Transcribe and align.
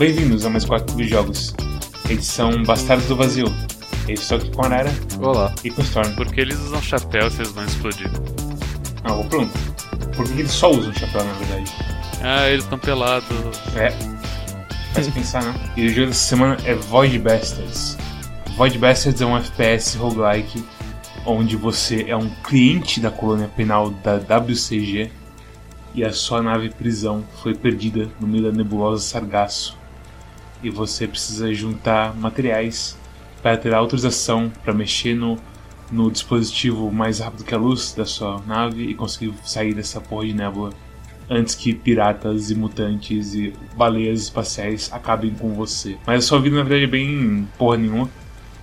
Bem-vindos 0.00 0.46
a 0.46 0.48
mais 0.48 0.64
quatro 0.64 1.04
jogos. 1.04 1.54
Edição 2.08 2.62
Bastardos 2.62 3.04
do 3.06 3.14
Vazio. 3.16 3.48
Eu 4.08 4.14
estou 4.14 4.38
aqui 4.38 4.50
com 4.50 4.62
a 4.62 4.64
Arara 4.64 4.90
Olá. 5.20 5.54
e 5.62 5.70
com 5.70 5.82
o 5.82 5.84
Storm. 5.84 6.14
Por 6.14 6.26
que 6.32 6.40
eles 6.40 6.58
usam 6.58 6.80
chapéu 6.80 7.30
se 7.30 7.42
eles 7.42 7.52
vão 7.52 7.66
explodir? 7.66 8.10
Ah, 9.04 9.12
vou 9.12 9.26
pronto. 9.26 9.52
Por 10.16 10.26
que 10.26 10.40
eles 10.40 10.52
só 10.52 10.70
usam 10.70 10.90
chapéu, 10.94 11.22
na 11.22 11.34
verdade? 11.34 11.70
Ah, 12.22 12.48
eles 12.48 12.64
estão 12.64 12.78
pelados. 12.78 13.28
É. 13.76 13.90
Faz 14.94 15.06
pensar, 15.12 15.42
né? 15.42 15.54
E 15.76 15.84
o 15.84 15.90
jogo 15.90 16.06
dessa 16.06 16.28
semana 16.28 16.56
é 16.64 16.74
Void 16.74 17.18
Bastards. 17.18 17.98
Void 18.56 18.78
Bastards 18.78 19.20
é 19.20 19.26
um 19.26 19.36
FPS 19.36 19.98
roguelike 19.98 20.64
onde 21.26 21.56
você 21.56 22.06
é 22.08 22.16
um 22.16 22.30
cliente 22.42 23.00
da 23.00 23.10
colônia 23.10 23.48
penal 23.54 23.90
da 23.90 24.14
WCG 24.14 25.10
e 25.94 26.02
a 26.02 26.10
sua 26.10 26.40
nave 26.40 26.70
prisão 26.70 27.22
foi 27.42 27.54
perdida 27.54 28.08
no 28.18 28.26
meio 28.26 28.44
da 28.44 28.50
nebulosa 28.50 29.02
Sargasso. 29.02 29.78
E 30.62 30.70
você 30.70 31.06
precisa 31.06 31.52
juntar 31.54 32.14
materiais 32.14 32.98
para 33.42 33.56
ter 33.56 33.72
autorização 33.72 34.52
para 34.62 34.74
mexer 34.74 35.14
no, 35.14 35.38
no 35.90 36.10
dispositivo 36.10 36.90
mais 36.92 37.20
rápido 37.20 37.44
que 37.44 37.54
a 37.54 37.58
luz 37.58 37.94
da 37.94 38.04
sua 38.04 38.40
nave 38.46 38.84
e 38.84 38.94
conseguir 38.94 39.32
sair 39.44 39.74
dessa 39.74 40.00
porra 40.00 40.26
de 40.26 40.34
nébula 40.34 40.70
antes 41.30 41.54
que 41.54 41.72
piratas 41.72 42.50
e 42.50 42.56
mutantes 42.56 43.34
e 43.34 43.54
baleias 43.76 44.22
espaciais 44.22 44.90
acabem 44.92 45.30
com 45.30 45.54
você. 45.54 45.96
Mas 46.04 46.24
a 46.24 46.26
sua 46.26 46.40
vida 46.40 46.56
na 46.56 46.62
verdade 46.64 46.84
é 46.84 46.88
bem 46.88 47.48
porra 47.56 47.76
nenhuma, 47.76 48.10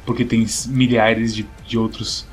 porque 0.06 0.26
tem 0.26 0.46
milhares 0.68 1.34
de, 1.34 1.48
de 1.66 1.78
outros 1.78 2.28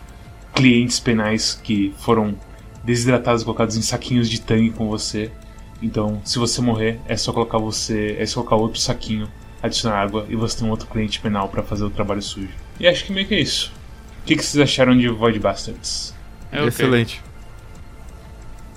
clientes 0.52 0.98
penais 0.98 1.58
que 1.62 1.94
foram 1.98 2.34
desidratados 2.82 3.42
e 3.42 3.44
colocados 3.44 3.76
em 3.76 3.82
saquinhos 3.82 4.28
de 4.28 4.40
tangue 4.40 4.70
com 4.70 4.88
você. 4.88 5.30
Então, 5.80 6.20
se 6.24 6.38
você 6.38 6.60
morrer, 6.60 7.00
é 7.06 7.16
só 7.16 7.32
colocar 7.32 7.58
você, 7.58 8.16
é 8.18 8.26
só 8.26 8.42
colocar 8.42 8.56
outro 8.56 8.80
saquinho, 8.80 9.28
adicionar 9.64 10.02
água 10.02 10.26
e 10.28 10.36
você 10.36 10.58
tem 10.58 10.68
um 10.68 10.70
outro 10.70 10.86
cliente 10.86 11.18
penal 11.20 11.48
para 11.48 11.62
fazer 11.62 11.84
o 11.84 11.90
trabalho 11.90 12.20
sujo. 12.20 12.52
E 12.78 12.86
acho 12.86 13.04
que 13.04 13.12
meio 13.12 13.26
que 13.26 13.34
é 13.34 13.40
isso. 13.40 13.72
O 14.22 14.26
que, 14.26 14.36
que 14.36 14.44
vocês 14.44 14.62
acharam 14.62 14.96
de 14.96 15.08
Void 15.08 15.38
Bastards? 15.38 16.14
É 16.52 16.58
ok. 16.58 16.68
Excelente. 16.68 17.22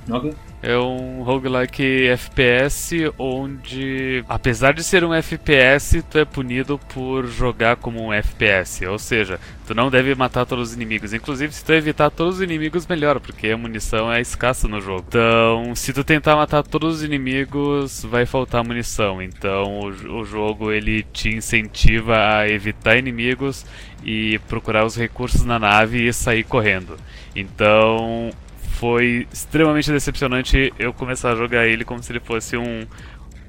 Ok? 0.09 0.33
É 0.61 0.75
um 0.75 1.21
roguelike 1.21 2.07
FPS 2.07 3.13
onde, 3.17 4.23
apesar 4.27 4.73
de 4.73 4.83
ser 4.83 5.03
um 5.03 5.13
FPS, 5.13 6.01
tu 6.09 6.17
é 6.17 6.25
punido 6.25 6.79
por 6.93 7.27
jogar 7.27 7.75
como 7.75 8.03
um 8.03 8.11
FPS. 8.11 8.83
Ou 8.87 8.97
seja, 8.97 9.39
tu 9.67 9.75
não 9.75 9.91
deve 9.91 10.15
matar 10.15 10.47
todos 10.47 10.69
os 10.69 10.75
inimigos. 10.75 11.13
Inclusive, 11.13 11.53
se 11.53 11.63
tu 11.63 11.73
evitar 11.73 12.09
todos 12.09 12.37
os 12.37 12.41
inimigos, 12.41 12.87
melhor, 12.87 13.19
porque 13.19 13.49
a 13.49 13.57
munição 13.57 14.11
é 14.11 14.19
escassa 14.19 14.67
no 14.67 14.81
jogo. 14.81 15.05
Então, 15.07 15.75
se 15.75 15.93
tu 15.93 16.03
tentar 16.03 16.35
matar 16.35 16.63
todos 16.63 16.97
os 16.97 17.03
inimigos, 17.03 18.03
vai 18.03 18.25
faltar 18.25 18.63
munição. 18.63 19.21
Então, 19.21 19.79
o, 19.79 20.21
o 20.21 20.25
jogo 20.25 20.71
ele 20.71 21.03
te 21.03 21.29
incentiva 21.29 22.17
a 22.17 22.49
evitar 22.49 22.97
inimigos 22.97 23.63
e 24.03 24.39
procurar 24.47 24.85
os 24.85 24.95
recursos 24.95 25.45
na 25.45 25.59
nave 25.59 26.07
e 26.07 26.11
sair 26.11 26.43
correndo. 26.43 26.97
Então, 27.35 28.31
foi 28.77 29.27
extremamente 29.33 29.91
decepcionante 29.91 30.71
eu 30.77 30.93
começar 30.93 31.31
a 31.31 31.35
jogar 31.35 31.65
ele 31.65 31.83
como 31.83 32.01
se 32.01 32.11
ele 32.11 32.19
fosse 32.19 32.55
um, 32.55 32.85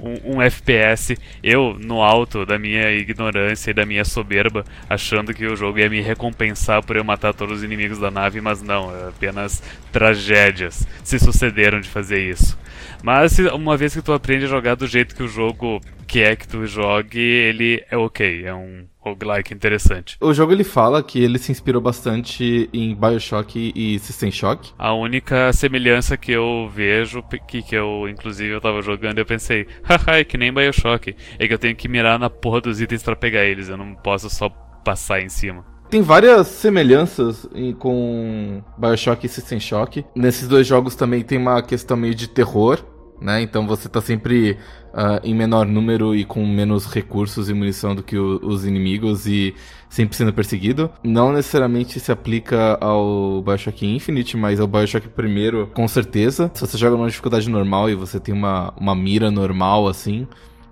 um, 0.00 0.37
um, 0.37 0.43
FPS. 0.43 1.16
Eu, 1.43 1.77
no 1.78 2.03
alto 2.03 2.47
da 2.47 2.59
minha 2.59 2.91
ignorância 2.93 3.71
e 3.71 3.75
da 3.75 3.84
minha 3.84 4.05
soberba, 4.05 4.65
achando 4.89 5.34
que 5.34 5.47
o 5.47 5.55
jogo 5.55 5.78
ia 5.78 5.91
me 5.91 6.00
recompensar 6.00 6.83
por 6.83 6.97
eu 6.97 7.05
matar 7.05 7.34
todos 7.34 7.59
os 7.59 7.65
inimigos 7.65 7.99
da 7.99 8.11
nave, 8.11 8.41
mas 8.41 8.62
não, 8.62 8.94
é 8.94 9.09
apenas 9.09 9.62
tragédias 9.93 10.87
se 11.05 11.19
sucederam 11.19 11.81
de 11.81 11.89
fazer 11.89 12.21
isso. 12.31 12.59
Mas 13.03 13.38
uma 13.38 13.76
vez 13.76 13.94
que 13.94 14.03
tu 14.03 14.12
aprende 14.12 14.44
a 14.44 14.48
jogar 14.48 14.75
do 14.75 14.86
jeito 14.86 15.14
que 15.14 15.22
o 15.22 15.28
jogo 15.28 15.81
quer 16.06 16.36
que 16.36 16.48
tu 16.48 16.66
jogue, 16.66 17.20
ele 17.20 17.84
é 17.91 17.97
ok, 17.97 18.44
é 18.44 18.54
um 18.54 18.86
roguelike 18.98 19.53
interessante. 19.53 20.16
O 20.20 20.32
jogo 20.32 20.53
ele 20.53 20.64
fala 20.64 21.03
que 21.03 21.22
ele 21.22 21.38
se 21.38 21.53
inspirou 21.53 21.81
bastante 21.81 22.69
em 22.72 22.94
BioShock 22.94 23.72
e 23.75 23.98
System 23.98 24.31
Shock. 24.31 24.72
A 24.78 24.92
única 24.94 25.53
semelhança 25.53 26.16
que 26.16 26.32
eu 26.32 26.70
vejo, 26.75 27.22
que, 27.47 27.62
que 27.62 27.75
eu 27.75 28.09
inclusive 28.09 28.50
eu 28.50 28.60
tava 28.60 28.81
jogando, 28.82 29.19
eu 29.19 29.26
pensei, 29.26 29.66
haha, 29.84 30.19
é 30.19 30.25
que 30.25 30.38
nem 30.38 30.53
BioShock, 30.53 31.15
é 31.38 31.47
que 31.47 31.54
eu 31.54 31.59
tenho 31.59 31.76
que 31.76 31.88
mirar 31.88 32.19
na 32.19 32.30
porra 32.30 32.60
dos 32.62 32.80
itens 32.80 33.03
para 33.03 33.15
pegar 33.15 33.44
eles, 33.44 33.69
eu 33.69 33.76
não 33.76 33.94
posso 33.94 34.30
só 34.30 34.48
passar 34.84 35.20
em 35.20 35.28
cima. 35.28 35.65
Tem 35.91 36.03
várias 36.03 36.49
semelhanças 36.49 37.49
em, 37.54 37.72
com 37.72 38.62
BioShock 38.76 39.25
e 39.25 39.28
System 39.28 39.59
Shock. 39.59 40.04
Nesses 40.15 40.47
dois 40.47 40.66
jogos 40.66 40.94
também 40.94 41.22
tem 41.22 41.38
uma 41.38 41.62
questão 41.62 41.97
meio 41.97 42.15
de 42.15 42.28
terror, 42.28 42.78
né? 43.19 43.41
Então 43.41 43.66
você 43.66 43.88
tá 43.88 43.98
sempre 43.98 44.59
uh, 44.93 45.19
em 45.25 45.34
menor 45.34 45.65
número 45.66 46.15
e 46.15 46.27
com 46.27 46.47
menos 46.47 46.84
recursos 46.84 47.48
e 47.48 47.54
munição 47.54 47.94
do 47.94 48.03
que 48.03 48.19
o, 48.19 48.38
os 48.43 48.66
inimigos 48.66 49.27
e 49.27 49.54
sempre 49.88 50.15
sendo 50.15 50.32
perseguido. 50.32 50.91
Não 51.03 51.32
necessariamente 51.32 51.98
se 51.98 52.12
aplica 52.12 52.77
ao 52.82 53.43
Bioshock 53.43 53.87
Infinite, 53.87 54.37
mas 54.37 54.60
ao 54.60 54.66
Bioshock 54.66 55.09
primeiro, 55.09 55.71
com 55.72 55.88
certeza. 55.88 56.50
Se 56.53 56.60
você 56.60 56.77
joga 56.77 56.98
numa 56.98 57.09
dificuldade 57.09 57.48
normal 57.48 57.88
e 57.88 57.94
você 57.94 58.21
tem 58.21 58.34
uma, 58.34 58.75
uma 58.77 58.94
mira 58.94 59.31
normal, 59.31 59.88
assim, 59.88 60.28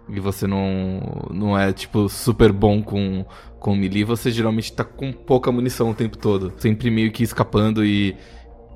e 0.09 0.21
você 0.21 0.47
não, 0.47 1.29
não 1.31 1.59
é, 1.59 1.73
tipo, 1.73 2.09
super 2.09 2.53
bom 2.53 2.83
com, 2.83 3.25
com 3.59 3.75
melee, 3.75 4.05
você 4.05 4.31
geralmente 4.31 4.73
tá 4.73 4.85
com 4.85 5.13
pouca 5.13 5.51
munição 5.51 5.91
o 5.91 5.95
tempo 5.95 6.17
todo. 6.17 6.53
Sempre 6.59 6.91
meio 6.91 7.11
que 7.11 7.23
escapando 7.23 7.85
e 7.85 8.17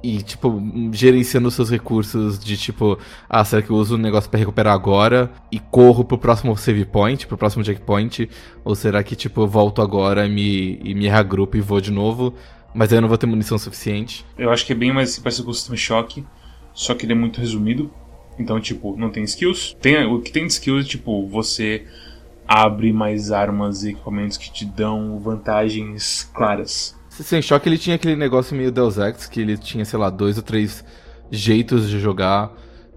e, 0.03 0.23
tipo, 0.23 0.63
gerenciando 0.93 1.51
seus 1.51 1.71
recursos 1.71 2.39
de 2.39 2.57
tipo, 2.57 2.99
ah, 3.29 3.45
será 3.45 3.63
que 3.63 3.71
eu 3.71 3.77
uso 3.77 3.97
um 3.97 3.99
negócio 3.99 4.31
para 4.31 4.39
recuperar 4.39 4.75
agora 4.75 5.31
e 5.53 5.59
corro 5.59 6.05
pro 6.05 6.19
próximo 6.19 6.57
save 6.57 6.85
point, 6.85 7.27
pro 7.27 7.37
próximo 7.37 7.65
checkpoint? 7.65 8.29
Ou 8.65 8.75
será 8.75 9.03
que, 9.03 9.15
tipo, 9.15 9.43
eu 9.43 9.47
volto 9.47 9.83
agora 9.83 10.27
e 10.27 10.31
me, 10.31 10.81
e 10.83 10.95
me 10.95 11.09
reagrupo 11.09 11.57
e 11.57 11.61
vou 11.61 11.81
de 11.81 11.91
novo, 11.91 12.35
mas 12.75 12.91
aí 12.91 12.99
eu 12.99 13.03
não 13.03 13.09
vou 13.09 13.19
ter 13.19 13.27
munição 13.27 13.59
suficiente? 13.59 14.25
Eu 14.39 14.51
acho 14.51 14.65
que 14.65 14.73
é 14.73 14.77
bem 14.77 14.93
mais 14.93 15.19
parecido 15.19 15.45
com 15.45 15.51
o 15.51 15.55
System 15.55 15.77
Shock, 15.77 16.25
só 16.73 16.95
que 16.95 17.05
ele 17.05 17.13
é 17.13 17.17
muito 17.17 17.41
resumido. 17.41 17.91
Então, 18.41 18.59
tipo, 18.59 18.97
não 18.97 19.11
tem 19.11 19.23
skills. 19.25 19.77
Tem, 19.81 20.03
o 20.07 20.21
que 20.21 20.33
tem 20.33 20.47
de 20.47 20.53
skills 20.55 20.87
é, 20.87 20.89
tipo, 20.89 21.27
você 21.29 21.85
abre 22.49 22.91
mais 22.91 23.31
armas 23.31 23.85
e 23.85 23.91
equipamentos 23.91 24.39
que 24.39 24.51
te 24.51 24.65
dão 24.65 25.19
vantagens 25.19 26.29
claras. 26.35 26.97
Sem 27.11 27.43
choque 27.43 27.69
ele 27.69 27.77
tinha 27.77 27.97
aquele 27.97 28.17
negócio 28.17 28.57
meio 28.57 28.73
Deus 28.73 28.97
Ex, 28.97 29.27
que 29.27 29.41
ele 29.41 29.59
tinha, 29.59 29.85
sei 29.85 29.99
lá, 29.99 30.09
dois 30.09 30.39
ou 30.39 30.43
três 30.43 30.83
jeitos 31.31 31.91
de 31.91 32.01
jogar 32.01 32.51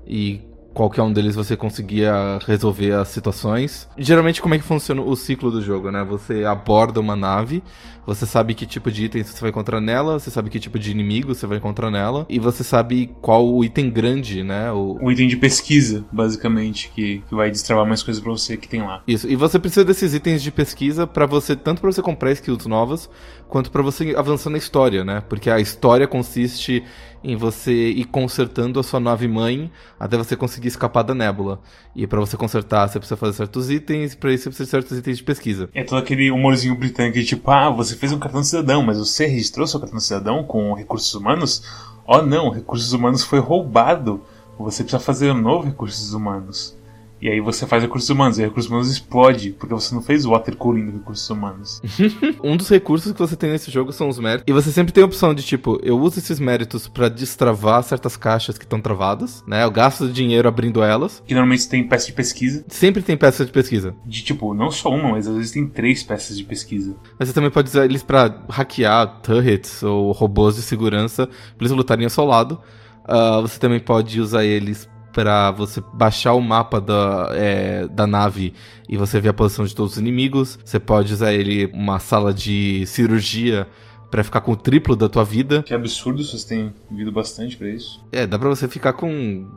e 0.08 0.42
qualquer 0.74 1.02
um 1.02 1.14
deles 1.14 1.36
você 1.36 1.56
conseguia 1.56 2.40
resolver 2.46 2.94
as 2.94 3.10
situações. 3.10 3.88
Geralmente 3.98 4.42
como 4.42 4.56
é 4.56 4.58
que 4.58 4.64
funciona 4.64 5.02
o 5.02 5.16
ciclo 5.16 5.52
do 5.52 5.62
jogo, 5.62 5.92
né? 5.92 6.04
Você 6.04 6.44
aborda 6.44 7.00
uma 7.00 7.16
nave, 7.16 7.64
você 8.06 8.26
sabe 8.26 8.54
que 8.54 8.66
tipo 8.66 8.92
de 8.92 9.06
item 9.06 9.24
você 9.24 9.40
vai 9.40 9.50
encontrar 9.50 9.80
nela, 9.80 10.20
você 10.20 10.30
sabe 10.30 10.50
que 10.50 10.60
tipo 10.60 10.78
de 10.78 10.92
inimigo 10.92 11.34
você 11.34 11.48
vai 11.48 11.58
encontrar 11.58 11.90
nela, 11.90 12.26
e 12.28 12.40
você 12.40 12.64
sabe 12.64 13.12
qual 13.22 13.48
o 13.48 13.64
item 13.64 13.90
grande, 13.90 14.44
né? 14.44 14.72
O, 14.72 14.98
o 15.02 15.12
item 15.12 15.28
de 15.28 15.38
pesquisa, 15.38 16.04
basicamente, 16.12 16.92
que, 16.94 17.24
que 17.28 17.36
vai 17.36 17.50
destravar 17.50 17.86
mais 17.86 18.04
coisas 18.04 18.22
pra 18.22 18.32
você 18.32 18.58
que 18.58 18.68
tem 18.68 18.82
lá. 18.82 19.02
Isso, 19.08 19.30
e 19.30 19.36
você 19.36 19.60
precisa 19.60 19.86
desses 19.86 20.14
itens 20.14 20.42
de 20.42 20.52
pesquisa 20.52 21.08
para 21.08 21.26
você, 21.26 21.56
tanto 21.56 21.82
para 21.82 21.92
você 21.92 22.02
comprar 22.02 22.32
skills 22.32 22.66
novas, 22.66 23.10
quanto 23.54 23.70
para 23.70 23.84
você 23.84 24.16
avançar 24.18 24.50
na 24.50 24.58
história, 24.58 25.06
né? 25.06 25.22
Porque 25.30 25.48
a 25.48 25.60
história 25.60 26.08
consiste 26.08 26.84
em 27.24 27.36
você 27.36 27.92
ir 27.92 28.06
consertando 28.06 28.80
a 28.80 28.84
sua 28.84 29.00
nave 29.00 29.28
mãe 29.28 29.72
até 30.00 30.18
você 30.18 30.36
conseguir 30.36 30.70
escapar 30.70 31.04
da 31.04 31.14
nébula. 31.14 31.62
E 31.96 32.08
para 32.08 32.20
você 32.20 32.36
consertar, 32.36 32.90
você 32.90 32.98
precisa 32.98 33.16
fazer 33.16 33.34
certos 33.34 33.70
itens, 33.70 34.16
para 34.16 34.34
isso 34.34 34.46
você 34.46 34.50
precisa 34.50 34.66
de 34.66 34.72
certos 34.72 34.98
itens 34.98 35.18
de 35.20 35.24
pesquisa. 35.24 35.70
É 35.72 35.84
todo 35.84 36.00
aquele 36.00 36.32
humorzinho 36.32 36.74
britânico 36.74 37.20
de 37.20 37.26
tipo, 37.26 37.52
ah, 37.52 37.70
você 37.70 37.96
fez 37.96 38.12
um 38.12 38.18
cartão 38.18 38.42
de 38.42 38.48
cidadão, 38.48 38.82
mas 38.82 38.98
você 38.98 39.28
registrou 39.28 39.68
seu 39.68 39.80
cartão 39.80 40.00
de 40.00 40.04
cidadão 40.04 40.44
com 40.44 40.74
recursos 40.74 41.14
humanos? 41.14 41.62
Oh 42.08 42.24
não, 42.24 42.50
recursos 42.50 42.92
humanos 42.92 43.24
foi 43.24 43.38
roubado. 43.38 44.20
Você 44.58 44.82
precisa 44.82 45.00
fazer 45.00 45.30
um 45.30 45.40
novo 45.40 45.68
recursos 45.68 46.12
humanos. 46.12 46.76
E 47.24 47.30
aí 47.30 47.40
você 47.40 47.66
faz 47.66 47.82
recursos 47.82 48.10
humanos, 48.10 48.38
e 48.38 48.42
recursos 48.42 48.70
humanos 48.70 48.92
explode, 48.92 49.52
porque 49.52 49.74
você 49.74 49.96
não 49.96 50.02
fez 50.02 50.26
o 50.26 50.32
water 50.32 50.58
cooling 50.58 50.88
do 50.88 50.98
recursos 50.98 51.30
humanos. 51.30 51.82
um 52.44 52.58
dos 52.58 52.68
recursos 52.68 53.14
que 53.14 53.18
você 53.18 53.38
tem 53.38 53.50
nesse 53.50 53.72
jogo 53.72 53.94
são 53.94 54.10
os 54.10 54.20
méritos. 54.20 54.44
E 54.46 54.52
você 54.52 54.74
sempre 54.74 54.92
tem 54.92 55.02
a 55.02 55.06
opção 55.06 55.34
de 55.34 55.42
tipo, 55.42 55.80
eu 55.82 55.98
uso 55.98 56.20
esses 56.20 56.38
méritos 56.38 56.86
para 56.86 57.08
destravar 57.08 57.82
certas 57.82 58.18
caixas 58.18 58.58
que 58.58 58.66
estão 58.66 58.82
travadas, 58.82 59.42
né? 59.48 59.64
Eu 59.64 59.72
gasto 59.72 60.10
dinheiro 60.10 60.50
abrindo 60.50 60.84
elas. 60.84 61.24
Que 61.26 61.34
normalmente 61.34 61.70
tem 61.70 61.88
peça 61.88 62.08
de 62.08 62.12
pesquisa. 62.12 62.66
Sempre 62.68 63.02
tem 63.02 63.16
peça 63.16 63.46
de 63.46 63.54
pesquisa. 63.54 63.96
De 64.06 64.22
tipo, 64.22 64.54
não 64.54 64.70
só 64.70 64.90
uma, 64.90 65.12
mas 65.12 65.26
às 65.26 65.38
vezes 65.38 65.52
tem 65.52 65.66
três 65.66 66.04
peças 66.04 66.38
de 66.38 66.44
pesquisa. 66.44 66.94
Mas 67.18 67.30
você 67.30 67.34
também 67.34 67.50
pode 67.50 67.70
usar 67.70 67.86
eles 67.86 68.04
para 68.04 68.44
hackear 68.50 69.22
turrets 69.22 69.82
ou 69.82 70.12
robôs 70.12 70.58
de 70.58 70.62
segurança 70.62 71.26
pra 71.28 71.36
eles 71.62 71.72
lutarem 71.72 72.04
ao 72.04 72.10
seu 72.10 72.26
lado. 72.26 72.60
Uh, 73.06 73.42
você 73.42 73.60
também 73.60 73.80
pode 73.80 74.20
usar 74.20 74.44
eles 74.44 74.90
para 75.14 75.52
você 75.52 75.82
baixar 75.94 76.34
o 76.34 76.42
mapa 76.42 76.82
da, 76.82 77.30
é, 77.32 77.88
da 77.88 78.08
nave 78.08 78.54
e 78.90 78.98
você 78.98 79.22
ver 79.22 79.30
a 79.30 79.34
posição 79.34 79.64
de 79.64 79.76
todos 79.76 79.94
os 79.94 80.00
inimigos. 80.00 80.60
Você 80.66 80.80
pode 80.80 81.14
usar 81.14 81.32
ele 81.34 81.68
uma 81.74 82.00
sala 82.00 82.34
de 82.34 82.86
cirurgia 82.88 83.68
para 84.14 84.24
ficar 84.24 84.42
com 84.42 84.52
o 84.52 84.56
triplo 84.56 84.96
da 84.96 85.10
tua 85.10 85.24
vida. 85.24 85.64
Que 85.64 85.74
absurdo, 85.74 86.24
vocês 86.24 86.44
têm 86.44 86.72
vindo 86.92 87.12
bastante 87.12 87.58
para 87.58 87.68
isso. 87.68 88.00
É, 88.12 88.28
dá 88.28 88.38
pra 88.38 88.48
você 88.48 88.68
ficar 88.68 88.94
com 88.94 89.48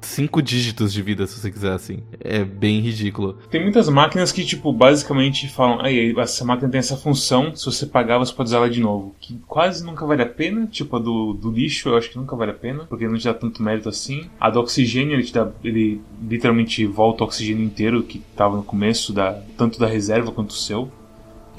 cinco 0.00 0.40
dígitos 0.40 0.92
de 0.92 1.02
vida 1.02 1.26
se 1.26 1.40
você 1.40 1.50
quiser, 1.50 1.72
assim. 1.72 2.04
É 2.20 2.44
bem 2.44 2.78
ridículo. 2.78 3.38
Tem 3.50 3.60
muitas 3.60 3.88
máquinas 3.88 4.30
que, 4.30 4.44
tipo, 4.44 4.72
basicamente 4.72 5.48
falam, 5.48 5.80
aí, 5.80 6.14
essa 6.16 6.44
máquina 6.44 6.70
tem 6.70 6.78
essa 6.78 6.96
função, 6.96 7.56
se 7.56 7.66
você 7.66 7.84
pagar, 7.84 8.18
você 8.18 8.32
pode 8.32 8.50
usar 8.50 8.58
ela 8.58 8.70
de 8.70 8.80
novo. 8.80 9.16
Que 9.20 9.36
quase 9.48 9.84
nunca 9.84 10.06
vale 10.06 10.22
a 10.22 10.26
pena, 10.26 10.64
tipo 10.68 10.94
a 10.94 11.00
do, 11.00 11.32
do 11.32 11.50
lixo, 11.50 11.88
eu 11.88 11.96
acho 11.96 12.08
que 12.08 12.16
nunca 12.16 12.36
vale 12.36 12.52
a 12.52 12.54
pena, 12.54 12.84
porque 12.84 13.08
não 13.08 13.18
te 13.18 13.24
dá 13.24 13.34
tanto 13.34 13.64
mérito 13.64 13.88
assim. 13.88 14.30
A 14.38 14.48
do 14.48 14.60
oxigênio, 14.60 15.14
ele 15.14 15.24
te 15.24 15.34
dá. 15.34 15.50
ele 15.64 16.00
literalmente 16.22 16.86
volta 16.86 17.24
o 17.24 17.26
oxigênio 17.26 17.64
inteiro 17.64 18.04
que 18.04 18.20
tava 18.36 18.58
no 18.58 18.62
começo, 18.62 19.12
da, 19.12 19.42
tanto 19.56 19.80
da 19.80 19.88
reserva 19.88 20.30
quanto 20.30 20.50
do 20.50 20.54
seu 20.54 20.88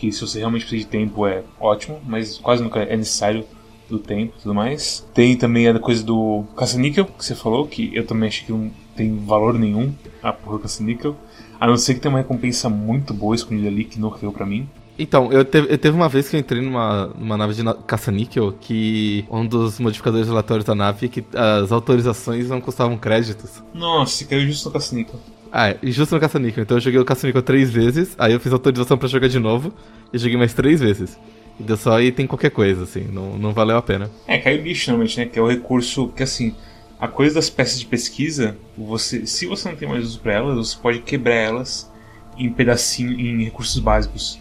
que 0.04 0.12
se 0.12 0.20
você 0.20 0.40
realmente 0.40 0.64
precisa 0.64 0.84
de 0.84 0.90
tempo 0.90 1.26
é 1.26 1.44
ótimo, 1.58 2.02
mas 2.06 2.38
quase 2.38 2.62
nunca 2.62 2.82
é 2.82 2.98
necessário 2.98 3.46
do 3.90 3.98
tempo 3.98 4.34
e 4.38 4.42
tudo 4.42 4.54
mais. 4.54 5.08
Tem 5.14 5.38
também 5.38 5.66
a 5.66 5.80
coisa 5.80 6.04
do 6.04 6.44
caça-níquel, 6.58 7.06
que 7.06 7.24
você 7.24 7.34
falou, 7.34 7.66
que 7.66 7.90
eu 7.96 8.06
também 8.06 8.28
acho 8.28 8.46
que 8.46 8.52
não 8.52 8.70
tem 8.98 9.16
valor 9.26 9.58
nenhum 9.58 9.94
a 10.22 10.34
porra 10.34 10.58
do 10.58 10.64
caça-níquel. 10.64 11.16
A 11.58 11.68
não 11.68 11.78
ser 11.78 11.94
que 11.94 12.02
tenha 12.02 12.12
uma 12.12 12.20
recompensa 12.20 12.68
muito 12.68 13.14
boa 13.14 13.34
escondida 13.34 13.70
ali 13.70 13.86
que 13.86 13.98
não 13.98 14.10
caiu 14.10 14.34
pra 14.34 14.46
mim. 14.46 14.68
Então, 15.00 15.32
eu, 15.32 15.46
teve, 15.46 15.74
eu 15.74 15.78
teve 15.78 15.96
uma 15.96 16.10
vez 16.10 16.30
que 16.30 16.36
eu 16.36 16.40
entrei 16.40 16.62
numa, 16.62 17.08
numa 17.18 17.38
nave 17.38 17.54
de 17.54 17.64
caça-níquel 17.88 18.54
que 18.60 19.26
um 19.32 19.46
dos 19.46 19.80
modificadores 19.80 20.30
aleatórios 20.30 20.66
da 20.66 20.76
nave 20.76 21.06
é 21.06 21.10
que 21.10 21.24
as 21.34 21.72
autorizações 21.72 22.50
não 22.50 22.60
custavam 22.60 22.98
créditos. 22.98 23.64
Nossa, 23.74 24.26
caiu 24.26 24.46
justo 24.46 24.68
no 24.68 24.74
caça-níquel. 24.74 25.20
Ah, 25.56 25.70
é, 25.70 25.78
justo 25.84 26.16
no 26.16 26.20
caça-níquel. 26.20 26.64
Então 26.64 26.78
eu 26.78 26.82
joguei 26.82 27.00
o 27.00 27.06
caça-níquel 27.06 27.44
três 27.44 27.70
vezes, 27.70 28.16
aí 28.18 28.34
eu 28.34 28.40
fiz 28.40 28.52
autorização 28.52 28.98
para 28.98 29.08
jogar 29.08 29.28
de 29.28 29.38
novo 29.38 29.72
e 30.12 30.18
joguei 30.18 30.36
mais 30.36 30.52
três 30.52 30.80
vezes. 30.80 31.16
E 31.60 31.64
deu 31.64 31.78
só 31.78 32.00
tem 32.12 32.26
qualquer 32.26 32.50
coisa, 32.50 32.86
assim, 32.86 33.04
não, 33.04 33.38
não 33.38 33.54
valeu 33.54 33.78
a 33.78 33.82
pena. 33.82 34.10
É, 34.26 34.40
caiu 34.40 34.64
lixo 34.64 34.90
normalmente, 34.90 35.20
né? 35.20 35.28
Que 35.28 35.38
é 35.38 35.42
o 35.44 35.48
recurso 35.48 36.08
que, 36.08 36.24
assim, 36.24 36.56
a 37.00 37.08
coisa 37.08 37.36
das 37.36 37.52
peças 37.52 37.80
de 37.80 37.86
pesquisa, 37.86 38.58
você, 38.76 39.28
se 39.28 39.46
você 39.46 39.70
não 39.70 39.76
tem 39.76 39.88
mais 39.88 40.04
uso 40.04 40.20
para 40.22 40.34
elas, 40.34 40.56
você 40.56 40.78
pode 40.82 41.00
quebrar 41.00 41.36
elas 41.36 41.92
em 42.36 42.50
pedacinho, 42.52 43.12
em 43.12 43.44
recursos 43.44 43.78
básicos. 43.78 44.40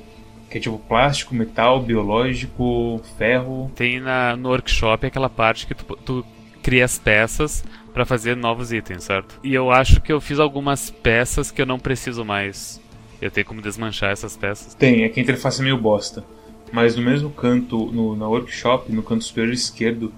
Que 0.48 0.56
é 0.56 0.60
tipo 0.62 0.78
plástico, 0.78 1.34
metal, 1.34 1.82
biológico, 1.82 3.02
ferro. 3.18 3.70
Tem 3.74 4.00
na, 4.00 4.34
no 4.34 4.48
workshop 4.48 5.06
aquela 5.06 5.28
parte 5.28 5.66
que 5.66 5.74
tu, 5.74 5.96
tu 5.96 6.26
cria 6.62 6.84
as 6.84 6.98
peças 6.98 7.64
para 7.92 8.04
fazer 8.04 8.36
novos 8.36 8.72
itens, 8.72 9.04
certo? 9.04 9.38
E 9.42 9.52
eu 9.52 9.70
acho 9.70 10.00
que 10.00 10.12
eu 10.12 10.20
fiz 10.20 10.38
algumas 10.38 10.90
peças 10.90 11.50
que 11.50 11.60
eu 11.60 11.66
não 11.66 11.78
preciso 11.78 12.24
mais. 12.24 12.80
Eu 13.20 13.30
tenho 13.30 13.46
como 13.46 13.60
desmanchar 13.60 14.10
essas 14.10 14.36
peças. 14.36 14.74
Tem, 14.74 15.04
é 15.04 15.08
que 15.08 15.20
a 15.20 15.22
interface 15.22 15.60
é 15.60 15.64
meio 15.64 15.76
bosta. 15.76 16.24
Mas 16.72 16.96
no 16.96 17.02
mesmo 17.02 17.30
canto, 17.30 17.86
no, 17.92 18.16
na 18.16 18.26
workshop, 18.26 18.90
no 18.90 19.02
canto 19.02 19.22
superior 19.22 19.52
esquerdo, 19.52 20.12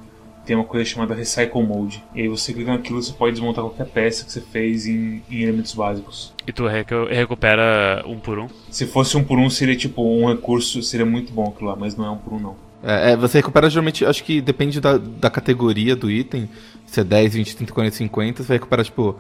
tem 0.46 0.54
uma 0.54 0.64
coisa 0.64 0.84
chamada 0.84 1.14
Recycle 1.14 1.62
Mode. 1.62 2.02
E 2.14 2.22
aí 2.22 2.28
você 2.28 2.52
clica 2.52 2.70
naquilo 2.70 3.02
você 3.02 3.12
pode 3.12 3.32
desmontar 3.32 3.64
qualquer 3.64 3.86
peça 3.86 4.24
que 4.24 4.32
você 4.32 4.40
fez 4.40 4.86
em, 4.86 5.22
em 5.30 5.42
elementos 5.42 5.74
básicos. 5.74 6.32
E 6.46 6.52
tu 6.52 6.64
recupera 6.66 8.04
um 8.06 8.18
por 8.18 8.38
um? 8.38 8.48
Se 8.70 8.86
fosse 8.86 9.16
um 9.16 9.24
por 9.24 9.38
um, 9.38 9.50
seria 9.50 9.76
tipo 9.76 10.02
um 10.02 10.28
recurso, 10.28 10.82
seria 10.82 11.06
muito 11.06 11.32
bom 11.32 11.48
aquilo 11.48 11.70
lá, 11.70 11.76
mas 11.76 11.96
não 11.96 12.06
é 12.06 12.10
um 12.10 12.18
por 12.18 12.34
um 12.34 12.38
não. 12.38 12.56
É, 12.84 13.12
é, 13.12 13.16
você 13.16 13.38
recupera 13.38 13.70
geralmente, 13.70 14.04
acho 14.04 14.22
que 14.22 14.42
depende 14.42 14.78
da, 14.78 14.98
da 14.98 15.30
categoria 15.30 15.96
do 15.96 16.10
item. 16.10 16.48
Se 16.86 17.00
é 17.00 17.04
10, 17.04 17.34
20, 17.34 17.56
30, 17.56 17.72
40, 17.72 17.96
50, 17.96 18.42
você 18.42 18.48
vai 18.48 18.56
recuperar 18.58 18.84
tipo 18.84 19.18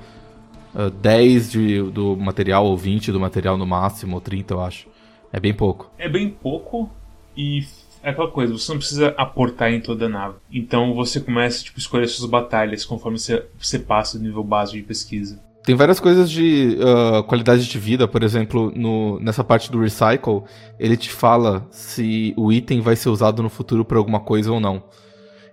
uh, 0.74 0.90
10 0.90 1.50
de, 1.50 1.82
do 1.90 2.14
material 2.14 2.66
ou 2.66 2.76
20 2.76 3.10
do 3.10 3.18
material 3.18 3.56
no 3.56 3.66
máximo, 3.66 4.16
ou 4.16 4.20
30, 4.20 4.52
eu 4.52 4.60
acho. 4.60 4.86
É 5.32 5.40
bem 5.40 5.54
pouco. 5.54 5.90
É 5.98 6.08
bem 6.08 6.28
pouco 6.28 6.90
e 7.36 7.64
é 8.02 8.10
aquela 8.10 8.30
coisa, 8.30 8.52
você 8.52 8.70
não 8.70 8.78
precisa 8.78 9.14
aportar 9.16 9.72
em 9.72 9.80
toda 9.80 10.04
a 10.04 10.08
nave. 10.10 10.36
Então 10.52 10.92
você 10.94 11.18
começa 11.18 11.64
tipo, 11.64 11.78
a 11.78 11.80
escolher 11.80 12.06
suas 12.06 12.28
batalhas 12.28 12.84
conforme 12.84 13.18
você, 13.18 13.46
você 13.58 13.78
passa 13.78 14.18
do 14.18 14.24
nível 14.24 14.44
básico 14.44 14.76
de 14.76 14.84
pesquisa. 14.84 15.42
Tem 15.64 15.74
várias 15.74 15.98
coisas 15.98 16.30
de 16.30 16.76
uh, 16.78 17.22
qualidade 17.24 17.66
de 17.66 17.78
vida, 17.78 18.06
por 18.06 18.22
exemplo, 18.22 18.70
no, 18.76 19.18
nessa 19.18 19.42
parte 19.42 19.72
do 19.72 19.80
recycle, 19.80 20.42
ele 20.78 20.94
te 20.94 21.10
fala 21.10 21.66
se 21.70 22.34
o 22.36 22.52
item 22.52 22.82
vai 22.82 22.94
ser 22.96 23.08
usado 23.08 23.42
no 23.42 23.48
futuro 23.48 23.82
para 23.82 23.96
alguma 23.96 24.20
coisa 24.20 24.52
ou 24.52 24.60
não. 24.60 24.82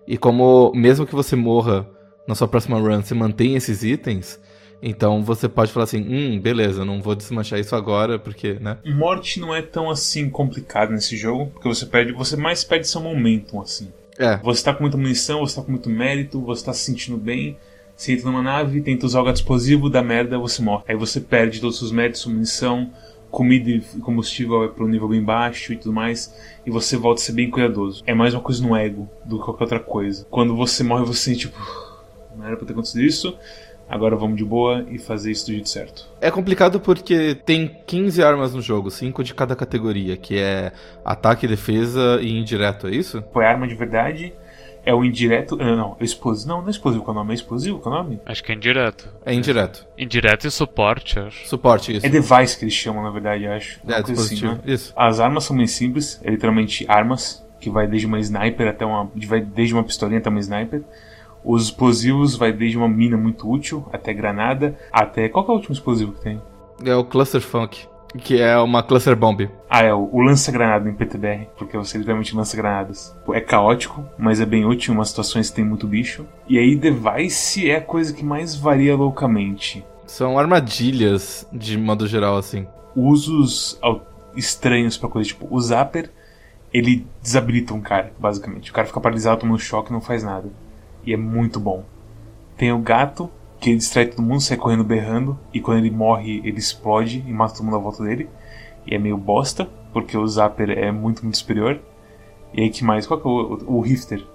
E 0.06 0.18
como, 0.18 0.74
mesmo 0.75 1.06
que 1.06 1.16
você 1.16 1.36
morra 1.36 1.88
na 2.28 2.36
sua 2.36 2.48
próxima 2.48 2.78
run, 2.78 3.02
você 3.02 3.16
mantém 3.16 3.56
esses 3.56 3.84
itens, 3.84 4.38
então 4.81 5.24
você 5.24 5.48
pode 5.48 5.72
falar 5.72 5.86
assim, 5.86 6.02
hum, 6.02 6.40
beleza, 6.42 6.84
não 6.84 7.02
vou 7.02 7.16
desmanchar 7.16 7.60
isso 7.60 7.74
agora, 7.74 8.19
porque, 8.19 8.54
né? 8.56 8.80
Morte 8.84 9.40
não 9.40 9.56
é 9.56 9.62
tão 9.62 9.90
assim 9.90 10.30
complicado 10.30 10.92
nesse 10.92 11.16
jogo, 11.16 11.52
porque 11.54 11.69
você 11.69 11.86
perde, 11.86 12.12
você 12.12 12.36
mais 12.36 12.66
perde 12.66 12.88
seu 12.88 13.00
momentum, 13.00 13.62
assim. 13.62 13.90
É. 14.19 14.38
Você 14.38 14.63
tá 14.63 14.74
com 14.74 14.84
muita 14.84 14.98
munição, 14.98 15.40
você 15.40 15.56
tá 15.56 15.62
com 15.62 15.72
muito 15.72 15.90
mérito, 15.90 16.42
você 16.42 16.66
tá 16.66 16.74
se 16.74 16.81
sentindo 16.81 17.18
bem, 17.18 17.58
você 18.01 18.13
entra 18.13 18.31
numa 18.31 18.42
nave, 18.42 18.81
tenta 18.81 19.06
usar 19.06 19.21
o 19.21 19.24
gato 19.24 19.36
explosivo, 19.36 19.88
dá 19.88 20.01
merda, 20.01 20.39
você 20.39 20.59
morre. 20.59 20.86
Aí 20.88 20.95
você 20.95 21.21
perde 21.21 21.62
todos 21.62 21.80
os 21.83 21.92
méritos, 21.92 22.25
munição, 22.25 22.89
comida 23.30 23.69
e 23.69 23.80
combustível 24.01 24.63
é 24.63 24.69
para 24.69 24.83
um 24.83 24.88
nível 24.88 25.07
bem 25.07 25.24
baixo 25.24 25.71
e 25.71 25.77
tudo 25.77 25.94
mais, 25.94 26.36
e 26.65 26.71
você 26.71 26.98
volta 26.98 27.21
a 27.21 27.24
ser 27.24 27.33
bem 27.33 27.51
cuidadoso. 27.51 28.01
É 28.07 28.15
mais 28.15 28.33
uma 28.33 28.42
coisa 28.42 28.65
no 28.65 28.75
ego 28.75 29.07
do 29.24 29.38
que 29.38 29.45
qualquer 29.45 29.65
outra 29.65 29.80
coisa. 29.80 30.25
Quando 30.31 30.56
você 30.56 30.83
morre, 30.83 31.06
você 31.06 31.36
tipo, 31.36 31.56
não 32.36 32.48
era 32.48 32.57
pra 32.57 32.65
ter 32.65 32.74
acontecido 32.74 33.03
isso, 33.03 33.38
agora 33.88 34.15
vamos 34.15 34.36
de 34.36 34.44
boa 34.44 34.83
e 34.89 34.98
fazer 34.98 35.30
isso 35.30 35.45
do 35.45 35.51
jeito 35.51 35.69
certo. 35.69 36.09
É 36.19 36.31
complicado 36.31 36.80
porque 36.80 37.36
tem 37.45 37.77
15 37.86 38.24
armas 38.24 38.56
no 38.56 38.63
jogo, 38.63 38.89
5 38.89 39.24
de 39.24 39.36
cada 39.36 39.56
categoria, 39.56 40.18
que 40.18 40.39
é 40.39 40.71
ataque, 41.06 41.48
defesa 41.48 42.18
e 42.19 42.36
indireto, 42.36 42.88
é 42.88 42.95
isso? 42.95 43.24
Foi 43.31 43.45
arma 43.45 43.68
de 43.68 43.75
verdade, 43.75 44.33
é 44.86 44.94
o 44.94 45.04
indireto. 45.04 45.56
Não, 45.56 45.75
não, 45.75 45.98
é 46.00 46.04
explosivo. 46.04 46.50
Não, 46.50 46.62
não 46.62 46.68
é 46.68 46.72
explosivo 46.72 47.04
que 47.04 47.10
é 47.10 47.12
o 47.12 47.16
nome, 47.16 47.31
é 47.31 47.36
explosivo 47.36 47.80
que 47.80 47.88
é 47.88 47.92
o 47.92 47.94
nome? 47.94 48.19
Acho 48.25 48.44
que 48.44 48.51
é 48.51 48.56
indireto. 48.56 49.10
É 49.25 49.33
indireto. 49.33 49.88
Indireto 49.98 50.48
e 50.48 50.51
suporte, 50.51 51.19
acho. 51.19 51.48
Suporte, 51.48 51.95
isso. 51.95 52.06
É 52.06 52.10
device 52.10 52.57
que 52.57 52.65
eles 52.65 52.74
chamam, 52.74 53.03
na 53.03 53.10
verdade, 53.10 53.48
acho. 53.48 53.79
É, 53.88 53.94
coisa 53.94 54.03
dispositivo. 54.03 54.51
assim, 54.53 54.62
né? 54.65 54.74
Isso. 54.74 54.94
As 54.96 55.20
armas 55.20 55.44
são 55.44 55.56
bem 55.56 55.67
simples, 55.67 56.20
é 56.24 56.29
literalmente 56.29 56.86
armas, 56.88 57.46
que 57.60 57.70
vai 57.70 57.88
desde 57.88 58.08
uma 58.08 58.20
sniper 58.20 58.67
até 58.67 58.86
uma. 58.86 59.10
vai 59.27 59.41
desde 59.41 59.74
uma 59.74 59.84
pistolinha 59.84 60.20
até 60.20 60.29
uma 60.29 60.39
sniper. 60.39 60.82
Os 61.44 61.65
explosivos 61.65 62.36
vai 62.36 62.51
desde 62.51 62.77
uma 62.77 62.88
mina 62.88 63.17
muito 63.17 63.50
útil 63.50 63.88
até 63.91 64.13
granada, 64.13 64.77
até. 64.91 65.27
Qual 65.29 65.44
que 65.44 65.51
é 65.51 65.53
o 65.53 65.58
último 65.58 65.74
explosivo 65.74 66.13
que 66.13 66.22
tem? 66.22 66.41
É 66.84 66.96
o 66.96 67.03
Cluster 67.03 67.41
Funk, 67.41 67.88
que 68.20 68.41
é 68.41 68.58
uma 68.58 68.84
Cluster 68.84 69.15
Bomb. 69.15 69.50
Ah, 69.70 69.84
é 69.84 69.94
o, 69.94 70.20
lança-granada 70.20 70.89
em 70.89 70.94
PTBR, 70.94 71.48
porque 71.58 71.77
você 71.77 71.98
literalmente 71.98 72.36
lança 72.36 72.56
granadas. 72.58 73.15
É 73.34 73.39
caótico, 73.39 74.06
mas 74.18 74.39
é 74.39 74.46
bem 74.46 74.65
útil 74.65 74.94
em 74.94 74.98
umas 74.98 75.10
situações 75.10 75.50
que 75.50 75.56
tem 75.56 75.65
muito 75.65 75.88
bicho. 75.88 76.25
E 76.48 76.58
aí, 76.58 76.75
Device 76.75 77.70
é 77.70 77.77
a 77.77 77.82
coisa 77.82 78.13
que 78.13 78.24
mais 78.24 78.56
varia 78.56 78.96
loucamente. 78.96 79.84
São 80.06 80.38
armadilhas, 80.38 81.48
de 81.53 81.77
modo 81.77 82.08
geral, 82.08 82.38
assim. 82.38 82.68
Usos 82.96 83.80
estranhos 84.36 84.98
pra 84.98 85.10
coisa, 85.10 85.30
tipo, 85.30 85.48
o 85.50 85.60
Zapper, 85.60 86.12
ele 86.74 87.06
desabilita 87.22 87.74
um 87.74 87.82
cara, 87.82 88.13
basicamente. 88.20 88.72
O 88.72 88.74
cara 88.74 88.88
fica 88.88 89.00
paralisado, 89.00 89.41
toma 89.41 89.53
um 89.53 89.58
choque 89.58 89.89
e 89.89 89.94
não 89.94 90.01
faz 90.01 90.24
nada. 90.24 90.50
E 91.06 91.13
é 91.13 91.18
muito 91.18 91.60
bom. 91.60 91.86
Tem 92.58 92.72
o 92.72 92.80
gato, 92.80 93.30
que 93.62 93.70
ele 93.70 93.77
distrai 93.77 94.08
todo 94.08 94.22
mundo, 94.24 94.41
sai 94.41 94.58
correndo 94.58 94.84
berrando, 94.84 95.39
e 95.53 95.62
quando 95.62 95.77
ele 95.77 95.91
morre, 95.91 96.41
ele 96.44 96.58
explode 96.58 97.24
e 97.25 97.32
mata 97.32 97.53
todo 97.53 97.63
mundo 97.63 97.77
à 97.77 97.80
volta 97.80 98.03
dele. 98.03 98.27
E 98.88 98.96
é 98.96 98.98
meio 98.98 99.15
bosta, 99.15 99.70
porque 99.94 100.18
o 100.18 100.27
Zapper 100.27 100.72
é 100.72 100.91
muito, 100.91 101.22
muito 101.24 101.38
superior. 101.38 101.80
E 102.53 102.62
aí 102.62 102.70
que 102.70 102.84
mais? 102.84 103.06
Qual 103.08 103.22
que 103.22 103.27
é 103.27 103.32
o, 103.32 103.77
o 103.77 103.80
Rifter? 103.82 104.25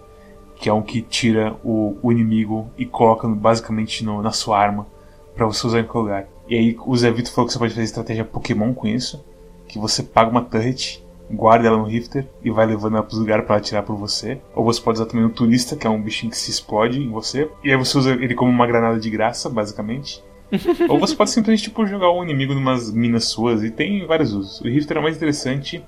Que 0.55 0.69
é 0.69 0.73
um 0.73 0.81
que 0.81 1.03
tira 1.03 1.57
o, 1.65 1.99
o 2.03 2.13
inimigo 2.13 2.71
e 2.79 2.87
coloca 2.87 3.29
basicamente 3.29 4.05
no- 4.05 4.23
na 4.23 4.31
sua 4.31 4.59
arma 4.59 4.87
pra 5.35 5.45
você 5.45 5.67
usar 5.67 5.81
em 5.81 5.85
qualquer 5.85 5.99
lugar. 5.99 6.29
E 6.49 6.55
aí 6.57 6.77
o 6.87 6.97
Zé 6.97 7.11
Vitor 7.11 7.33
falou 7.33 7.47
que 7.47 7.53
você 7.53 7.59
pode 7.59 7.75
fazer 7.75 7.85
estratégia 7.85 8.25
Pokémon 8.25 8.73
com 8.73 8.87
isso. 8.87 9.23
Que 9.69 9.79
você 9.79 10.03
paga 10.05 10.31
uma 10.31 10.41
turret, 10.43 11.05
guarda 11.31 11.69
ela 11.69 11.79
no 11.79 11.85
Rifter 11.85 12.27
e 12.43 12.51
vai 12.51 12.67
levando 12.67 12.95
ela 12.95 13.03
pros 13.03 13.19
lugares 13.19 13.45
pra 13.45 13.57
ela 13.57 13.63
atirar 13.63 13.83
por 13.83 13.97
você. 13.97 14.41
Ou 14.55 14.65
você 14.65 14.81
pode 14.81 14.99
usar 14.99 15.07
também 15.07 15.27
o 15.27 15.31
Turista, 15.31 15.77
que 15.77 15.87
é 15.87 15.91
um 15.91 16.01
bichinho 16.01 16.31
que 16.31 16.39
se 16.39 16.51
explode 16.51 17.01
em 17.01 17.11
você. 17.11 17.51
E 17.65 17.71
aí 17.71 17.77
você 17.77 17.99
usa 17.99 18.13
ele 18.13 18.35
como 18.35 18.51
uma 18.51 18.67
granada 18.67 18.99
de 18.99 19.11
graça, 19.11 19.49
basicamente. 19.49 20.23
Ou 20.89 20.99
você 20.99 21.15
pode 21.15 21.31
simplesmente 21.31 21.65
tipo, 21.65 21.87
jogar 21.87 22.11
o 22.11 22.23
inimigo 22.23 22.55
numas 22.55 22.93
minas 22.93 23.25
suas 23.25 23.65
e 23.65 23.71
tem 23.71 24.07
vários 24.07 24.33
usos. 24.33 24.61
O 24.61 24.65
Rifter 24.69 24.99
é 24.99 25.01
mais 25.01 25.17
interessante, 25.17 25.85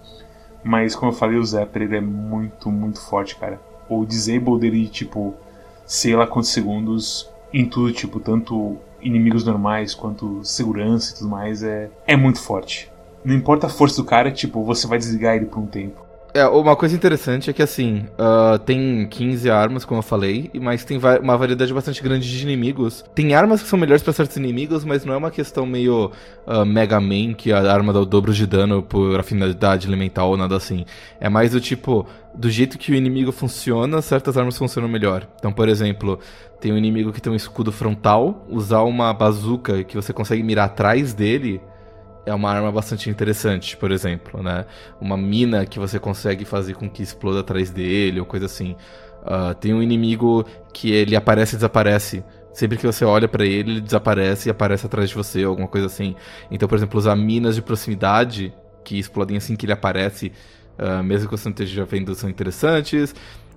mas 0.64 0.96
como 0.96 1.12
eu 1.12 1.16
falei, 1.16 1.38
o 1.38 1.44
Zapper 1.44 1.82
ele 1.82 1.96
é 1.96 2.00
muito, 2.00 2.70
muito 2.70 3.00
forte, 3.00 3.36
cara. 3.36 3.60
O 3.88 4.04
disable 4.04 4.58
dele, 4.58 4.88
tipo, 4.88 5.34
sei 5.86 6.16
lá 6.16 6.26
quantos 6.26 6.50
segundos 6.50 7.30
em 7.52 7.64
tudo, 7.64 7.92
tipo, 7.92 8.20
tanto 8.20 8.76
inimigos 9.00 9.44
normais 9.44 9.94
quanto 9.94 10.44
segurança 10.44 11.12
e 11.12 11.18
tudo 11.18 11.30
mais, 11.30 11.62
é, 11.62 11.88
é 12.06 12.16
muito 12.16 12.40
forte. 12.40 12.90
Não 13.28 13.34
importa 13.34 13.66
a 13.66 13.68
força 13.68 14.00
do 14.00 14.06
cara, 14.06 14.30
tipo, 14.30 14.64
você 14.64 14.86
vai 14.86 14.96
desligar 14.96 15.36
ele 15.36 15.44
por 15.44 15.58
um 15.58 15.66
tempo. 15.66 16.02
É, 16.32 16.46
uma 16.46 16.74
coisa 16.74 16.96
interessante 16.96 17.50
é 17.50 17.52
que 17.52 17.62
assim, 17.62 18.06
uh, 18.18 18.58
tem 18.58 19.06
15 19.06 19.50
armas, 19.50 19.84
como 19.84 19.98
eu 19.98 20.02
falei, 20.02 20.50
mas 20.54 20.82
tem 20.82 20.98
uma 21.22 21.36
variedade 21.36 21.74
bastante 21.74 22.02
grande 22.02 22.26
de 22.26 22.42
inimigos. 22.42 23.04
Tem 23.14 23.34
armas 23.34 23.60
que 23.60 23.68
são 23.68 23.78
melhores 23.78 24.02
para 24.02 24.14
certos 24.14 24.34
inimigos, 24.38 24.82
mas 24.82 25.04
não 25.04 25.12
é 25.12 25.18
uma 25.18 25.30
questão 25.30 25.66
meio 25.66 26.10
uh, 26.46 26.64
Mega 26.64 26.98
Man, 26.98 27.34
que 27.34 27.52
a 27.52 27.70
arma 27.70 27.92
dá 27.92 28.00
o 28.00 28.06
dobro 28.06 28.32
de 28.32 28.46
dano 28.46 28.82
por 28.82 29.20
afinidade 29.20 29.86
elemental 29.86 30.30
ou 30.30 30.36
nada 30.38 30.56
assim. 30.56 30.86
É 31.20 31.28
mais 31.28 31.50
do 31.50 31.60
tipo, 31.60 32.06
do 32.34 32.48
jeito 32.48 32.78
que 32.78 32.92
o 32.92 32.94
inimigo 32.94 33.30
funciona, 33.30 34.00
certas 34.00 34.38
armas 34.38 34.56
funcionam 34.56 34.88
melhor. 34.88 35.28
Então, 35.38 35.52
por 35.52 35.68
exemplo, 35.68 36.18
tem 36.62 36.72
um 36.72 36.78
inimigo 36.78 37.12
que 37.12 37.20
tem 37.20 37.30
um 37.30 37.36
escudo 37.36 37.70
frontal, 37.70 38.46
usar 38.48 38.84
uma 38.84 39.12
bazuca 39.12 39.84
que 39.84 39.96
você 39.96 40.14
consegue 40.14 40.42
mirar 40.42 40.64
atrás 40.64 41.12
dele 41.12 41.60
é 42.28 42.34
uma 42.34 42.50
arma 42.50 42.70
bastante 42.70 43.08
interessante, 43.10 43.76
por 43.76 43.90
exemplo, 43.90 44.42
né? 44.42 44.66
Uma 45.00 45.16
mina 45.16 45.64
que 45.64 45.78
você 45.78 45.98
consegue 45.98 46.44
fazer 46.44 46.74
com 46.74 46.88
que 46.88 47.02
exploda 47.02 47.40
atrás 47.40 47.70
dele 47.70 48.20
ou 48.20 48.26
coisa 48.26 48.46
assim. 48.46 48.76
Uh, 49.22 49.54
tem 49.54 49.74
um 49.74 49.82
inimigo 49.82 50.44
que 50.72 50.92
ele 50.92 51.16
aparece 51.16 51.54
e 51.54 51.58
desaparece. 51.58 52.22
Sempre 52.52 52.76
que 52.76 52.86
você 52.86 53.04
olha 53.04 53.28
para 53.28 53.44
ele, 53.44 53.72
ele 53.72 53.80
desaparece 53.80 54.48
e 54.48 54.50
aparece 54.50 54.86
atrás 54.86 55.08
de 55.08 55.14
você, 55.14 55.44
alguma 55.44 55.68
coisa 55.68 55.86
assim. 55.86 56.14
Então, 56.50 56.68
por 56.68 56.76
exemplo, 56.76 56.98
usar 56.98 57.16
minas 57.16 57.54
de 57.54 57.62
proximidade 57.62 58.52
que 58.84 58.98
explodem 58.98 59.36
assim 59.36 59.54
que 59.54 59.66
ele 59.66 59.72
aparece, 59.72 60.32
uh, 60.78 61.02
mesmo 61.02 61.28
que 61.28 61.36
você 61.36 61.48
não 61.48 61.52
esteja 61.52 61.84
vendo, 61.84 62.14
são 62.14 62.28
interessantes. 62.28 63.14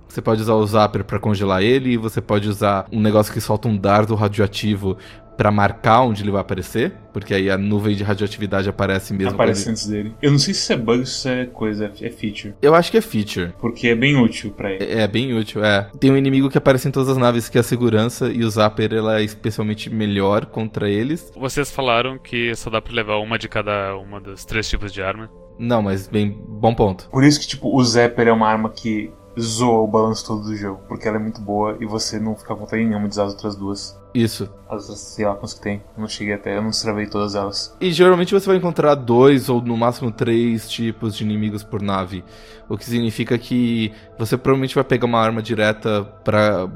Você 0.08 0.22
pode 0.22 0.42
usar 0.42 0.56
o 0.56 0.68
Zapper 0.68 1.06
para 1.06 1.20
congelar 1.20 1.64
ele, 1.64 1.98
você 1.98 2.20
pode 2.20 2.50
usar 2.50 2.86
um 2.92 3.00
negócio 3.00 3.32
que 3.32 3.40
solta 3.40 3.70
um 3.70 3.78
dardo 3.78 4.14
radioativo 4.14 4.98
para 5.42 5.50
marcar 5.50 6.02
onde 6.02 6.22
ele 6.22 6.30
vai 6.30 6.40
aparecer, 6.40 6.94
porque 7.12 7.34
aí 7.34 7.50
a 7.50 7.58
nuvem 7.58 7.96
de 7.96 8.04
radioatividade 8.04 8.70
aparece 8.70 9.12
mesmo. 9.12 9.34
Aparece 9.34 9.72
antes 9.72 9.88
dele. 9.88 10.14
Eu 10.22 10.30
não 10.30 10.38
sei 10.38 10.54
se 10.54 10.60
isso 10.60 10.74
é 10.74 10.78
bug 10.78 11.00
ou 11.00 11.06
se 11.08 11.14
isso 11.14 11.30
é 11.30 11.46
coisa, 11.48 11.92
é 12.00 12.10
feature. 12.12 12.54
Eu 12.62 12.76
acho 12.76 12.92
que 12.92 12.98
é 12.98 13.02
feature. 13.02 13.52
Porque 13.58 13.88
é 13.88 13.96
bem 13.96 14.16
útil 14.16 14.52
para 14.52 14.72
ele. 14.72 14.86
É, 14.86 15.02
é, 15.02 15.08
bem 15.08 15.34
útil, 15.34 15.66
é. 15.66 15.90
Tem 16.00 16.12
um 16.12 16.16
inimigo 16.16 16.48
que 16.48 16.60
aparece 16.60 16.88
em 16.88 16.92
todas 16.92 17.10
as 17.10 17.18
naves, 17.18 17.50
que 17.50 17.58
é 17.58 17.62
a 17.62 17.64
segurança, 17.64 18.32
e 18.32 18.44
o 18.44 18.50
Zapper 18.52 18.94
ela 18.94 19.20
é 19.20 19.24
especialmente 19.24 19.90
melhor 19.90 20.46
contra 20.46 20.88
eles. 20.88 21.34
Vocês 21.36 21.72
falaram 21.72 22.20
que 22.20 22.56
só 22.56 22.70
dá 22.70 22.80
pra 22.80 22.94
levar 22.94 23.18
uma 23.18 23.40
de 23.40 23.50
cada 23.50 23.98
uma 23.98 24.22
dos 24.22 24.46
três 24.46 24.70
tipos 24.70 24.94
de 24.94 25.02
arma. 25.02 25.28
Não, 25.58 25.82
mas 25.82 26.08
bem 26.08 26.30
bom 26.48 26.76
ponto. 26.76 27.10
Por 27.10 27.24
isso 27.24 27.40
que, 27.40 27.48
tipo, 27.48 27.76
o 27.76 27.84
Zapper 27.84 28.28
é 28.28 28.32
uma 28.32 28.48
arma 28.48 28.70
que 28.70 29.12
zoa 29.40 29.82
o 29.82 29.88
balanço 29.88 30.26
todo 30.26 30.44
do 30.44 30.56
jogo, 30.56 30.82
porque 30.88 31.08
ela 31.08 31.18
é 31.18 31.20
muito 31.20 31.42
boa 31.42 31.78
e 31.80 31.86
você 31.86 32.20
não 32.20 32.36
fica 32.36 32.54
com 32.54 32.62
vontade 32.62 32.84
nenhuma 32.84 33.08
de 33.08 33.14
usar 33.14 33.26
as 33.26 33.34
outras 33.34 33.56
duas. 33.56 34.00
Isso. 34.14 34.50
As 34.70 34.84
outras, 34.84 35.00
sei 35.00 35.26
lá 35.26 35.34
quantas 35.34 35.54
que 35.54 35.62
tem. 35.62 35.82
Eu 35.96 36.02
não 36.02 36.08
cheguei 36.08 36.34
até, 36.34 36.58
eu 36.58 36.62
não 36.62 36.72
travei 36.72 37.08
todas 37.08 37.36
elas. 37.36 37.76
E 37.80 37.92
geralmente 37.92 38.34
você 38.34 38.46
vai 38.46 38.58
encontrar 38.58 38.96
dois 38.96 39.50
ou 39.50 39.62
no 39.62 39.78
máximo 39.78 40.12
três 40.12 40.70
tipos 40.70 41.16
de 41.16 41.24
inimigos 41.24 41.64
por 41.64 41.82
nave. 41.82 42.24
O 42.68 42.78
que 42.78 42.86
significa 42.86 43.38
que 43.38 43.94
você 44.18 44.38
provavelmente 44.38 44.76
vai 44.76 44.84
pegar 44.84 45.06
uma 45.06 45.20
arma 45.20 45.42
direta 45.42 46.04
pra 46.24 46.70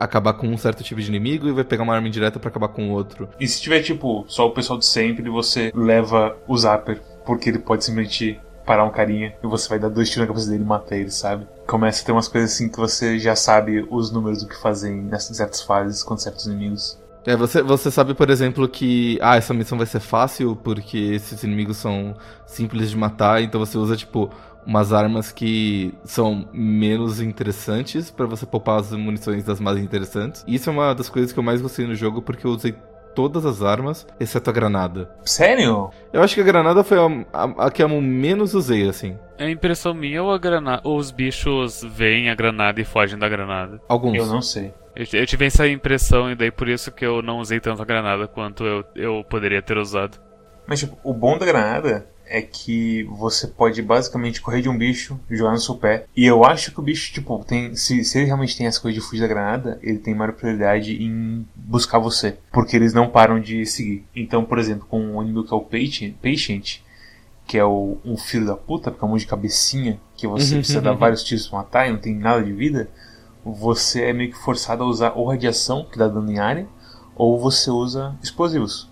acabar 0.00 0.32
com 0.32 0.48
um 0.48 0.56
certo 0.56 0.82
tipo 0.82 1.00
de 1.00 1.08
inimigo 1.08 1.46
e 1.46 1.52
vai 1.52 1.62
pegar 1.62 1.82
uma 1.82 1.94
arma 1.94 2.08
indireta 2.08 2.40
para 2.40 2.48
acabar 2.48 2.68
com 2.68 2.90
outro. 2.90 3.28
E 3.38 3.46
se 3.46 3.60
tiver, 3.60 3.82
tipo, 3.82 4.24
só 4.26 4.46
o 4.46 4.50
pessoal 4.52 4.78
de 4.78 4.86
sempre, 4.86 5.28
você 5.28 5.70
leva 5.74 6.34
o 6.48 6.56
Zapper, 6.56 7.02
porque 7.26 7.50
ele 7.50 7.58
pode 7.58 7.84
simplesmente 7.84 8.40
parar 8.70 8.84
um 8.84 8.90
carinha 8.90 9.34
e 9.42 9.46
você 9.48 9.68
vai 9.68 9.80
dar 9.80 9.88
dois 9.88 10.08
tiros 10.08 10.20
na 10.20 10.26
cabeça 10.28 10.48
dele 10.48 10.62
e 10.62 10.66
matar 10.66 10.96
ele, 10.96 11.10
sabe? 11.10 11.44
Começa 11.66 12.02
a 12.02 12.06
ter 12.06 12.12
umas 12.12 12.28
coisas 12.28 12.52
assim 12.52 12.68
que 12.68 12.78
você 12.78 13.18
já 13.18 13.34
sabe 13.34 13.84
os 13.90 14.12
números 14.12 14.44
do 14.44 14.48
que 14.48 14.56
fazer 14.56 14.92
em 14.92 15.10
certas 15.18 15.60
fases 15.60 16.04
com 16.04 16.16
certos 16.16 16.46
inimigos. 16.46 16.96
É, 17.26 17.34
você, 17.34 17.62
você 17.62 17.90
sabe, 17.90 18.14
por 18.14 18.30
exemplo, 18.30 18.68
que 18.68 19.18
ah, 19.20 19.34
essa 19.34 19.52
missão 19.52 19.76
vai 19.76 19.88
ser 19.88 19.98
fácil 19.98 20.54
porque 20.54 20.96
esses 20.96 21.42
inimigos 21.42 21.78
são 21.78 22.14
simples 22.46 22.90
de 22.90 22.96
matar, 22.96 23.42
então 23.42 23.58
você 23.58 23.76
usa, 23.76 23.96
tipo, 23.96 24.30
umas 24.64 24.92
armas 24.92 25.32
que 25.32 25.92
são 26.04 26.48
menos 26.52 27.20
interessantes 27.20 28.08
para 28.08 28.26
você 28.26 28.46
poupar 28.46 28.78
as 28.78 28.92
munições 28.92 29.42
das 29.42 29.58
mais 29.58 29.78
interessantes. 29.78 30.44
Isso 30.46 30.70
é 30.70 30.72
uma 30.72 30.94
das 30.94 31.08
coisas 31.08 31.32
que 31.32 31.38
eu 31.40 31.42
mais 31.42 31.60
gostei 31.60 31.88
no 31.88 31.94
jogo 31.96 32.22
porque 32.22 32.46
eu 32.46 32.52
usei 32.52 32.74
todas 33.14 33.44
as 33.44 33.62
armas, 33.62 34.06
exceto 34.18 34.50
a 34.50 34.52
granada. 34.52 35.10
Sério? 35.24 35.90
Eu 36.12 36.22
acho 36.22 36.34
que 36.34 36.40
a 36.40 36.44
granada 36.44 36.82
foi 36.84 36.98
a, 36.98 37.26
a, 37.32 37.66
a 37.66 37.70
que 37.70 37.82
eu 37.82 37.88
menos 37.88 38.54
usei, 38.54 38.88
assim. 38.88 39.18
É 39.38 39.48
impressão 39.48 39.94
minha 39.94 40.22
ou 40.22 40.32
a 40.32 40.38
granada, 40.38 40.86
os 40.86 41.10
bichos 41.10 41.82
veem 41.82 42.30
a 42.30 42.34
granada 42.34 42.80
e 42.80 42.84
fogem 42.84 43.18
da 43.18 43.28
granada? 43.28 43.80
Alguns. 43.88 44.16
Eu 44.16 44.26
não 44.26 44.42
sei. 44.42 44.72
Eu, 44.94 45.06
eu, 45.12 45.26
tive 45.26 45.46
essa 45.46 45.66
impressão 45.68 46.30
e 46.30 46.34
daí 46.34 46.50
por 46.50 46.68
isso 46.68 46.90
que 46.90 47.06
eu 47.06 47.22
não 47.22 47.38
usei 47.38 47.60
tanto 47.60 47.80
a 47.80 47.84
granada 47.84 48.26
quanto 48.26 48.64
eu, 48.64 48.84
eu 48.94 49.24
poderia 49.24 49.62
ter 49.62 49.78
usado. 49.78 50.18
Mas 50.66 50.80
tipo, 50.80 50.98
o 51.02 51.14
bom 51.14 51.38
da 51.38 51.46
granada 51.46 52.06
é 52.30 52.40
que 52.40 53.02
você 53.04 53.46
pode 53.46 53.82
basicamente 53.82 54.40
correr 54.40 54.62
de 54.62 54.68
um 54.68 54.78
bicho, 54.78 55.18
jogar 55.28 55.50
no 55.50 55.58
seu 55.58 55.74
pé. 55.74 56.06
E 56.16 56.24
eu 56.24 56.44
acho 56.44 56.72
que 56.72 56.78
o 56.78 56.82
bicho, 56.82 57.12
tipo, 57.12 57.44
tem. 57.44 57.74
Se, 57.74 58.04
se 58.04 58.18
ele 58.18 58.26
realmente 58.26 58.56
tem 58.56 58.66
essa 58.66 58.80
coisa 58.80 58.98
de 58.98 59.04
fugir 59.04 59.20
da 59.20 59.26
granada, 59.26 59.78
ele 59.82 59.98
tem 59.98 60.14
maior 60.14 60.32
prioridade 60.32 61.02
em 61.02 61.44
buscar 61.56 61.98
você. 61.98 62.38
Porque 62.52 62.76
eles 62.76 62.94
não 62.94 63.08
param 63.08 63.40
de 63.40 63.66
seguir. 63.66 64.06
Então, 64.14 64.44
por 64.44 64.58
exemplo, 64.58 64.86
com 64.88 65.00
um 65.00 65.22
inimigo 65.22 65.44
que 65.44 65.52
é 65.52 65.56
o 65.56 65.60
Patient, 65.60 66.14
Patient 66.22 66.80
que 67.46 67.58
é 67.58 67.64
o, 67.64 67.98
um 68.04 68.16
filho 68.16 68.46
da 68.46 68.54
puta, 68.54 68.92
porque 68.92 69.04
é 69.04 69.08
um 69.08 69.10
monte 69.10 69.22
de 69.22 69.26
cabecinha, 69.26 70.00
que 70.16 70.24
você 70.24 70.54
uhum, 70.54 70.60
precisa 70.60 70.80
dar 70.80 70.92
vários 70.92 71.24
tiros 71.24 71.48
pra 71.48 71.58
matar 71.58 71.88
e 71.88 71.90
não 71.90 71.98
tem 71.98 72.14
nada 72.14 72.40
de 72.44 72.52
vida, 72.52 72.88
você 73.44 74.04
é 74.04 74.12
meio 74.12 74.30
que 74.30 74.38
forçado 74.38 74.84
a 74.84 74.86
usar 74.86 75.14
ou 75.16 75.26
radiação, 75.28 75.84
que 75.90 75.98
dá 75.98 76.06
dano 76.06 76.30
em 76.30 76.38
área, 76.38 76.68
ou 77.16 77.40
você 77.40 77.68
usa 77.68 78.16
explosivos. 78.22 78.89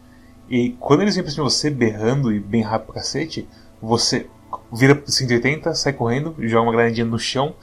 E 0.48 0.70
quando 0.80 1.02
eles 1.02 1.14
vêm 1.14 1.22
pra 1.22 1.32
cima 1.32 1.46
de 1.46 1.52
você, 1.52 1.70
berrando 1.70 2.32
e 2.32 2.40
bem 2.40 2.62
rápido 2.62 2.92
pra 2.92 2.96
cacete, 2.96 3.46
você 3.80 4.26
vira 4.72 5.00
180, 5.04 5.74
sai 5.74 5.92
correndo, 5.92 6.34
joga 6.38 6.62
uma 6.62 6.72
granadinha 6.72 7.06
no 7.06 7.18
chão 7.18 7.54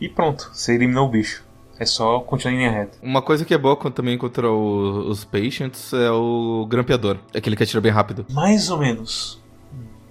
e 0.00 0.08
pronto, 0.08 0.50
você 0.52 0.74
eliminou 0.74 1.06
o 1.06 1.10
bicho. 1.10 1.44
É 1.78 1.86
só 1.86 2.20
continuar 2.20 2.54
em 2.54 2.58
linha 2.58 2.70
reta. 2.70 2.98
Uma 3.02 3.22
coisa 3.22 3.44
que 3.44 3.52
é 3.52 3.58
boa 3.58 3.76
também 3.90 4.16
contra 4.16 4.50
o, 4.50 5.08
os 5.08 5.24
patients 5.24 5.92
é 5.92 6.10
o 6.10 6.66
grampeador. 6.68 7.18
É 7.32 7.38
aquele 7.38 7.56
que 7.56 7.62
atira 7.62 7.80
bem 7.80 7.90
rápido. 7.90 8.26
Mais 8.30 8.70
ou 8.70 8.78
menos. 8.78 9.40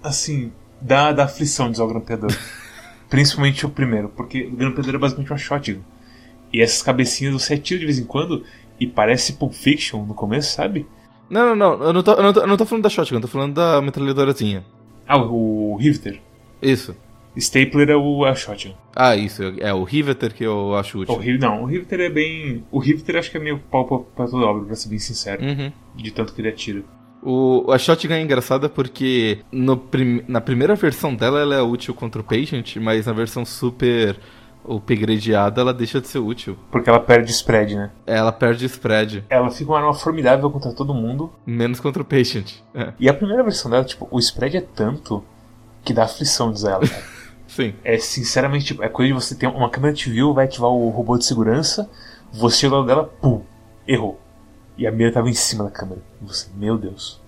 Assim, 0.02 0.52
dá, 0.80 1.12
dá 1.12 1.24
aflição 1.24 1.66
de 1.66 1.72
usar 1.72 1.84
o 1.84 1.88
grampeador. 1.88 2.30
Principalmente 3.08 3.64
o 3.64 3.70
primeiro, 3.70 4.08
porque 4.08 4.46
o 4.46 4.56
grampeador 4.56 4.94
é 4.94 4.98
basicamente 4.98 5.30
uma 5.30 5.38
shotgun. 5.38 5.80
E 6.52 6.60
essas 6.60 6.82
cabecinhas 6.82 7.32
você 7.32 7.54
atira 7.54 7.80
de 7.80 7.86
vez 7.86 7.98
em 7.98 8.04
quando 8.04 8.44
e 8.78 8.86
parece 8.86 9.34
Pulp 9.34 9.52
Fiction 9.52 10.04
no 10.04 10.14
começo, 10.14 10.54
sabe? 10.54 10.86
Não, 11.32 11.56
não, 11.56 11.56
não. 11.56 11.86
Eu 11.86 11.92
não 11.94 12.02
tô, 12.02 12.12
eu 12.12 12.22
não 12.22 12.32
tô, 12.34 12.40
eu 12.40 12.46
não 12.46 12.56
tô 12.58 12.66
falando 12.66 12.84
da 12.84 12.90
shotgun, 12.90 13.16
eu 13.16 13.22
tô 13.22 13.28
falando 13.28 13.54
da 13.54 13.80
metralhadorazinha. 13.80 14.66
Ah, 15.08 15.16
o, 15.16 15.72
o 15.72 15.76
Riveter. 15.76 16.20
Isso. 16.60 16.94
Stapler 17.34 17.88
é 17.88 17.96
o 17.96 18.26
a 18.26 18.34
shotgun. 18.34 18.74
Ah, 18.94 19.16
isso. 19.16 19.42
É 19.58 19.72
o 19.72 19.82
Riveter 19.82 20.34
que 20.34 20.44
eu 20.44 20.76
acho 20.76 20.98
útil. 20.98 21.14
O, 21.14 21.38
não, 21.38 21.62
o 21.62 21.64
Riveter 21.64 22.00
é 22.00 22.10
bem... 22.10 22.62
O 22.70 22.78
Riveter 22.78 23.16
acho 23.16 23.30
que 23.30 23.38
é 23.38 23.40
meio 23.40 23.58
pau 23.58 23.86
pra, 23.86 23.98
pra 24.14 24.26
toda 24.26 24.44
obra, 24.44 24.66
pra 24.66 24.76
ser 24.76 24.90
bem 24.90 24.98
sincero. 24.98 25.42
Uhum. 25.42 25.72
De 25.96 26.10
tanto 26.10 26.34
que 26.34 26.42
ele 26.42 26.50
atira. 26.50 26.82
O, 27.22 27.72
a 27.72 27.78
Shotgun 27.78 28.12
é 28.12 28.20
engraçada 28.20 28.68
porque 28.68 29.38
no 29.50 29.78
prim, 29.78 30.22
na 30.28 30.40
primeira 30.40 30.74
versão 30.74 31.14
dela 31.14 31.40
ela 31.40 31.54
é 31.54 31.62
útil 31.62 31.94
contra 31.94 32.20
o 32.20 32.24
Patient, 32.24 32.76
mas 32.76 33.06
na 33.06 33.12
versão 33.14 33.44
super 33.44 34.18
upgradeada, 34.64 35.60
ela 35.60 35.74
deixa 35.74 36.00
de 36.00 36.08
ser 36.08 36.18
útil. 36.18 36.56
Porque 36.70 36.88
ela 36.88 37.00
perde 37.00 37.30
spread, 37.30 37.74
né? 37.74 37.90
Ela 38.06 38.32
perde 38.32 38.64
spread. 38.66 39.24
Ela 39.28 39.50
fica 39.50 39.70
uma 39.70 39.78
arma 39.78 39.94
formidável 39.94 40.50
contra 40.50 40.72
todo 40.72 40.94
mundo. 40.94 41.32
Menos 41.44 41.80
contra 41.80 42.02
o 42.02 42.04
Patient. 42.04 42.54
É. 42.74 42.92
E 42.98 43.08
a 43.08 43.14
primeira 43.14 43.42
versão 43.42 43.70
dela, 43.70 43.84
tipo, 43.84 44.06
o 44.10 44.18
spread 44.18 44.56
é 44.56 44.60
tanto 44.60 45.24
que 45.84 45.92
dá 45.92 46.04
aflição 46.04 46.50
de 46.50 46.58
usar 46.58 46.72
ela. 46.72 46.84
Sim. 47.46 47.74
É 47.84 47.98
sinceramente, 47.98 48.66
tipo, 48.66 48.82
é 48.82 48.88
coisa 48.88 49.08
de 49.08 49.12
você 49.12 49.34
ter 49.34 49.46
uma 49.46 49.68
câmera 49.68 49.92
de 49.92 50.10
view, 50.10 50.32
vai 50.32 50.46
ativar 50.46 50.70
o 50.70 50.88
robô 50.88 51.18
de 51.18 51.24
segurança, 51.24 51.90
você 52.32 52.66
ao 52.66 52.72
lado 52.72 52.86
dela, 52.86 53.04
pum, 53.04 53.42
errou. 53.86 54.18
E 54.78 54.86
a 54.86 54.90
mira 54.90 55.12
tava 55.12 55.28
em 55.28 55.34
cima 55.34 55.64
da 55.64 55.70
câmera. 55.70 56.00
Você, 56.22 56.48
meu 56.56 56.78
Deus. 56.78 57.20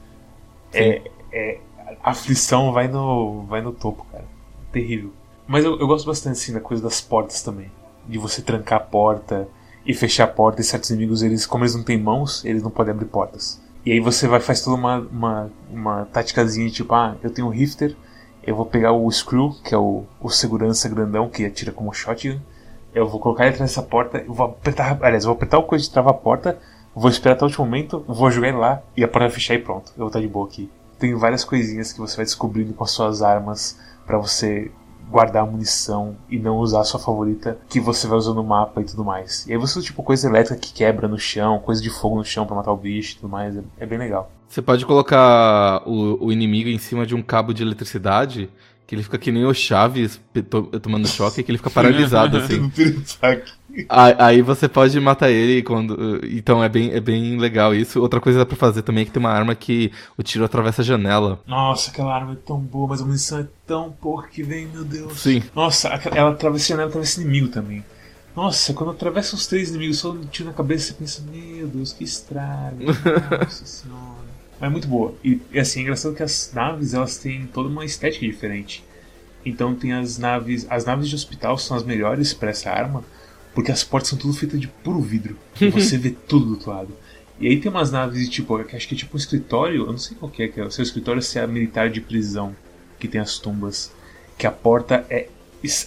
É, 0.72 1.02
é, 1.30 1.60
a 2.02 2.10
aflição 2.10 2.72
vai 2.72 2.88
no, 2.88 3.42
vai 3.42 3.60
no 3.60 3.72
topo, 3.72 4.06
cara. 4.10 4.24
Terrível. 4.72 5.12
Mas 5.46 5.64
eu, 5.64 5.78
eu 5.78 5.86
gosto 5.86 6.06
bastante 6.06 6.38
assim 6.38 6.52
da 6.52 6.60
coisa 6.60 6.82
das 6.82 7.00
portas 7.00 7.42
também. 7.42 7.70
De 8.08 8.18
você 8.18 8.42
trancar 8.42 8.78
a 8.78 8.84
porta 8.84 9.48
e 9.86 9.92
fechar 9.92 10.24
a 10.24 10.28
porta 10.28 10.60
e 10.60 10.64
certos 10.64 10.90
inimigos, 10.90 11.22
eles, 11.22 11.46
como 11.46 11.64
eles 11.64 11.74
não 11.74 11.82
têm 11.82 12.00
mãos, 12.00 12.44
eles 12.44 12.62
não 12.62 12.70
podem 12.70 12.92
abrir 12.92 13.06
portas. 13.06 13.60
E 13.84 13.92
aí 13.92 14.00
você 14.00 14.26
vai 14.26 14.40
faz 14.40 14.62
toda 14.62 14.76
uma, 14.76 14.98
uma, 14.98 15.50
uma 15.70 16.04
táticazinha, 16.06 16.70
tipo, 16.70 16.94
ah, 16.94 17.16
eu 17.22 17.30
tenho 17.30 17.48
um 17.48 17.50
Rifter, 17.50 17.94
eu 18.42 18.56
vou 18.56 18.64
pegar 18.64 18.92
o 18.92 19.10
Screw, 19.10 19.54
que 19.62 19.74
é 19.74 19.78
o, 19.78 20.04
o 20.20 20.30
segurança 20.30 20.88
grandão 20.88 21.28
que 21.28 21.44
atira 21.44 21.70
como 21.70 21.92
shotgun, 21.92 22.40
eu 22.94 23.06
vou 23.06 23.20
colocar 23.20 23.44
ele 23.44 23.54
atrás 23.54 23.70
dessa 23.70 23.82
porta, 23.82 24.18
eu 24.18 24.32
vou 24.32 24.46
apertar, 24.46 24.98
aliás, 25.02 25.24
eu 25.24 25.28
vou 25.28 25.36
apertar 25.36 25.58
o 25.58 25.64
coisa 25.64 25.84
de 25.84 25.90
travar 25.90 26.14
a 26.14 26.16
porta, 26.16 26.58
vou 26.94 27.10
esperar 27.10 27.34
até 27.34 27.44
o 27.44 27.48
último 27.48 27.66
momento, 27.66 28.02
vou 28.06 28.30
jogar 28.30 28.48
ele 28.48 28.56
lá 28.56 28.82
e 28.96 29.04
a 29.04 29.08
porta 29.08 29.26
vai 29.26 29.30
fechar 29.30 29.54
e 29.54 29.58
pronto, 29.58 29.92
eu 29.92 29.98
vou 29.98 30.06
estar 30.06 30.20
de 30.20 30.28
boa 30.28 30.46
aqui. 30.46 30.70
Tem 30.98 31.14
várias 31.14 31.44
coisinhas 31.44 31.92
que 31.92 31.98
você 31.98 32.16
vai 32.16 32.24
descobrindo 32.24 32.72
com 32.72 32.84
as 32.84 32.90
suas 32.90 33.20
armas 33.20 33.78
para 34.06 34.16
você 34.16 34.70
guardar 35.10 35.42
a 35.42 35.46
munição 35.46 36.16
e 36.28 36.38
não 36.38 36.58
usar 36.58 36.80
a 36.80 36.84
sua 36.84 37.00
favorita 37.00 37.58
que 37.68 37.80
você 37.80 38.06
vai 38.06 38.18
usar 38.18 38.34
no 38.34 38.44
mapa 38.44 38.80
e 38.80 38.84
tudo 38.84 39.04
mais. 39.04 39.46
E 39.46 39.52
aí 39.52 39.58
você 39.58 39.78
usa 39.78 39.86
tipo 39.86 40.02
coisa 40.02 40.28
elétrica 40.28 40.60
que 40.60 40.72
quebra 40.72 41.06
no 41.08 41.18
chão, 41.18 41.58
coisa 41.58 41.82
de 41.82 41.90
fogo 41.90 42.16
no 42.16 42.24
chão 42.24 42.46
para 42.46 42.56
matar 42.56 42.72
o 42.72 42.76
bicho 42.76 43.12
e 43.12 43.16
tudo 43.16 43.28
mais. 43.28 43.56
É, 43.56 43.62
é, 43.78 43.86
bem 43.86 43.98
legal. 43.98 44.30
Você 44.48 44.62
pode 44.62 44.84
colocar 44.86 45.82
o, 45.86 46.26
o 46.26 46.32
inimigo 46.32 46.68
em 46.68 46.78
cima 46.78 47.06
de 47.06 47.14
um 47.14 47.22
cabo 47.22 47.52
de 47.52 47.62
eletricidade 47.62 48.50
que 48.86 48.94
ele 48.94 49.02
fica 49.02 49.18
que 49.18 49.32
nem 49.32 49.44
o 49.44 49.54
Chaves 49.54 50.20
tomando 50.82 51.08
choque, 51.08 51.42
que 51.42 51.50
ele 51.50 51.58
fica 51.58 51.70
paralisado 51.70 52.36
assim. 52.38 52.70
aí 53.88 54.42
você 54.42 54.68
pode 54.68 54.98
matar 55.00 55.30
ele 55.30 55.62
quando. 55.62 56.20
Então 56.24 56.62
é 56.62 56.68
bem, 56.68 56.92
é 56.92 57.00
bem 57.00 57.38
legal 57.38 57.74
isso. 57.74 58.00
Outra 58.00 58.20
coisa 58.20 58.38
que 58.38 58.44
dá 58.44 58.46
pra 58.46 58.56
fazer 58.56 58.82
também 58.82 59.02
é 59.02 59.04
que 59.04 59.10
tem 59.10 59.20
uma 59.20 59.30
arma 59.30 59.54
que 59.54 59.90
o 60.16 60.22
tiro 60.22 60.44
atravessa 60.44 60.82
a 60.82 60.84
janela. 60.84 61.40
Nossa, 61.46 61.90
aquela 61.90 62.14
arma 62.14 62.32
é 62.32 62.36
tão 62.36 62.58
boa, 62.58 62.88
mas 62.88 63.00
a 63.00 63.04
munição 63.04 63.40
é 63.40 63.46
tão 63.66 63.90
porca 63.90 64.28
que 64.28 64.42
vem, 64.42 64.66
meu 64.66 64.84
Deus. 64.84 65.20
Sim. 65.20 65.42
Nossa, 65.54 65.88
ela 65.88 66.30
atravessa 66.30 66.64
a 66.64 66.68
janela 66.68 66.88
atravessa 66.88 67.20
inimigo 67.20 67.48
também. 67.48 67.84
Nossa, 68.34 68.74
quando 68.74 68.90
atravessa 68.90 69.36
os 69.36 69.46
três 69.46 69.68
inimigos 69.68 69.98
só 69.98 70.10
um 70.10 70.24
tiro 70.24 70.48
na 70.48 70.54
cabeça, 70.54 70.88
você 70.88 70.94
pensa, 70.94 71.22
meu 71.30 71.68
Deus, 71.68 71.92
que 71.92 72.02
estrago. 72.02 72.78
Nossa 73.40 73.64
senhora. 73.64 74.28
é 74.60 74.68
muito 74.68 74.88
boa. 74.88 75.14
E 75.22 75.40
assim, 75.56 75.80
é 75.80 75.82
engraçado 75.82 76.14
que 76.14 76.22
as 76.22 76.50
naves 76.52 76.94
elas 76.94 77.16
têm 77.16 77.46
toda 77.46 77.68
uma 77.68 77.84
estética 77.84 78.26
diferente. 78.26 78.84
Então 79.46 79.74
tem 79.74 79.92
as 79.92 80.18
naves. 80.18 80.66
As 80.68 80.84
naves 80.84 81.08
de 81.08 81.14
hospital 81.14 81.56
são 81.58 81.76
as 81.76 81.84
melhores 81.84 82.34
para 82.34 82.50
essa 82.50 82.70
arma, 82.70 83.04
porque 83.54 83.70
as 83.70 83.84
portas 83.84 84.10
são 84.10 84.18
tudo 84.18 84.34
feitas 84.34 84.60
de 84.60 84.68
puro 84.68 85.00
vidro. 85.00 85.36
E 85.60 85.68
você 85.70 85.96
vê 85.96 86.10
tudo 86.10 86.46
do 86.46 86.50
outro 86.52 86.70
lado. 86.70 86.96
E 87.38 87.48
aí 87.48 87.60
tem 87.60 87.70
umas 87.70 87.90
naves 87.90 88.20
de 88.20 88.28
tipo, 88.28 88.62
que 88.64 88.76
acho 88.76 88.86
que 88.88 88.94
é 88.94 88.98
tipo 88.98 89.16
um 89.16 89.18
escritório, 89.18 89.82
eu 89.82 89.92
não 89.92 89.98
sei 89.98 90.16
qual 90.16 90.30
que 90.30 90.42
é, 90.42 90.48
que 90.48 90.60
é 90.60 90.64
o 90.64 90.70
seu 90.70 90.82
escritório 90.82 91.22
se 91.22 91.38
é 91.38 91.42
a 91.42 91.46
militar 91.46 91.90
de 91.90 92.00
prisão, 92.00 92.54
que 92.98 93.08
tem 93.08 93.20
as 93.20 93.38
tumbas. 93.38 93.92
Que 94.36 94.46
a 94.46 94.52
porta 94.52 95.06
é 95.08 95.28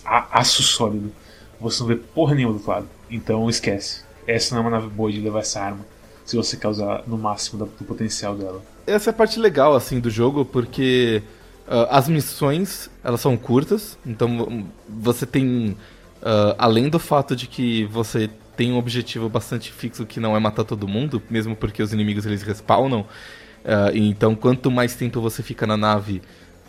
aço 0.06 0.64
sólido. 0.64 1.12
Você 1.60 1.82
não 1.82 1.88
vê 1.88 1.96
porra 1.96 2.36
nenhuma 2.36 2.54
do 2.54 2.58
outro 2.58 2.72
lado. 2.72 2.90
Então 3.10 3.50
esquece. 3.50 4.02
Essa 4.26 4.56
não 4.56 4.62
é 4.62 4.66
uma 4.66 4.72
nave 4.72 4.90
boa 4.90 5.12
de 5.12 5.20
levar 5.20 5.40
essa 5.40 5.62
arma 5.62 5.86
se 6.28 6.36
você 6.36 6.58
quer 6.58 6.68
usar 6.68 7.04
no 7.08 7.18
máximo 7.18 7.66
do 7.66 7.86
potencial 7.86 8.36
dela. 8.36 8.62
Essa 8.86 9.10
é 9.10 9.12
a 9.12 9.14
parte 9.14 9.40
legal 9.40 9.74
assim 9.74 9.98
do 9.98 10.10
jogo, 10.10 10.44
porque 10.44 11.24
uh, 11.66 11.88
as 11.90 12.10
missões 12.10 12.90
elas 13.02 13.22
são 13.22 13.38
curtas, 13.38 13.98
então 14.06 14.68
você 14.90 15.26
tem 15.26 15.78
uh, 16.22 16.56
além 16.58 16.90
do 16.90 17.00
fato 17.00 17.36
de 17.36 17.48
que 17.48 17.86
você 17.86 18.30
tem 18.56 18.72
um 18.72 18.78
objetivo 18.78 19.30
bastante 19.30 19.72
fixo 19.72 20.06
que 20.06 20.20
não 20.20 20.36
é 20.36 20.40
matar 20.40 20.64
todo 20.64 20.88
mundo, 20.88 21.22
mesmo 21.30 21.56
porque 21.56 21.82
os 21.82 21.94
inimigos 21.94 22.26
eles 22.26 22.42
respawnam. 22.42 23.02
Uh, 23.02 23.92
então 23.94 24.36
quanto 24.36 24.72
mais 24.72 24.96
tempo 24.96 25.20
você 25.20 25.44
fica 25.44 25.68
na 25.68 25.78
nave, 25.78 26.22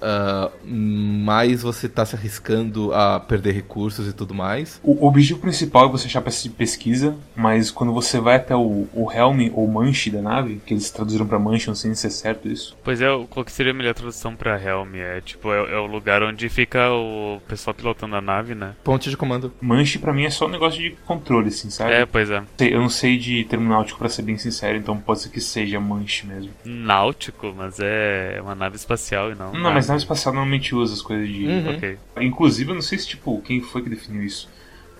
uh, 0.02 0.50
mais 0.66 1.62
você 1.62 1.86
está 1.86 2.04
se 2.04 2.16
arriscando 2.16 2.92
a 2.92 3.20
perder 3.20 3.52
recursos 3.52 4.08
e 4.08 4.12
tudo 4.12 4.34
mais. 4.34 4.80
O 4.82 5.06
objetivo 5.06 5.40
principal 5.40 5.86
é 5.86 5.88
você 5.90 6.06
achar 6.06 6.20
peça 6.22 6.42
de 6.42 6.50
pesquisa, 6.50 7.16
mas 7.34 7.70
quando 7.70 7.92
você 7.92 8.20
vai 8.20 8.36
até 8.36 8.54
o, 8.54 8.86
o 8.92 9.10
Helm 9.12 9.50
ou 9.54 9.66
Manche 9.68 10.10
da 10.10 10.22
nave, 10.22 10.60
que 10.64 10.74
eles 10.74 10.90
traduziram 10.90 11.26
para 11.26 11.38
Manche, 11.38 11.68
não 11.68 11.74
sei 11.74 11.94
se 11.94 12.06
é 12.06 12.10
certo 12.10 12.48
isso. 12.48 12.76
Pois 12.82 13.00
é, 13.00 13.06
qual 13.30 13.44
que 13.44 13.52
seria 13.52 13.72
a 13.72 13.74
melhor 13.74 13.94
tradução 13.94 14.34
para 14.34 14.60
Helm? 14.60 14.94
É 14.94 15.20
tipo, 15.20 15.52
é, 15.52 15.72
é, 15.72 15.78
o 15.78 15.86
lugar 15.86 16.22
onde 16.22 16.48
fica 16.48 16.90
o 16.90 17.40
pessoal 17.46 17.74
pilotando 17.74 18.16
a 18.16 18.20
nave, 18.20 18.54
né? 18.54 18.74
Ponte 18.84 19.10
de 19.10 19.16
comando. 19.16 19.52
Manche 19.60 19.98
para 19.98 20.12
mim 20.12 20.24
é 20.24 20.30
só 20.30 20.46
um 20.46 20.50
negócio 20.50 20.80
de 20.80 20.90
controle, 21.06 21.48
assim, 21.48 21.70
sabe? 21.70 21.92
É, 21.92 22.06
pois 22.06 22.30
é. 22.30 22.42
Eu 22.60 22.80
não 22.80 22.88
sei 22.88 23.18
de 23.18 23.44
termo 23.44 23.68
náutico 23.68 23.98
para 23.98 24.08
ser 24.08 24.22
bem 24.22 24.36
sincero, 24.36 24.76
então 24.76 24.96
pode 24.98 25.20
ser 25.20 25.30
que 25.30 25.40
seja 25.40 25.80
Manche 25.80 26.26
mesmo. 26.26 26.50
Náutico, 26.64 27.52
mas 27.56 27.78
é 27.80 28.38
uma 28.42 28.54
nave 28.54 28.76
espacial 28.76 29.32
e 29.32 29.34
não. 29.34 29.52
Não, 29.52 29.72
mas 29.72 29.87
nave 29.88 30.02
espacial 30.02 30.34
normalmente 30.34 30.74
usa 30.74 30.94
as 30.94 31.02
coisas 31.02 31.28
de. 31.28 31.46
Uhum. 31.46 31.76
Okay. 31.76 31.98
Inclusive, 32.20 32.70
eu 32.70 32.74
não 32.74 32.82
sei 32.82 32.98
se, 32.98 33.06
tipo, 33.08 33.40
quem 33.42 33.60
foi 33.60 33.82
que 33.82 33.90
definiu 33.90 34.22
isso. 34.22 34.48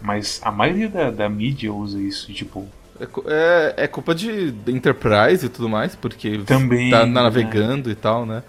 Mas 0.01 0.41
a 0.45 0.51
maioria 0.51 0.89
da, 0.89 1.11
da 1.11 1.29
mídia 1.29 1.73
usa 1.73 2.01
isso, 2.01 2.33
tipo. 2.33 2.67
É, 3.01 3.05
é, 3.27 3.85
é 3.85 3.87
culpa 3.87 4.15
de, 4.15 4.51
de 4.51 4.73
Enterprise 4.73 5.47
e 5.47 5.49
tudo 5.49 5.69
mais, 5.69 5.95
porque 5.95 6.39
Também, 6.39 6.91
tá 6.91 7.07
navegando 7.07 7.89
né? 7.89 7.93
e 7.93 7.97
tal, 7.97 8.27
né? 8.27 8.43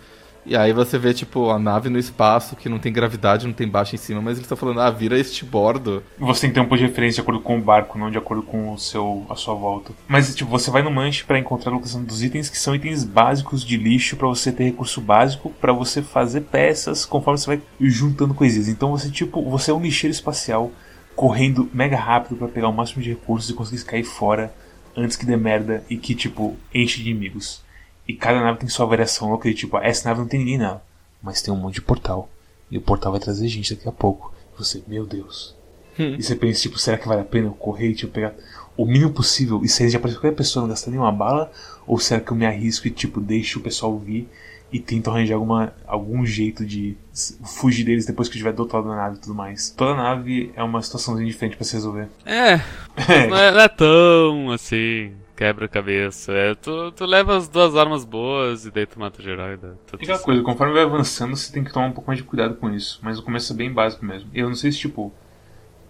E 0.45 0.55
aí 0.55 0.73
você 0.73 0.97
vê, 0.97 1.13
tipo, 1.13 1.49
a 1.49 1.59
nave 1.59 1.89
no 1.89 1.99
espaço, 1.99 2.55
que 2.55 2.69
não 2.69 2.79
tem 2.79 2.91
gravidade, 2.91 3.45
não 3.45 3.53
tem 3.53 3.67
baixo 3.67 3.95
em 3.95 3.97
cima, 3.97 4.21
mas 4.21 4.33
eles 4.37 4.45
estão 4.45 4.57
falando, 4.57 4.81
ah, 4.81 4.89
vira 4.89 5.19
este 5.19 5.45
bordo. 5.45 6.03
Você 6.17 6.41
tem 6.41 6.49
que 6.49 6.53
ter 6.55 6.61
um 6.61 6.77
de 6.77 6.83
referência 6.83 7.15
de 7.15 7.21
acordo 7.21 7.41
com 7.41 7.57
o 7.57 7.61
barco, 7.61 7.97
não 7.99 8.09
de 8.09 8.17
acordo 8.17 8.43
com 8.43 8.73
o 8.73 8.77
seu, 8.77 9.25
a 9.29 9.35
sua 9.35 9.53
volta. 9.53 9.93
Mas, 10.07 10.33
tipo, 10.33 10.49
você 10.49 10.71
vai 10.71 10.81
no 10.81 10.91
manche 10.91 11.23
para 11.23 11.37
encontrar 11.37 11.71
a 11.71 11.75
locação 11.75 12.03
dos 12.03 12.23
itens, 12.23 12.49
que 12.49 12.57
são 12.57 12.73
itens 12.73 13.03
básicos 13.03 13.63
de 13.63 13.77
lixo 13.77 14.15
para 14.15 14.27
você 14.27 14.51
ter 14.51 14.63
recurso 14.63 15.01
básico 15.01 15.49
para 15.61 15.73
você 15.73 16.01
fazer 16.01 16.41
peças 16.41 17.05
conforme 17.05 17.37
você 17.37 17.47
vai 17.47 17.61
juntando 17.81 18.33
coisinhas. 18.33 18.67
Então 18.67 18.91
você, 18.91 19.09
tipo, 19.09 19.43
você 19.49 19.71
é 19.71 19.73
um 19.73 19.81
lixeiro 19.81 20.13
espacial 20.13 20.71
correndo 21.15 21.69
mega 21.73 21.97
rápido 21.97 22.37
para 22.37 22.47
pegar 22.47 22.69
o 22.69 22.73
máximo 22.73 23.03
de 23.03 23.09
recursos 23.09 23.49
e 23.49 23.53
conseguir 23.53 23.83
cair 23.83 24.05
fora 24.05 24.53
antes 24.95 25.17
que 25.17 25.25
dê 25.25 25.35
merda 25.35 25.83
e 25.89 25.97
que, 25.97 26.15
tipo, 26.15 26.55
enche 26.73 27.03
de 27.03 27.09
inimigos. 27.09 27.61
E 28.09 28.13
cada 28.15 28.41
nave 28.41 28.57
tem 28.57 28.67
sua 28.67 28.87
variação 28.87 29.29
louca 29.29 29.47
de 29.47 29.53
tipo, 29.53 29.77
essa 29.77 30.09
nave 30.09 30.21
não 30.21 30.27
tem 30.27 30.39
ninguém 30.39 30.57
nela, 30.57 30.83
mas 31.21 31.43
tem 31.43 31.53
um 31.53 31.57
monte 31.57 31.75
de 31.75 31.83
portal. 31.83 32.27
E 32.71 32.75
o 32.75 32.81
portal 32.81 33.11
vai 33.11 33.21
trazer 33.21 33.47
gente 33.47 33.75
daqui 33.75 33.87
a 33.87 33.91
pouco. 33.91 34.33
E 34.51 34.57
você, 34.57 34.81
meu 34.87 35.05
Deus. 35.05 35.55
Hum. 35.99 36.15
E 36.17 36.23
você 36.23 36.35
pensa, 36.35 36.59
tipo, 36.59 36.79
será 36.79 36.97
que 36.97 37.07
vale 37.07 37.21
a 37.21 37.23
pena 37.23 37.49
eu 37.49 37.53
correr 37.53 37.89
e 37.89 37.93
tipo, 37.93 38.11
pegar 38.11 38.33
o 38.75 38.83
mínimo 38.83 39.11
possível 39.11 39.61
e 39.63 39.69
sair 39.69 39.91
já 39.91 39.99
para 39.99 40.09
qualquer 40.11 40.33
pessoa 40.33 40.63
não 40.63 40.69
gastar 40.69 40.89
nenhuma 40.89 41.11
bala? 41.11 41.51
Ou 41.85 41.99
será 41.99 42.19
que 42.19 42.31
eu 42.31 42.35
me 42.35 42.47
arrisco 42.47 42.87
e 42.87 42.89
tipo, 42.89 43.21
deixo 43.21 43.59
o 43.59 43.61
pessoal 43.61 43.95
vir 43.99 44.27
e 44.73 44.79
tento 44.79 45.11
arranjar 45.11 45.35
alguma, 45.35 45.71
algum 45.85 46.25
jeito 46.25 46.65
de 46.65 46.97
fugir 47.43 47.83
deles 47.83 48.07
depois 48.07 48.27
que 48.27 48.33
eu 48.33 48.37
estiver 48.39 48.53
do 48.53 48.61
outro 48.61 48.77
lado 48.77 48.89
da 48.89 48.95
nave 48.95 49.17
e 49.17 49.19
tudo 49.19 49.35
mais. 49.35 49.69
Toda 49.69 49.93
nave 49.93 50.51
é 50.55 50.63
uma 50.63 50.81
situaçãozinha 50.81 51.29
diferente 51.29 51.55
para 51.55 51.63
se 51.63 51.73
resolver. 51.73 52.07
É, 52.25 52.53
é. 53.07 53.27
Não, 53.27 53.37
é, 53.37 53.51
não 53.51 53.59
é 53.59 53.67
tão 53.67 54.51
assim 54.51 55.13
quebra-cabeça. 55.39 56.33
É, 56.33 56.53
tu, 56.53 56.91
tu 56.91 57.05
leva 57.05 57.37
as 57.37 57.47
duas 57.47 57.73
armas 57.73 58.03
boas 58.03 58.65
e 58.65 58.71
daí 58.71 58.85
tu 58.85 58.99
mata 58.99 59.23
geral 59.23 59.53
e 59.53 59.57
dá 59.57 59.69
tudo 59.87 60.03
Aquela 60.03 60.19
coisa, 60.19 60.43
conforme 60.43 60.73
vai 60.73 60.83
avançando, 60.83 61.33
você 61.33 61.49
tem 61.53 61.63
que 61.63 61.71
tomar 61.71 61.87
um 61.87 61.93
pouco 61.93 62.09
mais 62.09 62.19
de 62.19 62.25
cuidado 62.25 62.55
com 62.55 62.69
isso. 62.69 62.99
Mas 63.01 63.17
o 63.17 63.23
começo 63.23 63.53
é 63.53 63.55
bem 63.55 63.71
básico 63.71 64.03
mesmo. 64.05 64.29
Eu 64.33 64.49
não 64.49 64.55
sei 64.55 64.69
se, 64.69 64.79
tipo, 64.79 65.13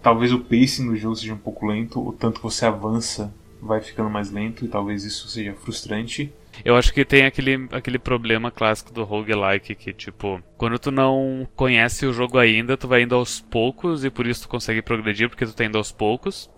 talvez 0.00 0.32
o 0.32 0.38
pacing 0.38 0.86
do 0.86 0.96
jogo 0.96 1.16
seja 1.16 1.34
um 1.34 1.38
pouco 1.38 1.66
lento, 1.66 2.00
o 2.00 2.12
tanto 2.12 2.36
que 2.36 2.44
você 2.44 2.64
avança 2.64 3.34
vai 3.60 3.80
ficando 3.80 4.08
mais 4.08 4.30
lento 4.30 4.64
e 4.64 4.68
talvez 4.68 5.04
isso 5.04 5.28
seja 5.28 5.52
frustrante. 5.54 6.32
Eu 6.64 6.76
acho 6.76 6.92
que 6.92 7.04
tem 7.04 7.24
aquele, 7.24 7.68
aquele 7.72 7.98
problema 7.98 8.52
clássico 8.52 8.92
do 8.92 9.02
roguelike 9.02 9.74
que, 9.74 9.92
tipo, 9.92 10.40
quando 10.56 10.78
tu 10.78 10.92
não 10.92 11.46
conhece 11.56 12.06
o 12.06 12.12
jogo 12.12 12.38
ainda, 12.38 12.76
tu 12.76 12.86
vai 12.86 13.02
indo 13.02 13.16
aos 13.16 13.40
poucos 13.40 14.04
e 14.04 14.10
por 14.10 14.26
isso 14.26 14.42
tu 14.42 14.48
consegue 14.48 14.80
progredir 14.80 15.28
porque 15.28 15.44
tu 15.44 15.54
tá 15.54 15.64
indo 15.64 15.78
aos 15.78 15.90
poucos. 15.90 16.48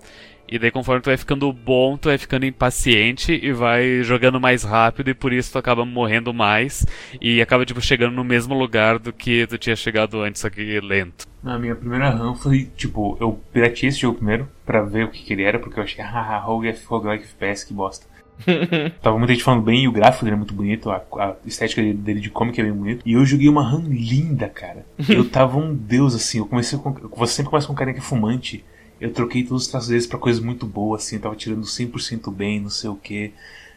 E 0.52 0.58
daí 0.58 0.70
conforme 0.70 1.00
tu 1.00 1.06
vai 1.06 1.16
ficando 1.16 1.50
bom, 1.50 1.96
tu 1.96 2.10
vai 2.10 2.18
ficando 2.18 2.44
impaciente 2.44 3.32
e 3.42 3.54
vai 3.54 4.02
jogando 4.02 4.38
mais 4.38 4.62
rápido 4.62 5.08
e 5.08 5.14
por 5.14 5.32
isso 5.32 5.50
tu 5.50 5.56
acaba 5.56 5.82
morrendo 5.86 6.34
mais 6.34 6.84
e 7.22 7.40
acaba 7.40 7.64
tipo 7.64 7.80
chegando 7.80 8.12
no 8.12 8.22
mesmo 8.22 8.52
lugar 8.52 8.98
do 8.98 9.14
que 9.14 9.46
tu 9.46 9.56
tinha 9.56 9.74
chegado 9.74 10.20
antes, 10.20 10.42
só 10.42 10.50
que 10.50 10.78
lento. 10.80 11.26
Na 11.42 11.58
minha 11.58 11.74
primeira 11.74 12.10
run 12.10 12.34
foi 12.34 12.70
tipo, 12.76 13.16
eu 13.18 13.40
pirateei 13.50 13.88
esse 13.88 14.00
jogo 14.00 14.18
primeiro 14.18 14.46
pra 14.66 14.82
ver 14.82 15.06
o 15.06 15.08
que, 15.08 15.22
que 15.22 15.32
ele 15.32 15.42
era, 15.42 15.58
porque 15.58 15.80
eu 15.80 15.84
achei, 15.84 16.04
haha, 16.04 16.36
Rogue 16.40 16.74
Roguelike 16.86 17.24
FPS, 17.24 17.66
que 17.66 17.72
bosta. 17.72 18.06
Tava 19.00 19.16
muita 19.16 19.32
gente 19.32 19.44
falando 19.44 19.62
bem 19.62 19.84
e 19.84 19.88
o 19.88 19.92
gráfico 19.92 20.26
dele 20.26 20.34
é 20.34 20.38
muito 20.38 20.52
bonito, 20.52 20.90
a, 20.90 21.02
a 21.16 21.34
estética 21.46 21.82
dele 21.82 22.20
de 22.20 22.28
comic 22.28 22.60
é 22.60 22.64
bem 22.64 22.74
bonito. 22.74 23.02
E 23.06 23.14
eu 23.14 23.24
joguei 23.24 23.48
uma 23.48 23.66
run 23.66 23.84
linda, 23.88 24.50
cara. 24.50 24.84
Eu 25.08 25.30
tava 25.30 25.56
um 25.56 25.74
deus 25.74 26.14
assim, 26.14 26.38
eu 26.38 26.46
comecei 26.46 26.78
com. 26.78 26.92
Você 27.16 27.34
sempre 27.36 27.50
começa 27.50 27.66
com 27.66 27.72
um 27.72 27.76
carinha 27.76 27.94
que 27.94 28.00
é 28.00 28.04
fumante 28.04 28.62
eu 29.02 29.12
troquei 29.12 29.42
todos 29.42 29.64
os 29.64 29.68
traços 29.68 29.88
deles 29.88 30.06
pra 30.06 30.18
coisas 30.18 30.42
muito 30.42 30.64
boas, 30.64 31.02
assim, 31.02 31.16
eu 31.16 31.22
tava 31.22 31.34
tirando 31.34 31.62
100% 31.62 32.32
bem, 32.32 32.60
não 32.60 32.70
sei 32.70 32.88
o 32.88 32.94
que, 32.94 33.32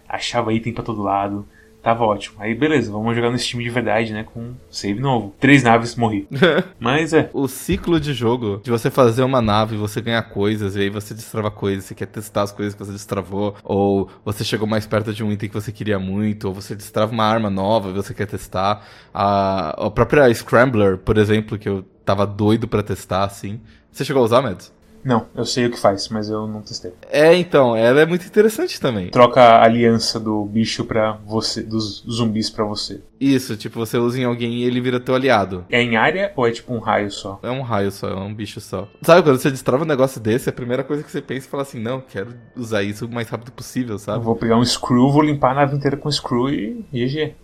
achava 0.07 0.53
item 0.53 0.71
pra 0.71 0.83
todo 0.83 1.01
lado, 1.01 1.47
tava 1.81 2.03
ótimo. 2.03 2.35
Aí 2.39 2.53
beleza, 2.53 2.91
vamos 2.91 3.15
jogar 3.15 3.31
no 3.31 3.39
Steam 3.39 3.63
de 3.63 3.69
verdade, 3.71 4.13
né, 4.13 4.23
com 4.23 4.53
save 4.69 4.99
novo. 4.99 5.33
Três 5.39 5.63
naves, 5.63 5.95
morri. 5.95 6.27
Mas 6.79 7.11
é. 7.11 7.31
O 7.33 7.47
ciclo 7.47 7.99
de 7.99 8.13
jogo, 8.13 8.61
de 8.63 8.69
você 8.69 8.91
fazer 8.91 9.23
uma 9.23 9.41
nave, 9.41 9.75
você 9.77 9.99
ganhar 9.99 10.21
coisas, 10.23 10.75
e 10.75 10.81
aí 10.81 10.89
você 10.91 11.15
destrava 11.15 11.49
coisas, 11.49 11.85
você 11.85 11.95
quer 11.95 12.05
testar 12.05 12.43
as 12.43 12.51
coisas 12.51 12.75
que 12.75 12.85
você 12.85 12.91
destravou, 12.91 13.55
ou 13.63 14.07
você 14.23 14.43
chegou 14.43 14.67
mais 14.67 14.85
perto 14.85 15.11
de 15.11 15.23
um 15.23 15.31
item 15.31 15.49
que 15.49 15.55
você 15.55 15.71
queria 15.71 15.97
muito, 15.97 16.47
ou 16.47 16.53
você 16.53 16.75
destrava 16.75 17.11
uma 17.11 17.25
arma 17.25 17.49
nova 17.49 17.89
e 17.89 17.93
você 17.93 18.13
quer 18.13 18.27
testar. 18.27 18.85
A, 19.11 19.88
a 19.88 19.89
própria 19.89 20.31
Scrambler, 20.31 20.99
por 20.99 21.17
exemplo, 21.17 21.57
que 21.57 21.67
eu 21.67 21.83
tava 22.05 22.27
doido 22.27 22.67
para 22.67 22.83
testar, 22.83 23.23
assim. 23.23 23.59
Você 23.91 24.05
chegou 24.05 24.21
a 24.21 24.25
usar, 24.25 24.41
Mads? 24.41 24.74
Não, 25.05 25.27
eu 25.35 25.45
sei 25.45 25.67
o 25.67 25.71
que 25.71 25.79
faz, 25.79 26.09
mas 26.09 26.31
eu 26.31 26.47
não 26.47 26.63
testei. 26.63 26.91
É, 27.11 27.35
então, 27.35 27.75
ela 27.75 28.01
é 28.01 28.05
muito 28.07 28.25
interessante 28.25 28.81
também. 28.81 29.11
Troca 29.11 29.39
a 29.39 29.63
aliança 29.63 30.19
do 30.19 30.43
bicho 30.45 30.83
para 30.83 31.11
você, 31.23 31.61
dos 31.61 32.03
zumbis 32.09 32.49
para 32.49 32.65
você. 32.65 33.01
Isso, 33.19 33.55
tipo, 33.55 33.77
você 33.77 33.99
usa 33.99 34.19
em 34.19 34.23
alguém 34.23 34.55
e 34.55 34.63
ele 34.63 34.81
vira 34.81 34.99
teu 34.99 35.13
aliado. 35.13 35.63
É 35.69 35.79
em 35.79 35.95
área 35.95 36.33
ou 36.35 36.47
é 36.47 36.51
tipo 36.51 36.73
um 36.73 36.79
raio 36.79 37.11
só? 37.11 37.39
É 37.43 37.51
um 37.51 37.61
raio 37.61 37.91
só, 37.91 38.09
é 38.09 38.15
um 38.15 38.33
bicho 38.33 38.59
só. 38.59 38.87
Sabe, 39.03 39.21
quando 39.21 39.37
você 39.39 39.51
destrava 39.51 39.83
um 39.83 39.87
negócio 39.87 40.19
desse, 40.19 40.49
a 40.49 40.53
primeira 40.53 40.83
coisa 40.83 41.03
que 41.03 41.11
você 41.11 41.21
pensa 41.21 41.45
é 41.45 41.49
falar 41.49 41.63
assim, 41.63 41.79
não, 41.79 42.01
quero 42.01 42.33
usar 42.55 42.81
isso 42.81 43.05
o 43.05 43.13
mais 43.13 43.29
rápido 43.29 43.51
possível, 43.51 43.99
sabe? 43.99 44.17
Eu 44.17 44.23
vou 44.23 44.35
pegar 44.35 44.57
um 44.57 44.65
screw, 44.65 45.11
vou 45.11 45.21
limpar 45.21 45.51
a 45.51 45.55
nave 45.55 45.75
inteira 45.75 45.95
com 45.95 46.11
screw 46.11 46.49
e 46.49 46.83
GG. 46.91 47.35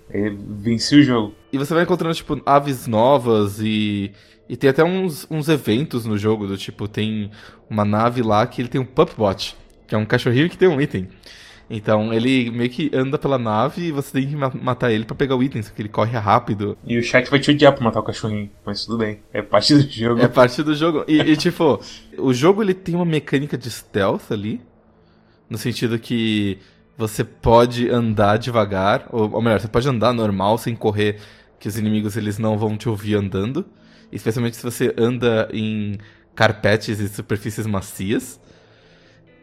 Venci 0.59 0.95
o 0.95 1.03
jogo. 1.03 1.35
E 1.53 1.57
você 1.57 1.73
vai 1.73 1.83
encontrando, 1.83 2.15
tipo, 2.15 2.41
aves 2.45 2.87
novas 2.87 3.59
e 3.59 4.11
e 4.51 4.57
tem 4.57 4.69
até 4.69 4.83
uns, 4.83 5.25
uns 5.31 5.47
eventos 5.47 6.05
no 6.05 6.17
jogo, 6.17 6.45
do 6.45 6.57
tipo, 6.57 6.85
tem 6.85 7.31
uma 7.69 7.85
nave 7.85 8.21
lá 8.21 8.45
que 8.45 8.61
ele 8.61 8.67
tem 8.67 8.81
um 8.81 8.85
Pupbot, 8.85 9.55
que 9.87 9.95
é 9.95 9.97
um 9.97 10.05
cachorrinho 10.05 10.49
que 10.49 10.57
tem 10.57 10.67
um 10.67 10.81
item. 10.81 11.07
Então 11.69 12.13
ele 12.13 12.51
meio 12.51 12.69
que 12.69 12.91
anda 12.93 13.17
pela 13.17 13.39
nave 13.39 13.81
e 13.81 13.91
você 13.93 14.11
tem 14.11 14.27
que 14.27 14.35
ma- 14.35 14.51
matar 14.61 14.91
ele 14.91 15.05
pra 15.05 15.15
pegar 15.15 15.37
o 15.37 15.41
item, 15.41 15.61
só 15.61 15.71
que 15.71 15.81
ele 15.81 15.87
corre 15.87 16.17
rápido. 16.17 16.77
E 16.85 16.97
o 16.97 17.01
chat 17.01 17.29
vai 17.29 17.39
te 17.39 17.49
odiar 17.49 17.71
por 17.73 17.81
matar 17.81 18.01
o 18.01 18.03
cachorrinho, 18.03 18.51
mas 18.65 18.83
tudo 18.83 18.97
bem. 18.97 19.21
É 19.31 19.41
parte 19.41 19.73
do 19.73 19.89
jogo. 19.89 20.19
É 20.19 20.27
parte 20.27 20.61
do 20.61 20.75
jogo. 20.75 21.05
E, 21.07 21.17
e, 21.21 21.37
tipo, 21.37 21.79
o 22.17 22.33
jogo 22.33 22.61
ele 22.61 22.73
tem 22.73 22.93
uma 22.93 23.05
mecânica 23.05 23.57
de 23.57 23.71
stealth 23.71 24.31
ali. 24.33 24.59
No 25.49 25.57
sentido 25.57 25.97
que 25.97 26.57
você 26.97 27.23
pode 27.23 27.89
andar 27.89 28.35
devagar, 28.37 29.07
ou, 29.09 29.31
ou 29.31 29.41
melhor, 29.41 29.61
você 29.61 29.69
pode 29.69 29.87
andar 29.87 30.11
normal 30.13 30.57
sem 30.57 30.75
correr, 30.75 31.19
que 31.57 31.69
os 31.69 31.77
inimigos 31.77 32.17
eles 32.17 32.37
não 32.37 32.57
vão 32.57 32.75
te 32.75 32.89
ouvir 32.89 33.15
andando. 33.15 33.65
Especialmente 34.11 34.57
se 34.57 34.63
você 34.63 34.93
anda 34.97 35.49
em 35.53 35.97
carpetes 36.35 36.99
e 36.99 37.07
superfícies 37.07 37.65
macias. 37.65 38.39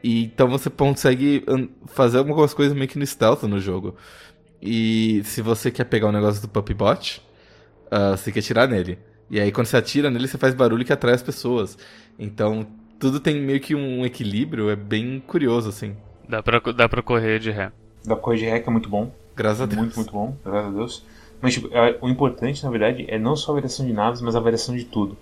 E 0.02 0.24
então 0.24 0.48
você 0.48 0.70
consegue 0.70 1.44
fazer 1.86 2.18
algumas 2.18 2.54
coisas 2.54 2.74
meio 2.74 2.88
que 2.88 2.98
no 2.98 3.06
stealth 3.06 3.42
no 3.44 3.58
jogo. 3.58 3.96
E 4.60 5.22
se 5.24 5.42
você 5.42 5.70
quer 5.70 5.84
pegar 5.84 6.08
o 6.08 6.12
negócio 6.12 6.42
do 6.42 6.48
Puppy 6.48 6.74
Bot, 6.74 7.22
ah, 7.90 8.16
você 8.16 8.24
tem 8.24 8.32
que 8.34 8.38
atirar 8.40 8.68
nele. 8.68 8.98
E 9.30 9.40
aí 9.40 9.52
quando 9.52 9.66
você 9.66 9.76
atira 9.76 10.10
nele, 10.10 10.28
você 10.28 10.38
faz 10.38 10.54
barulho 10.54 10.84
que 10.84 10.92
atrai 10.92 11.14
as 11.14 11.22
pessoas. 11.22 11.76
Então 12.18 12.66
tudo 12.98 13.20
tem 13.20 13.40
meio 13.40 13.60
que 13.60 13.74
um 13.74 14.04
equilíbrio, 14.04 14.70
é 14.70 14.76
bem 14.76 15.22
curioso, 15.24 15.68
assim. 15.68 15.96
Dá 16.28 16.42
pra, 16.42 16.60
dá 16.72 16.88
pra 16.88 17.02
correr 17.02 17.38
de 17.38 17.50
ré. 17.50 17.70
Da 18.04 18.16
Corre 18.16 18.38
de 18.38 18.48
Hack 18.48 18.66
é 18.66 18.70
muito 18.70 18.88
bom. 18.88 19.12
Graças 19.36 19.60
a 19.60 19.66
Deus. 19.66 19.80
Muito, 19.80 19.96
muito 19.96 20.12
bom, 20.12 20.36
graças 20.44 20.68
a 20.68 20.70
Deus. 20.74 21.04
Mas, 21.40 21.54
tipo, 21.54 21.68
é- 21.72 21.96
o 22.00 22.08
importante, 22.08 22.64
na 22.64 22.70
verdade, 22.70 23.04
é 23.08 23.18
não 23.18 23.36
só 23.36 23.52
a 23.52 23.54
variação 23.54 23.86
de 23.86 23.92
naves, 23.92 24.20
mas 24.20 24.34
a 24.34 24.40
variação 24.40 24.76
de 24.76 24.84
tudo. 24.84 25.16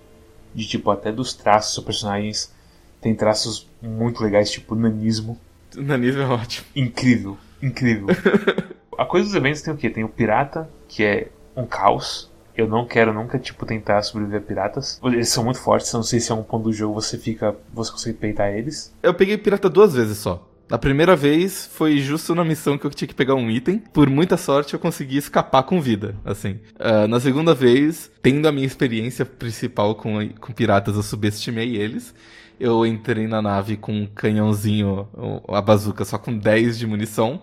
De, 0.55 0.67
tipo, 0.67 0.91
até 0.91 1.13
dos 1.13 1.35
traços 1.35 1.75
dos 1.77 1.85
personagens. 1.85 2.55
Tem 3.01 3.15
traços 3.15 3.69
muito 3.83 4.23
legais, 4.23 4.51
tipo, 4.51 4.75
nanismo. 4.75 5.39
O 5.77 5.83
nanismo 5.83 6.23
é 6.23 6.27
ótimo. 6.27 6.67
Incrível, 6.75 7.37
incrível. 7.63 8.07
a 8.97 9.05
coisa 9.05 9.27
dos 9.27 9.35
eventos 9.35 9.61
tem 9.63 9.73
o 9.73 9.77
quê? 9.77 9.91
Tem 9.91 10.03
o 10.03 10.09
pirata, 10.09 10.69
que 10.89 11.05
é 11.05 11.29
um 11.55 11.67
caos. 11.67 12.31
Eu 12.57 12.67
não 12.67 12.87
quero 12.87 13.13
nunca, 13.13 13.39
tipo, 13.39 13.67
tentar 13.67 14.03
sobreviver 14.03 14.41
a 14.41 14.43
piratas. 14.43 14.99
Eles 15.05 15.29
são 15.29 15.45
muito 15.45 15.61
fortes, 15.61 15.93
eu 15.93 15.99
não 15.99 16.05
sei 16.05 16.19
se 16.21 16.33
é 16.33 16.35
um 16.35 16.43
ponto 16.43 16.65
do 16.65 16.73
jogo 16.73 16.95
você 16.95 17.19
fica. 17.19 17.55
você 17.73 17.93
consegue 17.93 18.17
peitar 18.17 18.49
eles. 18.51 18.95
Eu 19.03 19.13
peguei 19.13 19.37
pirata 19.37 19.69
duas 19.69 19.93
vezes 19.93 20.17
só. 20.17 20.43
A 20.69 20.77
primeira 20.77 21.15
vez 21.15 21.71
foi 21.73 21.99
justo 21.99 22.35
na 22.35 22.45
missão 22.45 22.77
que 22.77 22.85
eu 22.85 22.91
tinha 22.91 23.07
que 23.07 23.15
pegar 23.15 23.37
um 23.37 23.49
item. 23.49 23.79
Por 23.79 24.11
muita 24.11 24.37
sorte 24.37 24.75
eu 24.75 24.81
consegui 24.81 25.17
escapar 25.17 25.63
com 25.63 25.81
vida, 25.81 26.17
assim. 26.25 26.59
Ah, 26.79 27.07
na 27.07 27.21
segunda 27.21 27.55
vez, 27.55 28.11
tendo 28.21 28.49
a 28.49 28.53
minha 28.53 28.67
experiência 28.67 29.25
principal 29.25 29.95
com, 29.95 30.29
com 30.41 30.53
piratas, 30.53 30.97
eu 30.97 31.05
subestimei 31.05 31.77
eles. 31.77 32.13
Eu 32.59 32.85
entrei 32.85 33.29
na 33.29 33.41
nave 33.41 33.77
com 33.77 33.93
um 33.93 34.07
canhãozinho, 34.07 35.09
a 35.49 35.61
bazuca, 35.61 36.05
só 36.05 36.19
com 36.19 36.37
10 36.37 36.79
de 36.79 36.87
munição. 36.87 37.43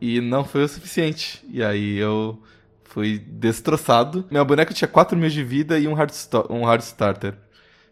E 0.00 0.20
não 0.20 0.42
foi 0.42 0.62
o 0.64 0.68
suficiente. 0.68 1.44
E 1.50 1.62
aí 1.62 1.98
eu 1.98 2.40
fui 2.84 3.18
destroçado. 3.18 4.24
Meu 4.30 4.44
boneco 4.44 4.72
tinha 4.72 4.88
4 4.88 5.18
mil 5.18 5.28
de 5.28 5.44
vida 5.44 5.78
e 5.78 5.86
um 5.86 5.92
hard, 5.92 6.12
um 6.48 6.64
hard 6.64 6.80
starter. 6.80 7.34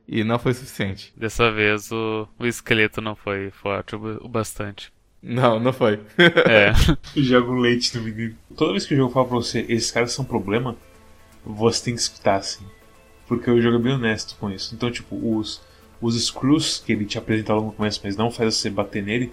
E 0.09 0.23
não 0.25 0.38
foi 0.38 0.53
o 0.53 0.55
suficiente. 0.55 1.12
Dessa 1.16 1.51
vez 1.51 1.90
o, 1.90 2.29
o 2.38 2.47
esqueleto 2.47 3.01
não 3.01 3.16
foi 3.16 3.51
forte 3.51 3.97
o, 3.97 3.99
ba- 3.99 4.19
o 4.23 4.29
bastante. 4.29 4.92
Não, 5.23 5.59
não 5.59 5.73
foi. 5.73 6.01
É. 6.47 6.73
Joga 7.16 7.51
um 7.51 7.59
leite 7.59 7.97
no 7.97 8.05
menino. 8.05 8.37
Toda 8.57 8.73
vez 8.73 8.87
que 8.87 8.95
o 8.95 8.97
jogo 8.97 9.12
fala 9.12 9.27
pra 9.27 9.37
você, 9.37 9.61
esses 9.69 9.90
caras 9.90 10.12
são 10.12 10.25
problema, 10.25 10.77
você 11.45 11.87
tem 11.87 11.95
que 11.95 12.01
escutar 12.01 12.37
assim. 12.37 12.64
Porque 13.27 13.51
o 13.51 13.61
jogo 13.61 13.77
é 13.79 13.81
bem 13.81 13.95
honesto 13.95 14.37
com 14.38 14.51
isso. 14.51 14.75
Então, 14.75 14.90
tipo, 14.90 15.16
os, 15.38 15.62
os 16.01 16.23
screws 16.27 16.81
que 16.85 16.92
ele 16.92 17.07
te 17.07 17.19
apresenta 17.19 17.55
logo 17.55 17.66
no 17.69 17.73
começo, 17.73 18.01
mas 18.05 18.16
não 18.16 18.31
faz 18.31 18.55
você 18.57 18.71
bater 18.71 19.03
nele, 19.03 19.33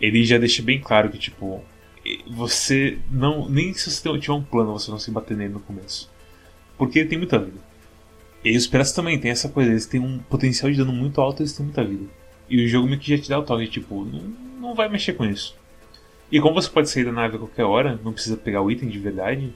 ele 0.00 0.24
já 0.24 0.38
deixa 0.38 0.62
bem 0.62 0.80
claro 0.80 1.10
que, 1.10 1.18
tipo, 1.18 1.64
você 2.28 2.98
não. 3.10 3.48
Nem 3.48 3.74
se 3.74 3.90
você 3.90 4.02
tiver 4.18 4.34
um 4.34 4.42
plano, 4.44 4.72
você 4.72 4.90
não 4.90 4.98
se 4.98 5.10
bater 5.10 5.36
nele 5.36 5.54
no 5.54 5.60
começo. 5.60 6.10
Porque 6.78 7.00
ele 7.00 7.08
tem 7.08 7.18
muita 7.18 7.38
vida. 7.38 7.60
E 8.48 8.56
os 8.56 8.66
piratas 8.66 8.92
também 8.92 9.18
tem 9.18 9.30
essa 9.30 9.48
coisa, 9.48 9.70
eles 9.70 9.86
têm 9.86 10.00
um 10.00 10.18
potencial 10.18 10.70
de 10.70 10.76
dano 10.78 10.92
muito 10.92 11.20
alto, 11.20 11.42
eles 11.42 11.52
têm 11.52 11.66
muita 11.66 11.82
vida. 11.84 12.04
E 12.48 12.64
o 12.64 12.68
jogo 12.68 12.86
meio 12.86 13.00
que 13.00 13.16
já 13.16 13.20
te 13.22 13.28
dá 13.28 13.38
o 13.38 13.42
toque, 13.42 13.66
tipo, 13.66 14.04
não, 14.04 14.22
não 14.60 14.74
vai 14.74 14.88
mexer 14.88 15.14
com 15.14 15.24
isso. 15.24 15.56
E 16.30 16.40
como 16.40 16.54
você 16.54 16.68
pode 16.70 16.88
sair 16.88 17.04
da 17.04 17.12
nave 17.12 17.36
a 17.36 17.38
qualquer 17.40 17.64
hora, 17.64 17.98
não 18.04 18.12
precisa 18.12 18.36
pegar 18.36 18.62
o 18.62 18.70
item 18.70 18.88
de 18.88 18.98
verdade, 18.98 19.52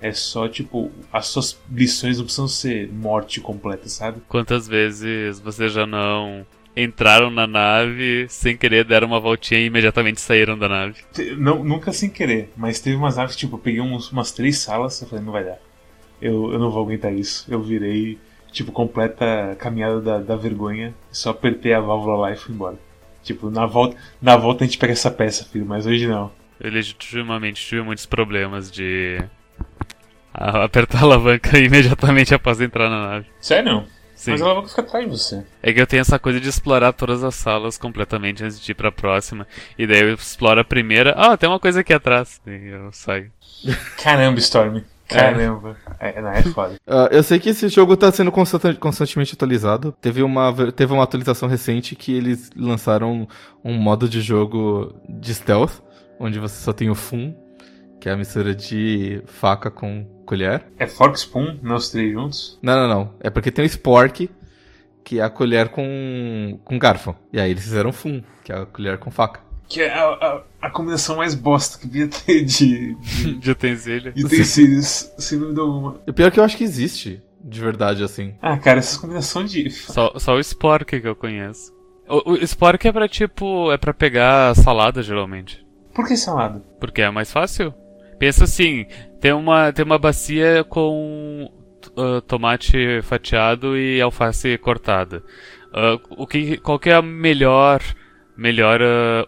é 0.00 0.12
só 0.12 0.48
tipo, 0.48 0.90
as 1.12 1.26
suas 1.26 1.58
lições 1.70 2.16
não 2.16 2.24
precisam 2.24 2.48
ser 2.48 2.90
morte 2.92 3.40
completa, 3.40 3.88
sabe? 3.88 4.20
Quantas 4.28 4.66
vezes 4.66 5.38
vocês 5.40 5.72
já 5.72 5.86
não 5.86 6.46
entraram 6.76 7.30
na 7.30 7.46
nave 7.46 8.26
sem 8.28 8.56
querer, 8.56 8.84
deram 8.84 9.06
uma 9.08 9.20
voltinha 9.20 9.60
e 9.60 9.66
imediatamente 9.66 10.20
saíram 10.20 10.58
da 10.58 10.68
nave? 10.68 11.00
Não, 11.38 11.64
nunca 11.64 11.92
sem 11.92 12.08
querer, 12.10 12.50
mas 12.56 12.80
teve 12.80 12.96
umas 12.96 13.16
naves 13.16 13.36
tipo, 13.36 13.56
eu 13.56 13.60
peguei 13.60 13.80
uns- 13.80 14.10
umas 14.12 14.32
três 14.32 14.58
salas 14.58 15.00
eu 15.00 15.08
falei, 15.08 15.24
não 15.24 15.32
vai 15.32 15.44
dar. 15.44 15.58
Eu, 16.20 16.52
eu 16.52 16.58
não 16.58 16.70
vou 16.70 16.82
aguentar 16.82 17.12
isso. 17.12 17.44
Eu 17.48 17.60
virei, 17.62 18.18
tipo, 18.52 18.72
completa 18.72 19.56
caminhada 19.58 20.00
da, 20.00 20.18
da 20.18 20.36
vergonha, 20.36 20.94
só 21.10 21.30
apertei 21.30 21.72
a 21.74 21.80
válvula 21.80 22.16
lá 22.16 22.32
e 22.32 22.36
fui 22.36 22.54
embora. 22.54 22.76
Tipo, 23.22 23.50
na 23.50 23.66
volta, 23.66 23.96
na 24.22 24.36
volta 24.36 24.64
a 24.64 24.66
gente 24.66 24.78
pega 24.78 24.92
essa 24.92 25.10
peça, 25.10 25.44
filho, 25.44 25.66
mas 25.66 25.84
hoje 25.86 26.06
não. 26.06 26.30
Eu 26.60 26.70
legitimamente 26.70 27.64
tive 27.66 27.82
muitos 27.82 28.06
problemas 28.06 28.70
de 28.70 29.20
a- 30.32 30.64
apertar 30.64 30.98
a 31.00 31.02
alavanca 31.02 31.58
imediatamente 31.58 32.34
após 32.34 32.60
entrar 32.60 32.88
na 32.88 33.08
nave. 33.08 33.26
Sério? 33.40 33.84
Sim. 34.14 34.30
Mas 34.30 34.40
ela 34.40 34.54
vai 34.54 34.66
ficar 34.66 34.80
atrás 34.82 35.04
de 35.04 35.10
você. 35.10 35.44
É 35.62 35.72
que 35.74 35.80
eu 35.80 35.86
tenho 35.86 36.00
essa 36.00 36.18
coisa 36.18 36.40
de 36.40 36.48
explorar 36.48 36.92
todas 36.94 37.22
as 37.22 37.34
salas 37.34 37.76
completamente 37.76 38.42
antes 38.42 38.58
de 38.58 38.72
ir 38.72 38.74
pra 38.74 38.90
próxima. 38.90 39.46
E 39.78 39.86
daí 39.86 40.00
eu 40.00 40.14
exploro 40.14 40.58
a 40.58 40.64
primeira. 40.64 41.12
Ah, 41.18 41.36
tem 41.36 41.46
uma 41.46 41.60
coisa 41.60 41.80
aqui 41.80 41.92
atrás. 41.92 42.40
E 42.46 42.68
eu 42.68 42.90
saio. 42.92 43.30
Caramba, 44.02 44.38
Storm. 44.38 44.80
Caramba. 45.08 45.76
É, 45.98 46.20
não, 46.20 46.30
é 46.30 46.42
foda. 46.42 46.74
Ah, 46.86 47.08
eu 47.10 47.22
sei 47.22 47.38
que 47.38 47.48
esse 47.50 47.68
jogo 47.68 47.96
tá 47.96 48.10
sendo 48.12 48.30
constante- 48.32 48.78
constantemente 48.78 49.34
atualizado. 49.34 49.92
Teve 50.00 50.22
uma, 50.22 50.52
teve 50.72 50.92
uma 50.92 51.02
atualização 51.02 51.48
recente 51.48 51.94
que 51.96 52.12
eles 52.14 52.50
lançaram 52.56 53.26
um 53.64 53.74
modo 53.74 54.08
de 54.08 54.20
jogo 54.20 54.94
de 55.08 55.34
stealth, 55.34 55.80
onde 56.18 56.38
você 56.38 56.62
só 56.62 56.72
tem 56.72 56.88
o 56.90 56.94
Fun, 56.94 57.34
que 58.00 58.08
é 58.08 58.12
a 58.12 58.16
mistura 58.16 58.54
de 58.54 59.22
faca 59.26 59.70
com 59.70 60.04
colher. 60.26 60.64
É 60.78 60.86
Fork 60.86 61.18
Spoon, 61.18 61.58
não 61.62 61.76
os 61.76 61.88
três 61.90 62.12
juntos? 62.12 62.58
Não, 62.62 62.74
não, 62.76 62.88
não. 62.88 63.14
É 63.20 63.30
porque 63.30 63.50
tem 63.50 63.64
o 63.64 63.66
Spork, 63.66 64.28
que 65.04 65.20
é 65.20 65.22
a 65.22 65.30
colher 65.30 65.68
com, 65.68 66.58
com 66.64 66.78
garfo. 66.78 67.14
E 67.32 67.40
aí 67.40 67.50
eles 67.50 67.62
fizeram 67.64 67.92
Fun, 67.92 68.22
que 68.44 68.52
é 68.52 68.56
a 68.56 68.66
colher 68.66 68.98
com 68.98 69.10
faca. 69.10 69.40
Que 69.68 69.82
é 69.82 69.92
a, 69.92 70.04
a, 70.04 70.42
a 70.62 70.70
combinação 70.70 71.16
mais 71.16 71.34
bosta 71.34 71.78
que 71.78 71.86
devia 71.86 72.08
ter 72.08 72.44
de, 72.44 72.94
de 73.00 73.34
De 73.38 73.50
utensílio. 73.50 74.12
utensílios, 74.16 75.12
sem 75.18 75.38
dúvida 75.38 75.60
alguma. 75.60 76.00
O 76.06 76.12
pior 76.12 76.28
é 76.28 76.30
que 76.30 76.38
eu 76.40 76.44
acho 76.44 76.56
que 76.56 76.64
existe, 76.64 77.20
de 77.42 77.60
verdade, 77.60 78.04
assim. 78.04 78.34
Ah, 78.40 78.56
cara, 78.56 78.78
essas 78.78 78.96
combinações 78.96 79.50
de. 79.50 79.70
Só, 79.70 80.12
só 80.16 80.34
o 80.36 80.40
Spork 80.40 81.00
que 81.00 81.08
eu 81.08 81.16
conheço. 81.16 81.74
O, 82.08 82.32
o 82.32 82.36
Spork 82.36 82.86
é 82.86 82.92
pra 82.92 83.08
tipo. 83.08 83.72
É 83.72 83.76
pra 83.76 83.92
pegar 83.92 84.54
salada 84.54 85.02
geralmente. 85.02 85.64
Por 85.92 86.06
que 86.06 86.16
salada? 86.16 86.62
Porque 86.78 87.02
é 87.02 87.10
mais 87.10 87.32
fácil. 87.32 87.74
Pensa 88.18 88.44
assim, 88.44 88.86
tem 89.20 89.32
uma, 89.32 89.72
tem 89.72 89.84
uma 89.84 89.98
bacia 89.98 90.64
com 90.64 91.50
ah, 91.96 92.20
tomate 92.26 93.02
fatiado 93.02 93.76
e 93.76 94.00
alface 94.00 94.56
cortada. 94.58 95.22
Ah, 95.74 95.98
o 96.10 96.26
que, 96.26 96.56
qual 96.58 96.78
que 96.78 96.90
é 96.90 96.94
a 96.94 97.02
melhor, 97.02 97.82
melhor 98.36 98.80
ah, 98.82 99.26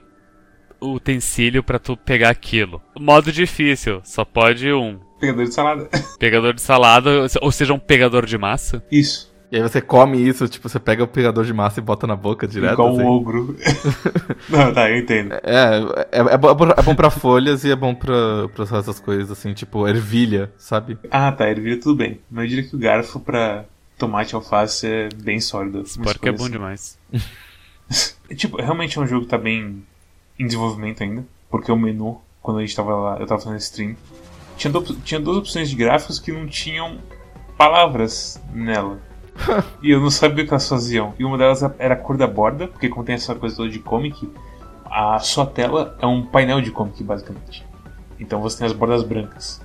utensílio 0.81 1.63
pra 1.63 1.79
tu 1.79 1.97
pegar 1.97 2.31
aquilo? 2.31 2.83
Modo 2.99 3.33
difícil, 3.33 4.01
só 4.05 4.25
pode 4.25 4.73
um. 4.73 4.99
Pegador 5.21 5.45
de 5.45 5.55
salada. 5.55 5.89
Pegador 6.19 6.55
de 6.55 6.63
salada, 6.63 7.11
ou 7.41 7.53
seja, 7.53 7.75
um 7.75 7.79
pegador 7.79 8.25
de 8.25 8.39
massa. 8.39 8.85
Isso. 8.91 9.29
E 9.51 9.57
aí 9.57 9.63
você 9.63 9.81
come 9.81 10.19
isso, 10.19 10.47
tipo, 10.47 10.69
você 10.69 10.79
pega 10.79 11.03
o 11.03 11.09
pegador 11.09 11.43
de 11.43 11.55
massa 11.55 11.81
e 11.81 11.83
bota 11.83 12.07
na 12.07 12.15
boca 12.15 12.47
direto. 12.47 12.75
igual 12.75 12.93
assim. 12.93 13.03
um 13.03 13.07
ogro. 13.07 13.57
não, 14.49 14.73
tá, 14.75 14.91
eu 14.91 14.99
entendo. 14.99 15.33
É, 15.43 15.81
é, 16.13 16.21
é, 16.35 16.37
bom, 16.37 16.51
é 16.77 16.83
bom 16.83 16.95
pra 16.95 17.09
folhas 17.09 17.65
e 17.65 17.71
é 17.71 17.77
bom 17.77 17.95
pra, 17.95 18.49
pra 18.55 18.65
essas 18.65 19.01
coisas, 19.01 19.31
assim, 19.31 19.55
tipo, 19.55 19.89
ervilha, 19.89 20.53
sabe? 20.59 20.99
Ah, 21.11 21.33
tá, 21.33 21.49
ervilha 21.49 21.81
tudo 21.81 21.97
bem. 21.97 22.21
Mas 22.31 22.45
eu 22.45 22.49
diria 22.51 22.69
que 22.69 22.77
o 22.77 22.79
garfo 22.79 23.19
pra 23.21 23.65
tomate 23.97 24.35
e 24.35 24.37
alface 24.37 24.87
é 24.87 25.09
bem 25.17 25.41
sólido. 25.41 25.81
Spork 25.81 26.29
é 26.29 26.33
bom 26.33 26.45
assim. 26.45 26.53
demais. 26.53 26.99
Tipo, 28.37 28.59
realmente 28.59 28.99
é 28.99 29.01
um 29.01 29.07
jogo 29.07 29.23
que 29.23 29.31
tá 29.31 29.39
bem 29.39 29.83
em 30.39 30.47
desenvolvimento 30.47 31.03
ainda. 31.03 31.25
Porque 31.51 31.73
o 31.73 31.77
menu, 31.77 32.21
quando 32.43 32.59
a 32.59 32.61
gente 32.61 32.77
tava 32.77 32.95
lá, 32.95 33.17
eu 33.19 33.27
tava 33.27 33.41
fazendo 33.41 33.59
stream, 33.59 33.97
tinha, 34.57 34.73
do- 34.73 34.97
tinha 34.97 35.21
duas 35.21 35.37
opções 35.39 35.71
de 35.71 35.77
gráficos 35.77 36.19
que 36.19 36.33
não 36.33 36.47
tinham 36.47 36.99
palavras 37.57 38.41
nela. 38.53 39.01
e 39.83 39.91
eu 39.91 40.01
não 40.01 40.11
sabia 40.11 40.45
o 40.45 40.47
que 40.47 40.53
elas 40.53 40.69
faziam. 40.69 41.15
E 41.19 41.25
uma 41.25 41.39
delas 41.39 41.63
era 41.79 41.95
a 41.95 41.97
cor 41.97 42.17
da 42.17 42.27
borda, 42.27 42.69
porque 42.69 42.89
como 42.89 43.05
tem 43.05 43.15
essa 43.15 43.35
coisa 43.35 43.57
toda 43.57 43.69
de 43.71 43.79
comic, 43.79 44.29
a 44.85 45.19
sua 45.21 45.47
tela 45.47 45.97
é 46.01 46.07
um 46.07 46.25
painel 46.27 46.61
de 46.61 46.71
comic, 46.71 47.03
basicamente. 47.03 47.65
Então 48.19 48.41
você 48.41 48.59
tem 48.59 48.67
as 48.67 48.73
bordas 48.73 49.03
brancas. 49.03 49.61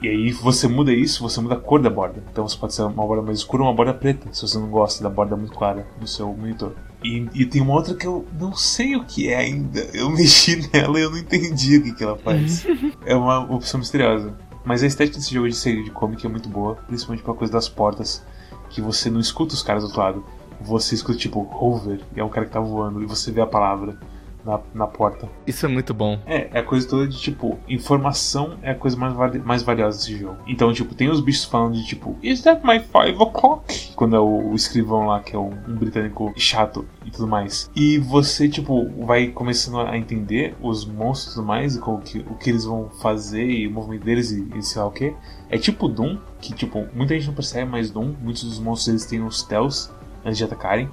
E 0.00 0.08
aí 0.08 0.30
você 0.32 0.68
muda 0.68 0.92
isso, 0.92 1.22
você 1.22 1.40
muda 1.40 1.54
a 1.54 1.58
cor 1.58 1.80
da 1.80 1.88
borda. 1.90 2.22
Então 2.30 2.46
você 2.46 2.56
pode 2.56 2.74
ser 2.74 2.82
uma 2.82 3.06
borda 3.06 3.22
mais 3.22 3.38
escura 3.38 3.62
ou 3.62 3.68
uma 3.68 3.74
borda 3.74 3.94
preta, 3.94 4.28
se 4.32 4.42
você 4.42 4.58
não 4.58 4.68
gosta 4.68 5.02
da 5.02 5.08
borda 5.10 5.34
muito 5.36 5.54
clara 5.56 5.86
no 6.00 6.06
seu 6.06 6.28
monitor. 6.28 6.72
E, 7.04 7.28
e, 7.34 7.44
tem 7.44 7.60
uma 7.60 7.74
outra 7.74 7.94
que 7.94 8.06
eu 8.06 8.26
não 8.40 8.54
sei 8.54 8.96
o 8.96 9.04
que 9.04 9.28
é 9.28 9.36
ainda. 9.36 9.80
Eu 9.92 10.08
mexi 10.16 10.68
nela 10.72 10.98
e 10.98 11.02
eu 11.02 11.10
não 11.10 11.18
entendi 11.18 11.76
o 11.76 11.82
que, 11.82 11.92
que 11.92 12.02
ela 12.02 12.16
faz. 12.16 12.66
é 13.04 13.14
uma 13.14 13.40
opção 13.52 13.78
misteriosa. 13.78 14.34
Mas 14.64 14.82
a 14.82 14.86
estética 14.86 15.18
desse 15.18 15.34
jogo 15.34 15.48
de 15.48 15.54
série 15.54 15.84
de 15.84 15.90
comic 15.90 16.24
é 16.24 16.28
muito 16.28 16.48
boa, 16.48 16.76
principalmente 16.86 17.22
pela 17.22 17.36
coisa 17.36 17.52
das 17.52 17.68
portas, 17.68 18.24
que 18.70 18.80
você 18.80 19.10
não 19.10 19.20
escuta 19.20 19.54
os 19.54 19.62
caras 19.62 19.82
do 19.82 19.86
outro 19.86 20.00
lado. 20.00 20.24
Você 20.62 20.94
escuta 20.94 21.18
tipo 21.18 21.46
hover, 21.60 22.00
e 22.16 22.20
é 22.20 22.24
o 22.24 22.30
cara 22.30 22.46
que 22.46 22.52
tá 22.52 22.60
voando, 22.60 23.02
e 23.02 23.06
você 23.06 23.30
vê 23.30 23.42
a 23.42 23.46
palavra 23.46 23.98
na, 24.44 24.60
na 24.74 24.86
porta. 24.86 25.28
Isso 25.46 25.64
é 25.64 25.68
muito 25.68 25.94
bom. 25.94 26.18
É, 26.26 26.48
é 26.52 26.58
a 26.58 26.62
coisa 26.62 26.88
toda 26.88 27.08
de 27.08 27.18
tipo, 27.18 27.58
informação 27.68 28.58
é 28.62 28.70
a 28.70 28.74
coisa 28.74 28.96
mais, 28.96 29.14
vali 29.14 29.38
mais 29.38 29.62
valiosa 29.62 29.98
desse 29.98 30.16
jogo. 30.16 30.36
Então, 30.46 30.72
tipo, 30.72 30.94
tem 30.94 31.08
os 31.08 31.20
bichos 31.20 31.44
falando 31.44 31.74
de 31.74 31.84
tipo, 31.84 32.16
Is 32.22 32.42
that 32.42 32.64
my 32.64 32.78
five 32.80 33.16
o'clock? 33.18 33.92
Quando 33.94 34.16
é 34.16 34.20
o, 34.20 34.50
o, 34.50 34.54
escrivão 34.54 35.06
lá, 35.06 35.20
que 35.20 35.34
é 35.34 35.38
um, 35.38 35.52
um, 35.68 35.74
britânico 35.74 36.32
chato 36.36 36.86
e 37.04 37.10
tudo 37.10 37.26
mais. 37.26 37.70
E 37.74 37.98
você, 37.98 38.48
tipo, 38.48 38.88
vai 39.04 39.28
começando 39.28 39.80
a 39.80 39.96
entender 39.96 40.54
os 40.60 40.84
monstros 40.84 41.32
e 41.32 41.36
tudo 41.36 41.46
mais, 41.46 41.76
e 41.76 41.80
o 41.80 41.98
que, 41.98 42.18
o 42.18 42.34
que 42.34 42.50
eles 42.50 42.64
vão 42.64 42.88
fazer, 43.00 43.44
e 43.44 43.66
o 43.66 43.70
movimento 43.70 44.04
deles 44.04 44.30
e, 44.30 44.48
e 44.56 44.62
sei 44.62 44.80
lá 44.80 44.88
o 44.88 44.90
que. 44.90 45.14
É 45.48 45.58
tipo 45.58 45.88
Doom, 45.88 46.18
que 46.40 46.52
tipo, 46.52 46.86
muita 46.94 47.14
gente 47.14 47.26
não 47.26 47.34
percebe, 47.34 47.70
mas 47.70 47.90
Doom, 47.90 48.14
muitos 48.20 48.44
dos 48.44 48.58
monstros 48.58 48.88
eles 48.88 49.06
têm 49.06 49.22
os 49.22 49.42
tells 49.42 49.90
antes 50.24 50.38
de 50.38 50.44
atacarem. 50.44 50.88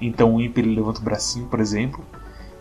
Então 0.00 0.34
o 0.34 0.40
Imp 0.40 0.56
ele 0.58 0.74
levanta 0.74 1.00
o 1.00 1.02
bracinho, 1.02 1.46
por 1.46 1.60
exemplo, 1.60 2.04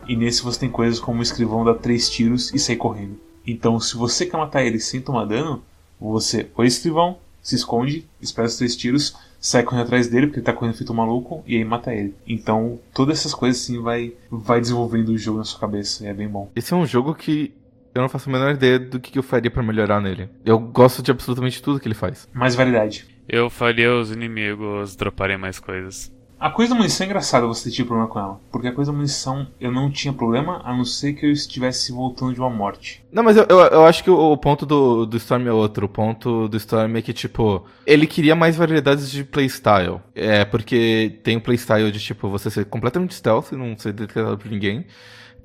e 0.07 0.15
nesse 0.15 0.43
você 0.43 0.59
tem 0.59 0.69
coisas 0.69 0.99
como 0.99 1.19
o 1.19 1.23
escrivão 1.23 1.63
dá 1.63 1.73
três 1.73 2.09
tiros 2.09 2.53
e 2.53 2.59
sai 2.59 2.75
correndo. 2.75 3.19
Então, 3.45 3.79
se 3.79 3.95
você 3.95 4.25
quer 4.25 4.37
matar 4.37 4.63
ele 4.63 4.79
sem 4.79 5.01
tomar 5.01 5.25
dano, 5.25 5.63
você 5.99 6.47
o 6.55 6.63
escrivão, 6.63 7.17
se 7.41 7.55
esconde, 7.55 8.05
espera 8.21 8.47
os 8.47 8.57
três 8.57 8.75
tiros, 8.75 9.15
sai 9.39 9.63
correndo 9.63 9.85
atrás 9.85 10.07
dele 10.07 10.27
porque 10.27 10.39
ele 10.39 10.45
tá 10.45 10.53
correndo 10.53 10.75
feito 10.75 10.91
um 10.91 10.95
maluco 10.95 11.43
e 11.45 11.55
aí 11.55 11.63
mata 11.63 11.93
ele. 11.93 12.15
Então, 12.27 12.79
todas 12.93 13.19
essas 13.19 13.33
coisas 13.33 13.61
assim 13.61 13.79
vai, 13.79 14.13
vai 14.29 14.59
desenvolvendo 14.59 15.09
o 15.09 15.17
jogo 15.17 15.37
na 15.37 15.43
sua 15.43 15.59
cabeça 15.59 16.03
e 16.03 16.07
é 16.07 16.13
bem 16.13 16.27
bom. 16.27 16.49
Esse 16.55 16.73
é 16.73 16.75
um 16.75 16.85
jogo 16.85 17.13
que 17.13 17.53
eu 17.93 18.01
não 18.01 18.09
faço 18.09 18.29
a 18.29 18.33
menor 18.33 18.51
ideia 18.51 18.79
do 18.79 18.99
que 18.99 19.17
eu 19.17 19.23
faria 19.23 19.49
para 19.49 19.63
melhorar 19.63 20.01
nele. 20.01 20.29
Eu 20.43 20.59
gosto 20.59 21.01
de 21.01 21.11
absolutamente 21.11 21.61
tudo 21.61 21.79
que 21.79 21.87
ele 21.87 21.95
faz. 21.95 22.27
Mais 22.33 22.55
variedade. 22.55 23.05
Eu 23.27 23.49
faria 23.49 23.95
os 23.95 24.11
inimigos 24.11 24.95
droparem 24.95 25.37
mais 25.37 25.59
coisas. 25.59 26.11
A 26.37 26.49
coisa 26.49 26.73
da 26.73 26.77
munição 26.77 27.05
é 27.05 27.07
engraçada 27.07 27.47
você 27.47 27.71
ter 27.71 27.85
problema 27.85 28.09
com 28.09 28.19
ela. 28.19 28.39
Porque 28.51 28.67
a 28.67 28.71
coisa 28.71 28.91
da 28.91 28.97
munição 28.97 29.47
eu 29.59 29.71
não 29.71 29.89
tinha 29.89 30.13
problema, 30.13 30.61
a 30.65 30.75
não 30.75 30.83
ser 30.83 31.13
que 31.13 31.25
eu 31.25 31.31
estivesse 31.31 31.91
voltando 31.91 32.33
de 32.33 32.39
uma 32.39 32.49
morte. 32.49 33.03
Não, 33.11 33.23
mas 33.23 33.37
eu, 33.37 33.45
eu, 33.49 33.59
eu 33.59 33.85
acho 33.85 34.03
que 34.03 34.09
o, 34.09 34.31
o, 34.33 34.37
ponto 34.37 34.65
do, 34.65 35.05
do 35.05 35.17
Storm 35.17 35.47
é 35.47 35.51
outro. 35.51 35.85
O 35.85 35.89
ponto 35.89 36.47
do 36.47 36.57
Storm 36.57 36.97
é 36.97 37.01
que, 37.01 37.13
tipo, 37.13 37.65
ele 37.85 38.05
queria 38.05 38.35
mais 38.35 38.55
variedades 38.57 39.09
de 39.09 39.23
playstyle. 39.23 40.01
É, 40.13 40.43
porque 40.43 41.19
tem 41.23 41.37
um 41.37 41.39
playstyle 41.39 41.91
de, 41.91 41.99
tipo, 41.99 42.29
você 42.29 42.49
ser 42.49 42.65
completamente 42.65 43.15
stealth 43.15 43.51
e 43.53 43.55
não 43.55 43.77
ser 43.77 43.93
detectado 43.93 44.37
por 44.37 44.51
ninguém. 44.51 44.85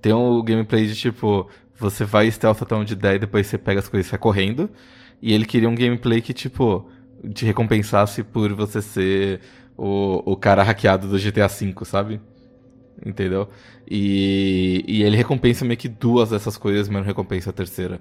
Tem 0.03 0.13
o 0.13 0.43
gameplay 0.43 0.87
de, 0.87 0.97
tipo, 0.97 1.49
você 1.79 2.05
vai 2.05 2.31
stealth 2.31 2.63
até 2.63 2.75
onde 2.75 2.97
der 2.97 3.15
e 3.15 3.19
depois 3.21 3.47
você 3.47 3.57
pega 3.57 3.79
as 3.79 3.89
coisas 3.89 4.07
e 4.07 4.11
sai 4.11 4.19
correndo. 4.19 4.69
E 5.23 5.33
ele 5.33 5.45
queria 5.45 5.69
um 5.69 5.75
gameplay 5.75 6.21
que, 6.21 6.33
tipo, 6.33 6.91
te 7.33 7.45
recompensasse 7.45 8.23
por 8.23 8.53
você 8.55 8.81
ser 8.83 9.41
o, 9.81 10.33
o 10.33 10.37
cara 10.37 10.63
hackeado 10.63 11.09
do 11.09 11.19
GTA 11.19 11.49
V, 11.49 11.75
sabe? 11.85 12.21
Entendeu? 13.05 13.49
E, 13.91 14.85
e 14.87 15.03
ele 15.03 15.17
recompensa 15.17 15.65
meio 15.65 15.79
que 15.79 15.89
duas 15.89 16.31
dessas 16.31 16.59
coisas, 16.59 16.87
mas 16.87 17.01
não 17.01 17.07
recompensa 17.07 17.49
a 17.49 17.53
terceira. 17.53 17.99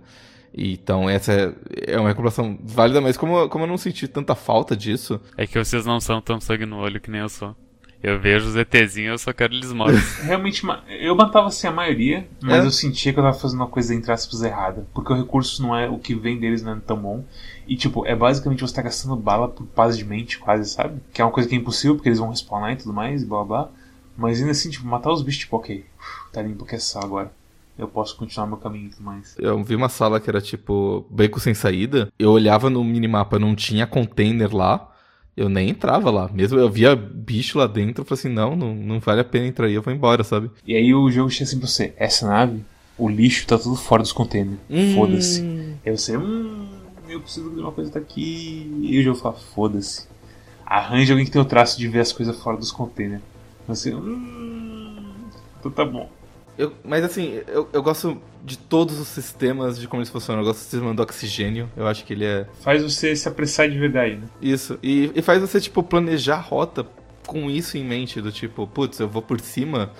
Então 0.53 1.09
essa 1.09 1.31
é, 1.31 1.53
é 1.93 1.99
uma 1.99 2.09
recuperação 2.09 2.59
válida, 2.61 2.99
mas 2.99 3.15
como, 3.15 3.47
como 3.47 3.63
eu 3.63 3.67
não 3.69 3.77
senti 3.77 4.09
tanta 4.09 4.35
falta 4.35 4.75
disso. 4.75 5.21
É 5.37 5.47
que 5.47 5.57
vocês 5.57 5.85
não 5.85 6.01
são 6.01 6.21
tão 6.21 6.41
sangue 6.41 6.65
no 6.65 6.77
olho 6.77 6.99
que 6.99 7.09
nem 7.09 7.21
eu 7.21 7.29
sou. 7.29 7.55
Eu 8.01 8.17
vejo 8.17 8.47
os 8.47 8.55
ETzinhos, 8.55 9.11
eu 9.11 9.17
só 9.17 9.33
quero 9.33 9.53
eles 9.53 9.73
mortos. 9.73 10.15
Realmente, 10.23 10.63
eu 10.87 11.15
matava 11.15 11.47
assim 11.47 11.67
a 11.67 11.71
maioria, 11.71 12.25
mas 12.41 12.63
é. 12.63 12.67
eu 12.67 12.71
sentia 12.71 13.11
que 13.11 13.19
eu 13.19 13.23
tava 13.23 13.37
fazendo 13.37 13.59
uma 13.59 13.67
coisa 13.67 13.93
entre 13.93 14.11
aspas 14.11 14.41
errada. 14.41 14.87
Porque 14.93 15.11
o 15.11 15.15
recurso 15.15 15.61
não 15.61 15.75
é 15.75 15.89
o 15.89 15.99
que 15.99 16.15
vem 16.15 16.39
deles 16.39 16.63
não 16.63 16.73
é 16.73 16.79
tão 16.79 16.97
bom. 16.97 17.25
E, 17.67 17.75
tipo, 17.75 18.05
é 18.05 18.15
basicamente 18.15 18.61
você 18.61 18.73
tá 18.73 18.81
gastando 18.81 19.15
bala 19.17 19.49
por 19.49 19.65
paz 19.67 19.97
de 19.97 20.05
mente, 20.05 20.39
quase, 20.39 20.69
sabe? 20.69 21.01
Que 21.13 21.21
é 21.21 21.25
uma 21.25 21.31
coisa 21.31 21.47
que 21.47 21.55
é 21.55 21.57
impossível, 21.57 21.95
porque 21.95 22.07
eles 22.07 22.19
vão 22.19 22.29
respawnar 22.29 22.71
e 22.71 22.77
tudo 22.77 22.93
mais, 22.93 23.23
blá 23.23 23.43
blá. 23.43 23.69
Mas 24.17 24.39
ainda 24.39 24.51
assim, 24.51 24.69
tipo, 24.69 24.87
matar 24.87 25.11
os 25.11 25.21
bichos, 25.21 25.41
tipo, 25.41 25.57
ok, 25.57 25.85
tá 26.31 26.41
limpo 26.41 26.65
que 26.65 26.75
é 26.75 26.79
sala 26.79 27.05
agora. 27.05 27.39
Eu 27.77 27.87
posso 27.87 28.17
continuar 28.17 28.45
meu 28.45 28.57
caminho 28.57 28.87
e 28.87 28.89
tudo 28.89 29.03
mais. 29.03 29.35
Eu 29.39 29.63
vi 29.63 29.73
uma 29.73 29.87
sala 29.87 30.19
que 30.19 30.29
era 30.29 30.41
tipo 30.41 31.05
beco 31.09 31.39
sem 31.39 31.53
saída. 31.53 32.09
Eu 32.19 32.31
olhava 32.31 32.69
no 32.69 32.83
minimapa, 32.83 33.39
não 33.39 33.55
tinha 33.55 33.87
container 33.87 34.53
lá. 34.53 34.88
Eu 35.39 35.47
nem 35.47 35.69
entrava 35.69 36.11
lá. 36.11 36.29
Mesmo 36.33 36.59
eu 36.59 36.69
via 36.69 36.93
bicho 36.97 37.57
lá 37.57 37.65
dentro, 37.65 38.01
eu 38.01 38.05
falei 38.05 38.19
assim, 38.19 38.27
não, 38.27 38.57
não, 38.57 38.75
não 38.75 38.99
vale 38.99 39.21
a 39.21 39.23
pena 39.23 39.45
entrar 39.47 39.67
aí, 39.67 39.73
eu 39.73 39.81
vou 39.81 39.93
embora, 39.93 40.21
sabe? 40.21 40.51
E 40.67 40.75
aí 40.75 40.93
o 40.93 41.09
jogo 41.09 41.29
tinha 41.29 41.47
assim 41.47 41.57
pra 41.57 41.65
você, 41.65 41.93
essa 41.95 42.27
nave, 42.27 42.61
o 42.97 43.07
lixo 43.07 43.47
tá 43.47 43.57
tudo 43.57 43.77
fora 43.77 44.01
dos 44.01 44.11
containers. 44.11 44.59
Hum. 44.69 44.93
Foda-se. 44.93 45.41
Aí 45.85 45.95
você, 45.95 46.17
hum, 46.17 46.67
eu 47.07 47.21
preciso 47.21 47.51
de 47.51 47.59
uma 47.61 47.71
coisa 47.71 47.89
daqui. 47.89 48.69
E 48.81 48.99
o 48.99 49.01
jogo 49.01 49.17
fala, 49.17 49.35
foda-se. 49.35 50.09
Arranje 50.65 51.09
alguém 51.13 51.25
que 51.25 51.31
tem 51.31 51.41
o 51.41 51.45
traço 51.45 51.79
de 51.79 51.87
ver 51.87 52.01
as 52.01 52.11
coisas 52.11 52.37
fora 52.37 52.57
dos 52.57 52.73
containers. 52.73 53.21
Você, 53.65 53.95
hum, 53.95 55.13
então 55.57 55.71
tá 55.71 55.85
bom. 55.85 56.09
Eu, 56.59 56.73
mas 56.83 57.05
assim, 57.05 57.39
eu, 57.47 57.69
eu 57.71 57.81
gosto 57.81 58.21
de 58.43 58.57
todos 58.57 58.99
os 58.99 59.07
sistemas 59.07 59.79
de 59.79 59.87
como 59.87 60.01
eles 60.01 60.09
funcionam. 60.09 60.41
Eu 60.41 60.47
gosto 60.47 60.59
do 60.59 60.63
sistema 60.63 60.93
do 60.93 61.01
oxigênio. 61.01 61.71
Eu 61.77 61.87
acho 61.87 62.03
que 62.03 62.11
ele 62.11 62.25
é. 62.25 62.45
Faz 62.59 62.83
você 62.83 63.15
se 63.15 63.29
apressar 63.29 63.69
de 63.69 63.79
verdade, 63.79 64.17
né? 64.17 64.27
Isso. 64.41 64.77
E, 64.83 65.09
e 65.15 65.21
faz 65.21 65.39
você, 65.39 65.61
tipo, 65.61 65.81
planejar 65.81 66.35
a 66.35 66.41
rota 66.41 66.85
com 67.25 67.49
isso 67.49 67.77
em 67.77 67.85
mente. 67.85 68.19
Do 68.19 68.29
tipo, 68.29 68.67
putz, 68.67 68.99
eu 68.99 69.07
vou 69.07 69.21
por 69.21 69.39
cima. 69.39 69.93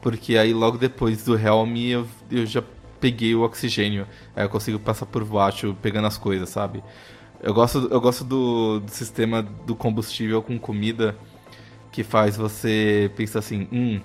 Porque 0.00 0.38
aí 0.38 0.54
logo 0.54 0.78
depois 0.78 1.26
do 1.26 1.38
Helm 1.38 1.76
eu, 1.76 2.06
eu 2.30 2.46
já 2.46 2.64
peguei 2.98 3.34
o 3.34 3.42
oxigênio. 3.42 4.06
Aí 4.34 4.46
eu 4.46 4.48
consigo 4.48 4.78
passar 4.78 5.04
por 5.04 5.22
baixo 5.26 5.76
pegando 5.82 6.06
as 6.06 6.16
coisas, 6.16 6.48
sabe? 6.48 6.82
Eu 7.42 7.52
gosto, 7.52 7.86
eu 7.90 8.00
gosto 8.00 8.24
do, 8.24 8.80
do 8.80 8.90
sistema 8.90 9.42
do 9.42 9.76
combustível 9.76 10.40
com 10.40 10.58
comida 10.58 11.14
que 11.92 12.02
faz 12.02 12.36
você 12.36 13.10
pensar 13.14 13.40
assim, 13.40 13.68
hum, 13.70 14.00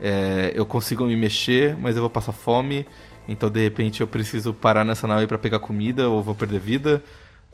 é, 0.00 0.52
eu 0.54 0.64
consigo 0.66 1.04
me 1.04 1.16
mexer, 1.16 1.76
mas 1.76 1.96
eu 1.96 2.02
vou 2.02 2.10
passar 2.10 2.32
fome, 2.32 2.86
então 3.28 3.50
de 3.50 3.62
repente 3.62 4.00
eu 4.00 4.06
preciso 4.06 4.52
parar 4.54 4.84
nessa 4.84 5.06
nave 5.06 5.26
para 5.26 5.38
pegar 5.38 5.58
comida 5.58 6.08
ou 6.08 6.22
vou 6.22 6.34
perder 6.34 6.60
vida, 6.60 7.02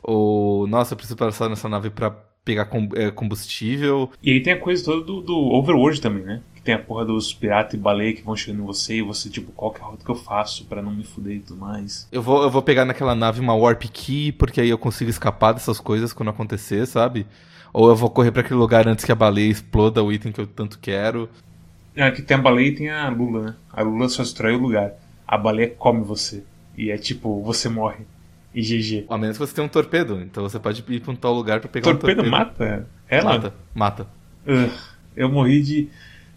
ou 0.01 0.67
nossa, 0.67 0.93
eu 0.93 0.97
preciso 0.97 1.17
passar 1.17 1.49
nessa 1.49 1.67
nave 1.67 1.89
para 1.89 2.11
pegar 2.43 2.69
é, 2.95 3.09
combustível. 3.11 4.09
E 4.21 4.31
aí 4.31 4.41
tem 4.41 4.53
a 4.53 4.59
coisa 4.59 4.83
toda 4.83 5.03
do, 5.03 5.21
do 5.21 5.35
Overworld 5.35 5.99
também, 5.99 6.23
né? 6.23 6.41
tem 6.65 6.73
a 6.73 6.79
porra 6.79 7.05
dos 7.05 7.31
piratas 7.31 7.75
e 7.75 7.77
baleia 7.77 8.11
que 8.11 8.23
vão 8.23 8.35
chegando 8.35 8.63
em 8.63 8.65
você 8.65 8.95
e 8.95 9.01
você, 9.03 9.29
tipo, 9.29 9.51
qual 9.51 9.71
que 9.71 9.79
é 9.79 9.83
a 9.83 9.87
rota 9.87 10.03
que 10.03 10.09
eu 10.09 10.15
faço 10.15 10.65
para 10.65 10.81
não 10.81 10.91
me 10.91 11.03
fuder 11.03 11.35
e 11.35 11.39
tudo 11.39 11.59
mais. 11.59 12.07
Eu 12.11 12.23
vou, 12.23 12.41
eu 12.41 12.49
vou 12.49 12.61
pegar 12.61 12.83
naquela 12.83 13.13
nave 13.13 13.39
uma 13.39 13.53
Warp 13.53 13.83
Key, 13.83 14.31
porque 14.31 14.59
aí 14.59 14.69
eu 14.69 14.77
consigo 14.77 15.09
escapar 15.09 15.53
dessas 15.53 15.79
coisas 15.79 16.11
quando 16.11 16.29
acontecer, 16.29 16.87
sabe? 16.87 17.27
Ou 17.71 17.89
eu 17.89 17.95
vou 17.95 18.09
correr 18.09 18.31
para 18.31 18.41
aquele 18.41 18.59
lugar 18.59 18.87
antes 18.87 19.05
que 19.05 19.11
a 19.11 19.15
baleia 19.15 19.51
exploda 19.51 20.03
o 20.03 20.11
item 20.11 20.31
que 20.31 20.41
eu 20.41 20.47
tanto 20.47 20.79
quero. 20.79 21.29
É, 21.95 22.11
que 22.11 22.21
tem 22.21 22.35
a 22.35 22.41
baleia 22.41 22.67
e 22.67 22.75
tem 22.75 22.89
a 22.89 23.09
Lula, 23.09 23.41
né? 23.41 23.55
A 23.71 23.81
Lula 23.81 24.09
só 24.09 24.21
destrói 24.21 24.55
o 24.55 24.59
lugar. 24.59 24.93
A 25.27 25.37
baleia 25.37 25.69
come 25.69 26.03
você. 26.03 26.43
E 26.77 26.91
é 26.91 26.97
tipo, 26.97 27.41
você 27.41 27.69
morre. 27.69 28.05
E 28.53 28.61
GG. 28.61 29.05
A 29.09 29.17
menos 29.17 29.37
que 29.37 29.45
você 29.45 29.53
tenha 29.53 29.65
um 29.65 29.69
torpedo. 29.69 30.21
Então 30.21 30.43
você 30.43 30.59
pode 30.59 30.83
ir 30.87 30.99
pra 31.01 31.11
um 31.11 31.15
tal 31.15 31.33
lugar 31.33 31.59
pra 31.59 31.69
pegar 31.69 31.85
torpedo 31.85 32.21
um 32.21 32.23
torpedo. 32.23 32.31
mata? 32.31 32.87
Ela? 33.07 33.33
Mata, 33.33 33.53
mata. 33.73 34.07
Uh, 34.47 34.71
eu 35.15 35.29
morri 35.29 35.61
de. 35.61 35.89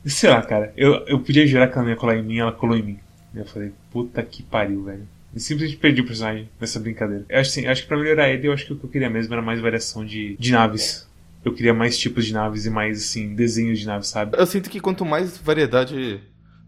Sei 0.04 0.28
lá, 0.30 0.42
cara. 0.42 0.72
Eu, 0.76 1.04
eu 1.06 1.20
podia 1.20 1.46
jurar 1.46 1.68
que 1.68 1.74
ela 1.74 1.84
não 1.84 1.90
ia 1.90 1.96
colar 1.96 2.16
em 2.16 2.22
mim, 2.22 2.38
ela 2.38 2.52
colou 2.52 2.76
em 2.76 2.82
mim. 2.82 2.98
E 3.34 3.38
eu 3.38 3.44
falei, 3.44 3.72
puta 3.90 4.22
que 4.22 4.42
pariu, 4.42 4.84
velho. 4.84 5.06
E 5.34 5.40
simplesmente 5.40 5.78
perdi 5.78 6.00
o 6.00 6.06
personagem 6.06 6.48
nessa 6.60 6.80
brincadeira. 6.80 7.24
Eu 7.28 7.40
acho, 7.40 7.50
assim, 7.50 7.66
acho 7.66 7.82
que 7.82 7.88
pra 7.88 7.98
melhorar 7.98 8.28
ele, 8.30 8.48
eu 8.48 8.52
acho 8.52 8.66
que 8.66 8.72
o 8.72 8.76
que 8.76 8.84
eu 8.84 8.90
queria 8.90 9.10
mesmo 9.10 9.32
era 9.34 9.42
mais 9.42 9.60
variação 9.60 10.04
de, 10.04 10.36
de 10.36 10.52
naves. 10.52 11.08
Eu 11.44 11.54
queria 11.54 11.72
mais 11.72 11.98
tipos 11.98 12.26
de 12.26 12.32
naves 12.32 12.66
e 12.66 12.70
mais, 12.70 12.98
assim, 12.98 13.34
desenhos 13.34 13.78
de 13.78 13.86
naves, 13.86 14.08
sabe? 14.08 14.36
Eu 14.36 14.46
sinto 14.46 14.68
que 14.68 14.80
quanto 14.80 15.04
mais 15.04 15.38
variedade 15.38 16.20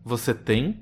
você 0.05 0.33
tem, 0.33 0.81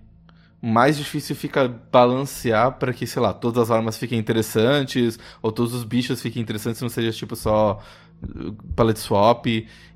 mais 0.60 0.96
difícil 0.96 1.36
fica 1.36 1.68
balancear 1.90 2.72
para 2.78 2.92
que, 2.92 3.06
sei 3.06 3.22
lá, 3.22 3.32
todas 3.32 3.64
as 3.64 3.70
armas 3.70 3.96
fiquem 3.96 4.18
interessantes, 4.18 5.18
ou 5.40 5.52
todos 5.52 5.72
os 5.72 5.84
bichos 5.84 6.20
fiquem 6.20 6.42
interessantes, 6.42 6.82
não 6.82 6.88
seja 6.88 7.12
tipo 7.12 7.36
só 7.36 7.80
palette 8.74 8.98
swap 8.98 9.46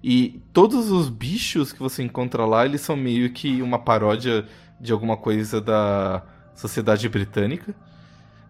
e 0.02 0.40
todos 0.52 0.90
os 0.92 1.08
bichos 1.08 1.72
que 1.72 1.80
você 1.80 2.04
encontra 2.04 2.46
lá, 2.46 2.64
eles 2.64 2.80
são 2.80 2.96
meio 2.96 3.32
que 3.32 3.60
uma 3.60 3.78
paródia 3.78 4.46
de 4.80 4.92
alguma 4.92 5.16
coisa 5.16 5.60
da 5.60 6.22
sociedade 6.54 7.08
britânica, 7.08 7.74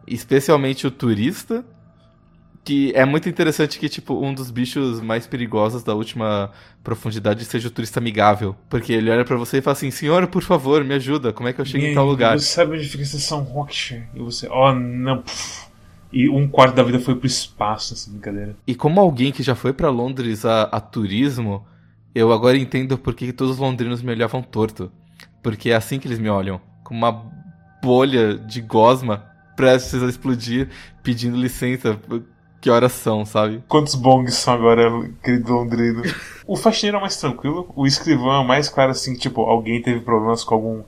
especialmente 0.06 0.86
o 0.86 0.90
turista, 0.90 1.64
que 2.64 2.92
é 2.94 3.04
muito 3.04 3.28
interessante 3.28 3.78
que 3.78 3.88
tipo 3.88 4.14
um 4.14 4.32
dos 4.32 4.50
bichos 4.50 5.00
mais 5.00 5.26
perigosos 5.26 5.82
da 5.82 5.94
última 5.94 6.50
profundidade 6.82 7.44
seja 7.44 7.68
o 7.68 7.70
turista 7.70 7.98
amigável, 7.98 8.54
porque 8.68 8.92
ele 8.92 9.10
olha 9.10 9.24
para 9.24 9.36
você 9.36 9.58
e 9.58 9.62
fala 9.62 9.72
assim: 9.72 9.90
"Senhora, 9.90 10.26
por 10.26 10.42
favor, 10.42 10.84
me 10.84 10.94
ajuda, 10.94 11.32
como 11.32 11.48
é 11.48 11.52
que 11.52 11.60
eu 11.60 11.64
chego 11.64 11.84
em 11.84 11.94
tal 11.94 12.06
lugar?" 12.06 12.38
Você 12.38 12.46
sabe 12.46 12.76
onde 12.76 12.88
fica 12.88 13.02
a 13.02 13.06
estação 13.06 13.42
Rockshire? 13.42 14.04
E 14.14 14.20
você, 14.20 14.48
oh, 14.48 14.72
não, 14.72 15.22
puf 15.22 15.72
e 16.12 16.28
um 16.28 16.46
quarto 16.46 16.74
da 16.74 16.82
vida 16.82 17.00
foi 17.00 17.14
pro 17.16 17.26
espaço 17.26 17.94
nessa 17.94 18.10
brincadeira. 18.10 18.54
E 18.66 18.74
como 18.74 19.00
alguém 19.00 19.32
que 19.32 19.42
já 19.42 19.54
foi 19.54 19.72
para 19.72 19.88
Londres 19.88 20.44
a, 20.44 20.64
a, 20.64 20.78
turismo, 20.78 21.66
eu 22.14 22.30
agora 22.30 22.58
entendo 22.58 22.98
por 22.98 23.14
que 23.14 23.32
todos 23.32 23.54
os 23.54 23.58
londrinos 23.58 24.02
me 24.02 24.12
olhavam 24.12 24.42
torto. 24.42 24.92
Porque 25.42 25.70
é 25.70 25.74
assim 25.74 25.98
que 25.98 26.06
eles 26.06 26.18
me 26.18 26.28
olham. 26.28 26.60
Com 26.84 26.94
uma 26.94 27.24
bolha 27.82 28.36
de 28.36 28.60
gosma 28.60 29.24
prestes 29.56 30.02
a 30.02 30.06
explodir, 30.06 30.68
pedindo 31.02 31.36
licença. 31.36 31.98
Que 32.62 32.70
horas 32.70 32.92
são, 32.92 33.26
sabe? 33.26 33.60
Quantos 33.66 33.96
bongs 33.96 34.34
são 34.36 34.54
agora, 34.54 34.88
querido 35.20 35.52
londrino? 35.52 36.00
o 36.46 36.56
faxineiro 36.56 36.98
é 36.98 37.00
mais 37.00 37.16
tranquilo. 37.16 37.68
O 37.74 37.88
escrivão 37.88 38.40
é 38.40 38.46
mais 38.46 38.68
claro 38.68 38.92
assim, 38.92 39.14
tipo, 39.16 39.40
alguém 39.42 39.82
teve 39.82 39.98
problemas 39.98 40.44
com 40.44 40.54
algum, 40.54 40.82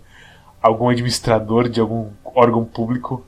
algum 0.62 0.88
administrador 0.88 1.68
de 1.68 1.80
algum 1.80 2.10
órgão 2.24 2.64
público. 2.64 3.26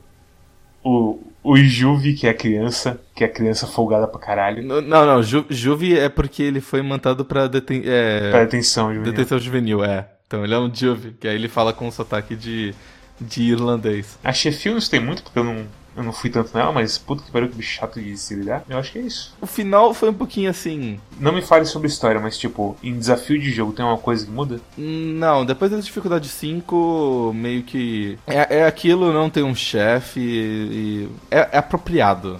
O, 0.81 1.19
o 1.43 1.57
Juve, 1.57 2.13
que 2.13 2.25
é 2.25 2.29
a 2.29 2.33
criança, 2.33 3.01
que 3.13 3.25
é 3.25 3.27
a 3.27 3.29
criança 3.29 3.67
folgada 3.67 4.07
pra 4.07 4.17
caralho. 4.17 4.63
Não, 4.63 4.81
não, 4.81 5.21
Ju, 5.21 5.45
Juve 5.49 5.99
é 5.99 6.07
porque 6.07 6.41
ele 6.41 6.61
foi 6.61 6.81
mandado 6.81 7.25
pra, 7.25 7.47
deten 7.47 7.81
é... 7.83 8.31
pra 8.31 8.45
detenção 8.45 8.93
juvenil. 8.93 9.11
Detenção 9.11 9.39
juvenil, 9.39 9.83
é. 9.83 10.07
Então 10.25 10.45
ele 10.45 10.53
é 10.53 10.57
um 10.57 10.73
Juve, 10.73 11.17
que 11.19 11.27
aí 11.27 11.35
ele 11.35 11.49
fala 11.49 11.73
com 11.73 11.85
um 11.85 11.91
sotaque 11.91 12.33
de, 12.33 12.73
de 13.19 13.43
irlandês. 13.43 14.17
A 14.23 14.31
Sheffield 14.31 14.81
não 14.81 14.89
tem 14.89 15.01
muito, 15.01 15.21
porque 15.21 15.37
eu 15.37 15.43
não, 15.43 15.65
eu 15.97 16.03
não 16.03 16.13
fui 16.13 16.29
tanto 16.29 16.55
nela, 16.55 16.71
mas 16.71 16.95
puta 16.97 17.23
que 17.23 17.31
pariu, 17.31 17.49
que 17.49 17.55
bicho 17.55 17.79
chato 17.79 17.99
de 17.99 18.15
se 18.15 18.35
lidar. 18.35 18.63
Eu 18.69 18.77
acho 18.77 18.91
que 18.91 18.99
é 18.99 19.01
isso. 19.01 19.35
O 19.41 19.47
final 19.47 19.95
foi 19.95 20.09
um 20.09 20.13
pouquinho 20.13 20.47
assim. 20.47 20.99
Não 21.19 21.33
me 21.33 21.41
fale 21.41 21.65
sobre 21.65 21.87
história, 21.87 22.21
mas 22.21 22.37
tipo, 22.37 22.77
em 22.83 22.97
desafio 22.97 23.39
de 23.39 23.51
jogo 23.51 23.73
tem 23.73 23.83
uma 23.83 23.97
coisa 23.97 24.23
que 24.23 24.31
muda? 24.31 24.61
Não, 24.77 25.43
depois 25.43 25.71
da 25.71 25.79
dificuldade 25.79 26.29
5, 26.29 27.33
meio 27.35 27.63
que. 27.63 28.19
É, 28.27 28.59
é 28.59 28.65
aquilo, 28.67 29.11
não 29.11 29.27
tem 29.27 29.41
um 29.41 29.55
chefe 29.55 30.19
e. 30.19 31.09
É, 31.31 31.49
é 31.53 31.57
apropriado 31.57 32.39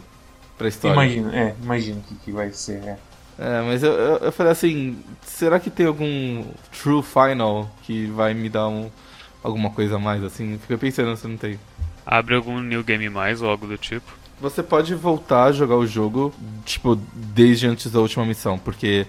pra 0.56 0.68
história. 0.68 0.94
Imagino, 0.94 1.34
é, 1.34 1.56
imagino 1.62 2.00
o 2.00 2.04
que, 2.04 2.16
que 2.16 2.32
vai 2.32 2.52
ser, 2.52 2.84
é. 2.84 2.98
É, 3.40 3.62
mas 3.62 3.82
eu, 3.84 3.92
eu, 3.92 4.18
eu, 4.18 4.32
falei 4.32 4.52
assim, 4.52 4.98
será 5.24 5.60
que 5.60 5.70
tem 5.70 5.86
algum 5.86 6.44
true 6.72 7.04
final 7.04 7.70
que 7.84 8.08
vai 8.08 8.34
me 8.34 8.50
dar 8.50 8.68
um, 8.68 8.90
alguma 9.44 9.70
coisa 9.70 9.96
a 9.96 10.00
mais, 10.00 10.24
assim? 10.24 10.58
Fiquei 10.60 10.78
pensando 10.78 11.16
se 11.16 11.28
não 11.28 11.38
tem. 11.38 11.60
Abre 12.10 12.36
algum 12.36 12.62
New 12.62 12.82
Game 12.86 13.10
Mais 13.10 13.42
ou 13.42 13.50
algo 13.50 13.68
do 13.68 13.78
tipo? 13.78 14.14
Você 14.40 14.64
pode 14.64 14.96
voltar 14.96 15.44
a 15.46 15.52
jogar 15.52 15.76
o 15.76 15.86
jogo, 15.86 16.34
tipo, 16.64 16.98
desde 17.14 17.68
antes 17.68 17.92
da 17.92 18.00
última 18.00 18.26
missão, 18.26 18.58
porque 18.58 19.06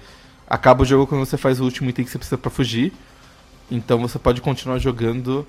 acaba 0.49 0.83
o 0.83 0.85
jogo 0.85 1.07
quando 1.07 1.25
você 1.25 1.37
faz 1.37 1.61
o 1.61 1.65
último 1.65 1.89
item 1.89 2.05
que 2.05 2.11
você 2.11 2.19
precisa 2.19 2.37
para 2.37 2.51
fugir. 2.51 2.93
Então 3.71 4.01
você 4.01 4.19
pode 4.19 4.41
continuar 4.41 4.79
jogando 4.79 5.47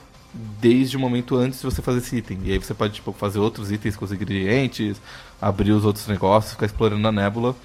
desde 0.62 0.96
o 0.96 1.00
momento 1.00 1.38
antes 1.38 1.60
de 1.60 1.66
você 1.66 1.82
fazer 1.82 1.98
esse 1.98 2.18
item. 2.18 2.38
E 2.44 2.52
aí 2.52 2.60
você 2.60 2.76
pode, 2.76 2.94
tipo, 2.94 3.12
fazer 3.14 3.40
outros 3.40 3.72
itens 3.72 3.96
com 3.96 4.06
os 4.06 4.12
ingredientes, 4.12 5.02
abrir 5.42 5.72
os 5.72 5.86
outros 5.86 6.06
negócios, 6.06 6.54
ficar 6.54 6.68
explorando 6.68 7.08
a 7.08 7.12
nébula. 7.12 7.56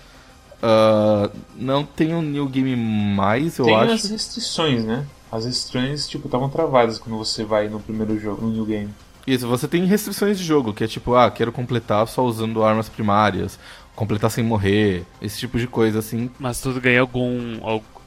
Uh, 0.62 1.30
não 1.56 1.84
tem 1.84 2.14
um 2.14 2.22
New 2.22 2.48
Game 2.48 2.74
mais, 2.74 3.58
eu 3.58 3.66
tem 3.66 3.74
acho. 3.74 3.86
Tem 3.86 3.94
as 3.96 4.10
restrições, 4.10 4.82
né? 4.82 5.04
As 5.30 5.44
restrições, 5.44 6.08
tipo, 6.08 6.26
estavam 6.26 6.48
travadas 6.48 6.98
quando 6.98 7.18
você 7.18 7.44
vai 7.44 7.68
no 7.68 7.80
primeiro 7.80 8.18
jogo, 8.18 8.46
no 8.46 8.50
New 8.50 8.64
Game. 8.64 8.88
Isso, 9.26 9.48
você 9.48 9.66
tem 9.66 9.84
restrições 9.84 10.38
de 10.38 10.44
jogo, 10.44 10.72
que 10.72 10.84
é 10.84 10.86
tipo, 10.86 11.14
ah, 11.14 11.30
quero 11.30 11.52
completar 11.52 12.06
só 12.06 12.24
usando 12.24 12.62
armas 12.62 12.88
primárias, 12.88 13.58
completar 13.94 14.30
sem 14.30 14.44
morrer, 14.44 15.04
esse 15.20 15.38
tipo 15.38 15.58
de 15.58 15.66
coisa 15.66 15.98
assim. 15.98 16.30
Mas 16.38 16.60
tu 16.60 16.72
ganha 16.80 17.00
algum, 17.00 17.58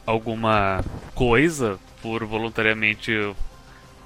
alguma 0.05 0.83
coisa 1.15 1.79
por 2.01 2.23
voluntariamente 2.23 3.11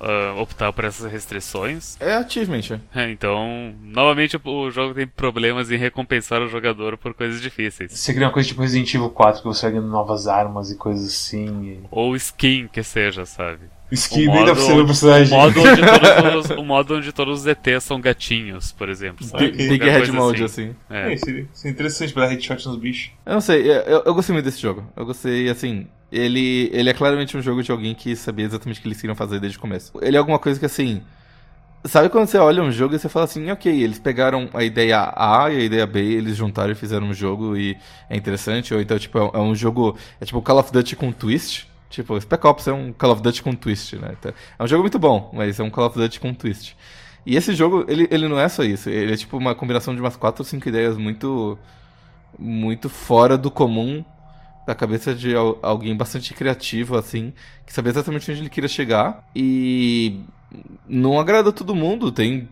uh, 0.01 0.39
optar 0.39 0.73
por 0.73 0.85
essas 0.85 1.11
restrições. 1.11 1.95
É 1.99 2.15
achievement. 2.15 2.79
É, 2.93 3.09
então, 3.09 3.73
novamente 3.81 4.39
o 4.43 4.71
jogo 4.71 4.93
tem 4.93 5.07
problemas 5.07 5.71
em 5.71 5.77
recompensar 5.77 6.41
o 6.41 6.47
jogador 6.47 6.97
por 6.97 7.13
coisas 7.13 7.41
difíceis. 7.41 7.91
Você 7.91 8.13
cria 8.13 8.27
uma 8.27 8.33
coisa 8.33 8.49
tipo 8.49 8.61
Resident 8.61 8.93
Evil 8.93 9.09
4 9.09 9.41
que 9.41 9.47
você 9.47 9.61
vai 9.63 9.71
ganhando 9.71 9.89
novas 9.89 10.27
armas 10.27 10.71
e 10.71 10.75
coisas 10.75 11.07
assim. 11.07 11.63
E... 11.63 11.79
Ou 11.91 12.15
skin, 12.15 12.67
que 12.67 12.83
seja, 12.83 13.25
sabe? 13.25 13.61
Skin 13.91 14.27
nem 14.27 14.45
dá 14.45 14.53
pra 14.53 14.63
ser 14.63 14.73
um 14.73 14.85
personagem. 14.85 15.33
O 15.33 15.41
modo, 15.41 15.59
onde 15.59 15.81
todos, 15.81 16.49
o 16.51 16.63
modo 16.63 16.95
onde 16.95 17.11
todos 17.11 17.41
os 17.41 17.47
ETs 17.47 17.83
são 17.83 17.99
gatinhos, 17.99 18.71
por 18.71 18.87
exemplo. 18.87 19.25
Sabe? 19.25 19.51
Big, 19.51 19.83
Head 19.83 20.11
Mode, 20.11 20.43
assim. 20.43 20.69
assim. 20.69 20.75
É. 20.89 21.13
É, 21.13 21.17
seria, 21.17 21.47
seria 21.53 21.73
interessante 21.73 22.13
pra 22.13 22.23
dar 22.23 22.29
headshot 22.29 22.65
nos 22.67 22.77
bichos. 22.77 23.11
Eu 23.25 23.33
não 23.33 23.41
sei, 23.41 23.69
eu, 23.69 24.03
eu 24.05 24.13
gostei 24.13 24.33
muito 24.33 24.45
desse 24.45 24.61
jogo. 24.61 24.85
Eu 24.95 25.05
gostei, 25.05 25.49
assim, 25.49 25.87
ele, 26.11 26.69
ele 26.73 26.89
é 26.89 26.93
claramente 26.93 27.37
um 27.37 27.41
jogo 27.41 27.63
de 27.63 27.71
alguém 27.71 27.95
que 27.95 28.15
sabia 28.15 28.45
exatamente 28.45 28.79
o 28.79 28.81
que 28.81 28.87
eles 28.87 28.99
queriam 28.99 29.15
fazer 29.15 29.39
desde 29.39 29.57
o 29.57 29.61
começo. 29.61 29.93
Ele 30.01 30.15
é 30.15 30.19
alguma 30.19 30.39
coisa 30.39 30.59
que 30.59 30.65
assim. 30.65 31.01
Sabe 31.85 32.09
quando 32.09 32.27
você 32.27 32.37
olha 32.37 32.61
um 32.61 32.71
jogo 32.71 32.93
e 32.93 32.99
você 32.99 33.09
fala 33.09 33.25
assim, 33.25 33.49
ok, 33.49 33.81
eles 33.81 33.97
pegaram 33.97 34.47
a 34.53 34.63
ideia 34.63 35.11
A 35.15 35.49
e 35.49 35.57
a 35.57 35.63
ideia 35.63 35.87
B, 35.87 35.99
eles 35.99 36.37
juntaram 36.37 36.71
e 36.71 36.75
fizeram 36.75 37.07
um 37.07 37.13
jogo 37.13 37.57
e 37.57 37.75
é 38.07 38.15
interessante, 38.15 38.71
ou 38.71 38.79
então, 38.79 38.99
tipo, 38.99 39.17
é 39.17 39.39
um 39.39 39.53
é 39.53 39.55
jogo. 39.55 39.97
É 40.19 40.25
tipo 40.25 40.39
Call 40.43 40.59
of 40.59 40.71
Duty 40.71 40.95
com 40.95 41.11
twist. 41.11 41.70
Tipo, 41.91 42.19
Spec 42.19 42.47
Ops 42.47 42.67
é 42.67 42.73
um 42.73 42.91
Call 42.91 43.11
of 43.11 43.21
Duty 43.21 43.43
com 43.43 43.53
twist, 43.53 43.97
né? 43.97 44.15
Então, 44.17 44.33
é 44.57 44.63
um 44.63 44.67
jogo 44.67 44.81
muito 44.81 44.97
bom, 44.97 45.29
mas 45.33 45.59
é 45.59 45.63
um 45.63 45.69
Call 45.69 45.85
of 45.85 45.99
Duty 45.99 46.19
com 46.19 46.33
twist. 46.33 46.75
E 47.25 47.35
esse 47.35 47.53
jogo, 47.53 47.85
ele, 47.87 48.07
ele 48.09 48.27
não 48.27 48.39
é 48.39 48.49
só 48.49 48.63
isso, 48.63 48.89
ele 48.89 49.13
é 49.13 49.17
tipo 49.17 49.37
uma 49.37 49.53
combinação 49.53 49.93
de 49.93 50.01
umas 50.01 50.15
4 50.15 50.41
ou 50.41 50.45
5 50.45 50.67
ideias 50.67 50.97
muito. 50.97 51.59
muito 52.39 52.89
fora 52.89 53.37
do 53.37 53.51
comum 53.51 54.03
da 54.65 54.75
cabeça 54.75 55.13
de 55.13 55.33
alguém 55.61 55.95
bastante 55.95 56.33
criativo, 56.33 56.97
assim, 56.97 57.33
que 57.65 57.73
sabia 57.73 57.91
exatamente 57.91 58.31
onde 58.31 58.41
ele 58.41 58.49
queria 58.49 58.69
chegar. 58.69 59.27
E 59.35 60.21
não 60.87 61.19
agrada 61.19 61.51
todo 61.51 61.75
mundo, 61.75 62.11
tem 62.11 62.47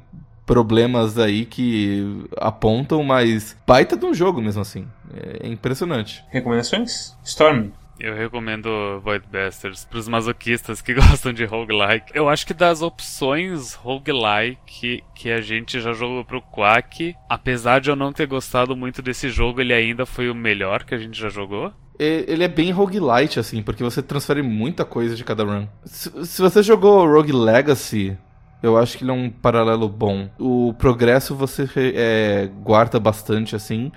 problemas 0.46 1.20
aí 1.20 1.46
que 1.46 2.26
apontam, 2.38 3.04
mas 3.04 3.56
baita 3.68 3.96
de 3.96 4.06
um 4.06 4.14
jogo 4.14 4.42
mesmo 4.42 4.62
assim. 4.62 4.88
É 5.14 5.48
impressionante. 5.48 6.24
Recomendações? 6.30 7.16
Storm. 7.24 7.70
Eu 8.00 8.16
recomendo 8.16 9.00
Void 9.04 9.26
Bastards 9.32 9.86
pros 9.86 10.08
masoquistas 10.08 10.82
que 10.82 10.94
gostam 10.96 11.34
de 11.34 11.44
roguelike. 11.44 12.12
Eu 12.14 12.30
acho 12.30 12.48
que 12.48 12.54
das 12.54 12.82
opções 12.82 13.74
roguelike 13.74 15.04
que 15.14 15.32
a 15.32 15.42
gente 15.42 15.82
já 15.82 15.92
jogou 15.94 16.24
pro 16.24 16.42
Quack, 16.42 17.16
apesar 17.30 17.82
de 17.82 17.90
eu 17.90 17.96
não 17.96 18.14
ter 18.14 18.26
gostado 18.26 18.76
muito 18.76 19.02
desse 19.02 19.30
jogo, 19.30 19.60
ele 19.60 19.74
ainda 19.74 20.06
foi 20.06 20.30
o 20.30 20.36
melhor 20.36 20.84
que 20.84 20.96
a 20.96 20.98
gente 20.98 21.20
já 21.20 21.30
jogou 21.30 21.74
ele 22.00 22.46
é 22.46 22.48
bem 22.48 22.72
roguelite, 22.72 23.40
assim, 23.40 23.62
porque 23.62 23.84
você 23.84 24.02
transfere 24.02 24.42
muita 24.42 24.86
coisa 24.86 25.18
de 25.18 25.24
cada 25.26 25.44
run. 25.44 25.68
Se, 25.84 26.42
você 26.42 26.64
jogou 26.64 27.06
Rogue 27.06 27.34
Legacy, 27.34 28.18
eu 28.64 28.78
acho 28.78 28.98
que 28.98 29.04
ele 29.04 29.12
é 29.12 29.14
um 29.14 29.30
paralelo 29.30 29.90
bom. 29.90 30.30
O 30.40 30.74
progresso 30.74 31.36
você 31.36 31.68
é, 31.76 32.50
guarda 32.64 33.00
bastante, 33.02 33.54
assim, 33.54 33.92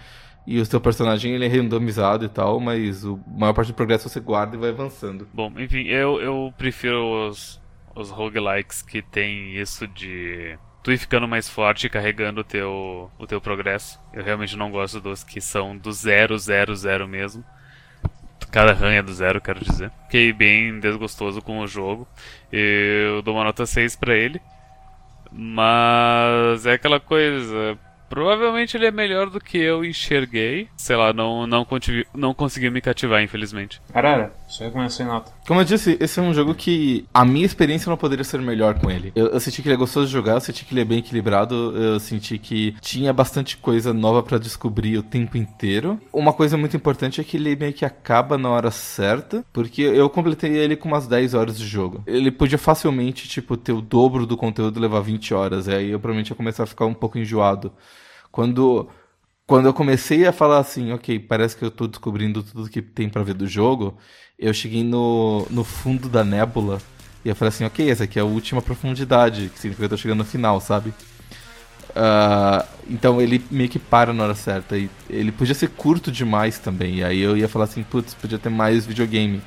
e 0.47 0.61
o 0.61 0.67
seu 0.67 0.81
personagem 0.81 1.35
ele 1.35 1.47
é 1.47 1.49
randomizado 1.49 2.25
e 2.25 2.29
tal, 2.29 2.59
mas 2.59 3.05
a 3.05 3.17
maior 3.27 3.53
parte 3.53 3.69
do 3.69 3.75
progresso 3.75 4.09
você 4.09 4.21
guarda 4.21 4.57
e 4.57 4.59
vai 4.59 4.71
avançando. 4.71 5.29
Bom, 5.33 5.53
enfim, 5.57 5.85
eu, 5.87 6.21
eu 6.21 6.53
prefiro 6.59 7.29
os, 7.29 7.61
os 7.95 8.11
roguelikes 8.11 8.83
que 8.83 9.01
tem 9.03 9.57
isso 9.57 9.87
de 9.87 10.59
tu 10.83 10.91
ir 10.91 10.99
ficando 10.99 11.29
mais 11.29 11.49
forte 11.49 11.89
carregando 11.89 12.41
o 12.41 12.45
teu, 12.45 13.11
o 13.19 13.27
teu 13.27 13.41
progresso. 13.41 14.01
Eu 14.13 14.25
realmente 14.25 14.57
não 14.57 14.71
gosto 14.71 15.01
dos 15.01 15.23
que 15.23 15.41
são 15.41 15.77
do 15.77 15.93
zero, 15.93 16.37
zero, 16.37 16.75
zero 16.75 17.07
mesmo. 17.07 17.45
Cada 18.51 18.73
run 18.73 18.89
é 18.89 19.03
do 19.03 19.15
zero, 19.15 19.41
quero 19.41 19.65
dizer. 19.65 19.91
Fiquei 20.05 20.33
bem 20.33 20.79
desgostoso 20.79 21.41
com 21.41 21.61
o 21.61 21.67
jogo. 21.67 22.07
Eu 22.51 23.23
dou 23.23 23.35
uma 23.35 23.45
nota 23.45 23.65
6 23.65 23.97
para 23.97 24.15
ele. 24.15 24.43
Mas 25.31 26.67
é 26.67 26.73
aquela 26.73 27.01
coisa 27.01 27.79
Provavelmente 28.13 28.77
ele 28.77 28.85
é 28.85 28.91
melhor 28.91 29.31
do 29.31 29.41
que 29.41 29.57
eu 29.57 29.83
enxerguei. 29.83 30.69
Sei 30.77 30.95
lá, 30.95 31.15
não, 31.15 31.47
não, 31.47 31.65
consegui, 31.65 32.07
não 32.15 32.35
conseguiu 32.35 32.71
me 32.71 32.83
cativar, 32.83 33.23
infelizmente. 33.23 33.81
Carara, 33.91 34.35
só 34.47 34.65
recomeçou 34.65 35.07
em 35.07 35.09
nota. 35.09 35.33
Como 35.49 35.59
eu 35.59 35.65
disse, 35.65 35.97
esse 35.99 36.21
é 36.21 36.23
um 36.23 36.35
jogo 36.35 36.55
que 36.55 37.07
a 37.15 37.25
minha 37.25 37.47
experiência 37.47 37.89
não 37.89 37.97
poderia 37.97 38.23
ser 38.23 38.39
melhor 38.43 38.79
com 38.79 38.91
ele. 38.91 39.13
Eu, 39.17 39.29
eu 39.29 39.41
senti 39.41 39.63
que 39.63 39.69
ele 39.69 39.77
é 39.77 39.79
gostoso 39.79 40.09
de 40.09 40.13
jogar, 40.13 40.35
eu 40.35 40.41
senti 40.43 40.67
que 40.67 40.75
ele 40.75 40.83
é 40.83 40.85
bem 40.85 40.99
equilibrado, 40.99 41.75
eu 41.75 41.99
senti 41.99 42.37
que 42.37 42.77
tinha 42.83 43.15
bastante 43.15 43.57
coisa 43.57 43.95
nova 43.95 44.23
para 44.23 44.37
descobrir 44.37 44.99
o 44.99 45.03
tempo 45.03 45.39
inteiro. 45.39 45.99
Uma 46.13 46.35
coisa 46.35 46.59
muito 46.59 46.77
importante 46.77 47.19
é 47.19 47.25
que 47.25 47.39
ele 47.39 47.57
meio 47.57 47.73
que 47.73 47.87
acaba 47.87 48.37
na 48.37 48.51
hora 48.51 48.71
certa, 48.71 49.43
porque 49.55 49.81
eu 49.81 50.11
completei 50.11 50.55
ele 50.55 50.77
com 50.77 50.87
umas 50.87 51.07
10 51.07 51.33
horas 51.33 51.59
de 51.59 51.67
jogo. 51.67 52.03
Ele 52.07 52.31
podia 52.31 52.59
facilmente, 52.59 53.27
tipo, 53.27 53.57
ter 53.57 53.73
o 53.73 53.81
dobro 53.81 54.27
do 54.27 54.37
conteúdo 54.37 54.79
e 54.79 54.83
levar 54.83 55.01
20 55.01 55.33
horas, 55.33 55.67
aí 55.67 55.93
eu 55.93 55.99
provavelmente 55.99 56.29
ia 56.29 56.37
começar 56.37 56.65
a 56.65 56.67
ficar 56.67 56.85
um 56.85 56.93
pouco 56.93 57.19
enjoado. 57.19 57.73
Quando, 58.33 58.89
quando 59.47 59.67
eu 59.67 59.75
comecei 59.75 60.27
a 60.27 60.33
falar 60.33 60.59
assim, 60.59 60.93
ok, 60.93 61.19
parece 61.21 61.57
que 61.57 61.65
eu 61.65 61.71
tô 61.71 61.87
descobrindo 61.87 62.43
tudo 62.43 62.69
que 62.71 62.83
tem 62.83 63.09
para 63.09 63.23
ver 63.23 63.35
do 63.35 63.47
jogo, 63.47 63.97
eu 64.39 64.53
cheguei 64.53 64.83
no, 64.83 65.47
no 65.51 65.63
fundo 65.63 66.09
da 66.09 66.25
nébula 66.25 66.81
e 67.25 67.29
eu 67.29 67.37
falei 67.37 67.51
assim, 67.51 67.65
ok, 67.65 67.89
essa 67.89 68.05
aqui 68.05 68.19
é 68.19 68.23
a 68.23 68.25
última 68.25 68.61
profundidade, 68.61 69.51
que 69.51 69.61
significa 69.61 69.87
que 69.87 69.95
eu 69.95 69.97
tô 69.97 70.03
chegando 70.03 70.19
no 70.19 70.25
final, 70.25 70.61
sabe? 70.61 70.93
Uh, 71.91 72.67
então 72.89 73.21
ele 73.21 73.45
meio 73.51 73.69
que 73.69 73.79
para 73.79 74.13
na 74.13 74.25
hora 74.25 74.35
certa. 74.35 74.77
E 74.77 74.91
ele 75.09 75.31
podia 75.31 75.55
ser 75.55 75.69
curto 75.69 76.11
demais 76.11 76.59
também. 76.59 76.97
E 76.97 77.05
aí 77.05 77.21
eu 77.21 77.37
ia 77.37 77.49
falar 77.49 77.67
assim, 77.67 77.83
putz, 77.83 78.15
podia 78.15 78.39
ter 78.39 78.49
mais 78.49 78.87
videogame. 78.87 79.43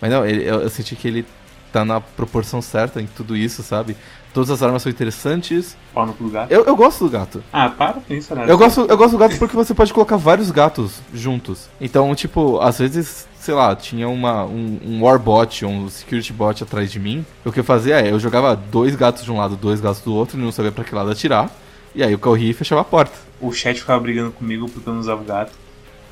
Mas 0.00 0.10
não, 0.10 0.26
ele, 0.26 0.42
eu, 0.42 0.62
eu, 0.62 0.70
senti 0.70 0.96
que 0.96 1.06
ele 1.06 1.26
tá 1.72 1.84
na 1.84 2.00
proporção 2.00 2.60
certa 2.60 3.00
em 3.00 3.06
tudo 3.06 3.36
isso, 3.36 3.62
sabe? 3.62 3.96
Todas 4.32 4.50
as 4.50 4.62
armas 4.62 4.82
são 4.82 4.90
interessantes. 4.90 5.76
Pau 5.92 6.06
no 6.06 6.12
cu 6.12 6.24
do 6.24 6.30
gato. 6.30 6.52
Eu, 6.52 6.64
eu 6.64 6.76
gosto 6.76 7.04
do 7.04 7.10
gato. 7.10 7.42
Ah, 7.52 7.68
para 7.68 7.94
com 7.94 8.14
isso, 8.14 8.32
né? 8.34 8.44
Eu 8.46 8.56
gosto, 8.56 8.86
eu 8.88 8.96
gosto 8.96 9.12
do 9.12 9.18
gato 9.18 9.36
porque 9.38 9.56
você 9.56 9.74
pode 9.74 9.92
colocar 9.92 10.16
vários 10.16 10.50
gatos 10.50 11.00
juntos. 11.12 11.68
Então, 11.80 12.14
tipo, 12.14 12.60
às 12.60 12.78
vezes, 12.78 13.26
sei 13.38 13.54
lá, 13.54 13.74
tinha 13.74 14.08
uma, 14.08 14.44
um, 14.44 14.78
um 14.84 15.02
warbot 15.02 15.64
um 15.64 15.88
security 15.88 16.32
bot 16.32 16.62
atrás 16.62 16.92
de 16.92 17.00
mim. 17.00 17.26
O 17.44 17.50
que 17.50 17.58
eu 17.58 17.64
fazia 17.64 18.00
é, 18.00 18.12
eu 18.12 18.20
jogava 18.20 18.54
dois 18.54 18.94
gatos 18.94 19.24
de 19.24 19.32
um 19.32 19.36
lado, 19.36 19.56
dois 19.56 19.80
gatos 19.80 20.00
do 20.00 20.14
outro 20.14 20.38
e 20.38 20.42
não 20.42 20.52
sabia 20.52 20.70
pra 20.70 20.84
que 20.84 20.94
lado 20.94 21.10
atirar. 21.10 21.50
E 21.92 22.04
aí 22.04 22.12
eu 22.12 22.18
corria 22.18 22.50
e 22.50 22.54
fechava 22.54 22.82
a 22.82 22.84
porta. 22.84 23.18
O 23.40 23.52
chat 23.52 23.80
ficava 23.80 23.98
brigando 23.98 24.30
comigo 24.30 24.68
porque 24.68 24.88
eu 24.88 24.92
não 24.92 25.00
usava 25.00 25.20
o 25.20 25.24
gato. 25.24 25.52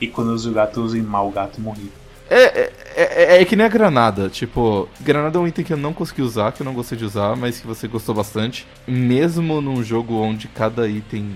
E 0.00 0.08
quando 0.08 0.30
eu 0.30 0.34
uso 0.34 0.50
o 0.50 0.54
gato, 0.54 0.80
eu 0.80 0.84
usei 0.84 1.02
mal 1.02 1.28
o 1.28 1.30
gato 1.30 1.58
e 1.58 1.60
morri. 1.60 1.90
É, 2.30 2.42
é, 2.42 2.72
é, 2.96 3.42
é 3.42 3.44
que 3.44 3.56
nem 3.56 3.66
a 3.66 3.68
granada. 3.68 4.28
Tipo, 4.28 4.88
granada 5.00 5.38
é 5.38 5.40
um 5.40 5.46
item 5.46 5.64
que 5.64 5.72
eu 5.72 5.76
não 5.76 5.92
consegui 5.92 6.22
usar, 6.22 6.52
que 6.52 6.62
eu 6.62 6.64
não 6.64 6.74
gostei 6.74 6.98
de 6.98 7.04
usar, 7.04 7.36
mas 7.36 7.60
que 7.60 7.66
você 7.66 7.88
gostou 7.88 8.14
bastante. 8.14 8.66
Mesmo 8.86 9.60
num 9.60 9.82
jogo 9.82 10.14
onde 10.14 10.48
cada 10.48 10.88
item 10.88 11.32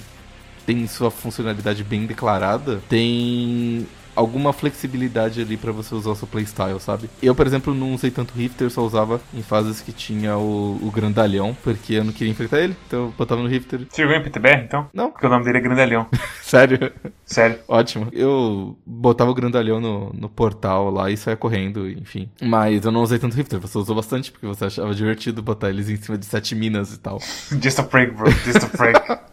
tem 0.67 0.87
sua 0.87 1.11
funcionalidade 1.11 1.83
bem 1.83 2.07
declarada, 2.07 2.81
tem 2.89 3.87
alguma 4.15 4.53
flexibilidade 4.53 5.41
ali 5.41 5.57
pra 5.57 5.73
você 5.73 5.95
usar 5.95 6.11
o 6.11 6.15
seu 6.15 6.27
playstyle, 6.27 6.79
sabe? 6.81 7.09
Eu, 7.23 7.35
por 7.35 7.47
exemplo, 7.47 7.75
não 7.75 7.95
usei 7.95 8.11
tanto 8.11 8.35
Rifter, 8.35 8.71
só 8.71 8.83
usava 8.83 9.21
em 9.35 9.43
fases 9.43 9.81
que 9.81 9.93
tinha 9.93 10.37
o, 10.37 10.79
o 10.83 10.91
grandalhão, 10.91 11.57
porque 11.63 11.95
eu 11.95 12.05
não 12.05 12.13
queria 12.13 12.31
enfrentar 12.31 12.61
ele, 12.61 12.77
então 12.87 13.07
eu 13.07 13.15
botava 13.17 13.43
no 13.43 13.49
Rifter. 13.49 13.87
Você 13.89 14.03
jogou 14.03 14.17
em 14.17 14.23
PTBR, 14.23 14.65
então? 14.65 14.89
Não. 14.93 15.11
Porque 15.11 15.27
o 15.27 15.31
nome 15.31 15.45
dele 15.45 15.59
é 15.59 15.61
Grandalhão. 15.61 16.07
Sério? 16.43 16.93
Sério. 17.25 17.59
Ótimo. 17.67 18.09
Eu 18.13 18.77
botava 18.85 19.31
o 19.31 19.35
grandalhão 19.35 19.81
no, 19.81 20.13
no 20.13 20.29
portal 20.29 20.91
lá 20.91 21.11
e 21.11 21.17
saia 21.17 21.37
correndo, 21.37 21.89
enfim. 21.89 22.29
Mas 22.41 22.85
eu 22.85 22.93
não 22.93 23.03
usei 23.03 23.19
tanto 23.19 23.37
Rifter, 23.37 23.59
você 23.59 23.79
usou 23.79 23.97
bastante, 23.97 24.31
porque 24.31 24.47
você 24.47 24.67
achava 24.67 24.95
divertido 24.95 25.43
botar 25.43 25.71
eles 25.71 25.89
em 25.89 25.97
cima 25.97 26.19
de 26.19 26.27
sete 26.27 26.55
minas 26.55 26.93
e 26.95 26.99
tal. 26.99 27.19
Just 27.63 27.79
a 27.79 27.83
prank, 27.83 28.13
bro. 28.13 28.31
Just 28.31 28.65
a 28.65 28.69
prank. 28.69 29.01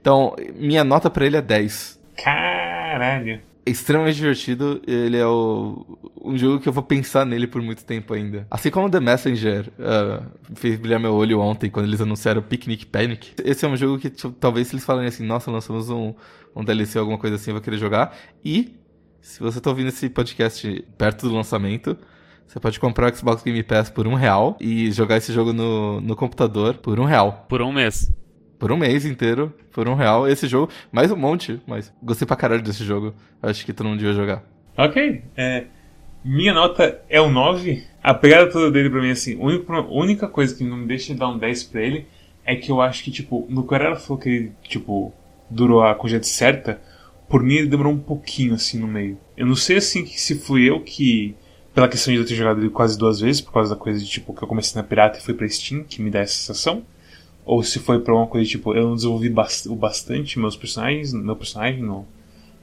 Então, 0.00 0.36
minha 0.54 0.84
nota 0.84 1.10
pra 1.10 1.26
ele 1.26 1.36
é 1.36 1.42
10. 1.42 1.98
Caralho. 2.22 3.40
Extremamente 3.68 4.16
divertido, 4.16 4.80
ele 4.86 5.16
é 5.16 5.26
o, 5.26 5.98
um 6.22 6.36
jogo 6.36 6.58
que 6.58 6.68
eu 6.68 6.72
vou 6.72 6.82
pensar 6.82 7.26
nele 7.26 7.46
por 7.46 7.60
muito 7.60 7.84
tempo 7.84 8.14
ainda. 8.14 8.46
Assim 8.50 8.70
como 8.70 8.90
The 8.90 9.00
Messenger 9.00 9.70
uh, 9.78 10.24
fez 10.54 10.78
brilhar 10.78 10.98
meu 10.98 11.14
olho 11.14 11.40
ontem 11.40 11.68
quando 11.70 11.86
eles 11.86 12.00
anunciaram 12.00 12.40
Picnic 12.40 12.86
Panic. 12.86 13.34
Esse 13.44 13.66
é 13.66 13.68
um 13.68 13.76
jogo 13.76 13.98
que 13.98 14.08
tipo, 14.08 14.32
talvez 14.32 14.68
se 14.68 14.74
eles 14.74 14.84
falarem 14.84 15.08
assim, 15.08 15.24
nossa, 15.24 15.50
lançamos 15.50 15.90
um, 15.90 16.14
um 16.56 16.64
DLC, 16.64 16.98
alguma 16.98 17.18
coisa 17.18 17.36
assim, 17.36 17.50
eu 17.50 17.54
vou 17.56 17.62
querer 17.62 17.78
jogar. 17.78 18.16
E, 18.44 18.74
se 19.20 19.40
você 19.40 19.60
tá 19.60 19.68
ouvindo 19.70 19.88
esse 19.88 20.08
podcast 20.08 20.84
perto 20.96 21.28
do 21.28 21.34
lançamento, 21.34 21.96
você 22.46 22.58
pode 22.58 22.80
comprar 22.80 23.12
o 23.12 23.16
Xbox 23.16 23.42
Game 23.42 23.62
Pass 23.62 23.90
por 23.90 24.06
um 24.06 24.14
real 24.14 24.56
e 24.58 24.90
jogar 24.90 25.18
esse 25.18 25.32
jogo 25.32 25.52
no, 25.52 26.00
no 26.00 26.16
computador 26.16 26.78
por 26.78 26.98
um 26.98 27.04
real. 27.04 27.44
Por 27.48 27.60
um 27.60 27.70
mês. 27.70 28.10
Por 28.58 28.72
um 28.72 28.76
mês 28.76 29.04
inteiro, 29.04 29.54
por 29.72 29.88
um 29.88 29.94
real. 29.94 30.28
Esse 30.28 30.48
jogo, 30.48 30.72
mais 30.90 31.12
um 31.12 31.16
monte, 31.16 31.60
mas 31.64 31.92
gostei 32.02 32.26
pra 32.26 32.36
caralho 32.36 32.62
desse 32.62 32.84
jogo. 32.84 33.14
Acho 33.40 33.64
que 33.64 33.72
todo 33.72 33.86
mundo 33.86 33.98
devia 33.98 34.14
jogar. 34.14 34.42
Ok. 34.76 35.22
É, 35.36 35.66
minha 36.24 36.52
nota 36.52 37.00
é 37.08 37.20
um 37.20 37.30
9. 37.30 37.84
A 38.02 38.12
pegada 38.14 38.50
toda 38.50 38.68
dele 38.68 38.90
pra 38.90 39.00
mim, 39.00 39.10
assim, 39.10 39.38
a 39.40 39.80
única, 39.88 40.26
coisa 40.26 40.56
que 40.56 40.64
não 40.64 40.76
me 40.76 40.86
deixa 40.86 41.14
dar 41.14 41.28
um 41.28 41.38
10 41.38 41.64
pra 41.64 41.82
ele 41.82 42.06
é 42.44 42.56
que 42.56 42.70
eu 42.70 42.80
acho 42.80 43.04
que, 43.04 43.12
tipo, 43.12 43.46
no 43.48 43.64
que 43.64 43.74
ela 43.74 43.94
falou 43.94 44.20
que 44.20 44.28
ele, 44.28 44.52
tipo, 44.64 45.12
durou 45.48 45.82
a 45.82 45.94
quantidade 45.94 46.26
certa, 46.26 46.80
por 47.28 47.42
mim 47.42 47.56
ele 47.56 47.68
demorou 47.68 47.92
um 47.92 47.98
pouquinho, 47.98 48.54
assim, 48.54 48.80
no 48.80 48.88
meio. 48.88 49.18
Eu 49.36 49.46
não 49.46 49.54
sei, 49.54 49.76
assim, 49.76 50.04
se 50.06 50.34
fui 50.34 50.68
eu 50.68 50.80
que, 50.80 51.36
pela 51.72 51.88
questão 51.88 52.12
de 52.12 52.18
eu 52.18 52.26
ter 52.26 52.34
jogado 52.34 52.60
ele 52.60 52.70
quase 52.70 52.98
duas 52.98 53.20
vezes, 53.20 53.40
por 53.40 53.52
causa 53.52 53.74
da 53.74 53.80
coisa 53.80 54.00
de, 54.00 54.06
tipo, 54.06 54.34
que 54.34 54.42
eu 54.42 54.48
comecei 54.48 54.80
na 54.80 54.86
Pirata 54.86 55.18
e 55.18 55.22
fui 55.22 55.34
pra 55.34 55.48
Steam, 55.48 55.84
que 55.84 56.02
me 56.02 56.10
dá 56.10 56.20
essa 56.20 56.34
sensação 56.34 56.82
ou 57.48 57.62
se 57.62 57.78
foi 57.78 57.98
pra 57.98 58.14
uma 58.14 58.26
coisa 58.26 58.46
tipo, 58.46 58.74
eu 58.74 58.82
não 58.88 58.94
desenvolvi 58.94 59.30
bast 59.30 59.66
o 59.70 59.74
bastante 59.74 60.38
meus 60.38 60.54
personagens, 60.54 61.14
meu 61.14 61.34
personagem 61.34 61.82
no, 61.82 62.06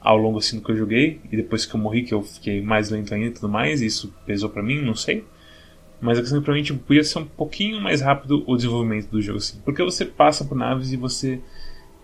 ao 0.00 0.16
longo 0.16 0.38
assim 0.38 0.60
do 0.60 0.64
que 0.64 0.70
eu 0.70 0.76
joguei, 0.76 1.20
e 1.30 1.36
depois 1.36 1.66
que 1.66 1.74
eu 1.74 1.80
morri 1.80 2.04
que 2.04 2.14
eu 2.14 2.22
fiquei 2.22 2.62
mais 2.62 2.88
lento 2.88 3.12
ainda 3.12 3.26
e 3.26 3.30
tudo 3.32 3.48
mais, 3.48 3.82
e 3.82 3.86
isso 3.86 4.14
pesou 4.24 4.48
pra 4.48 4.62
mim, 4.62 4.80
não 4.80 4.94
sei. 4.94 5.24
Mas 6.00 6.18
a 6.18 6.20
questão 6.20 6.38
é 6.38 6.40
pra 6.40 6.54
mim 6.54 6.62
tipo, 6.62 6.78
podia 6.78 7.02
ser 7.02 7.18
um 7.18 7.24
pouquinho 7.24 7.80
mais 7.80 8.00
rápido 8.00 8.44
o 8.46 8.54
desenvolvimento 8.54 9.08
do 9.08 9.20
jogo 9.20 9.38
assim. 9.38 9.58
Porque 9.64 9.82
você 9.82 10.04
passa 10.04 10.44
por 10.44 10.56
naves 10.56 10.92
e 10.92 10.96
você. 10.96 11.40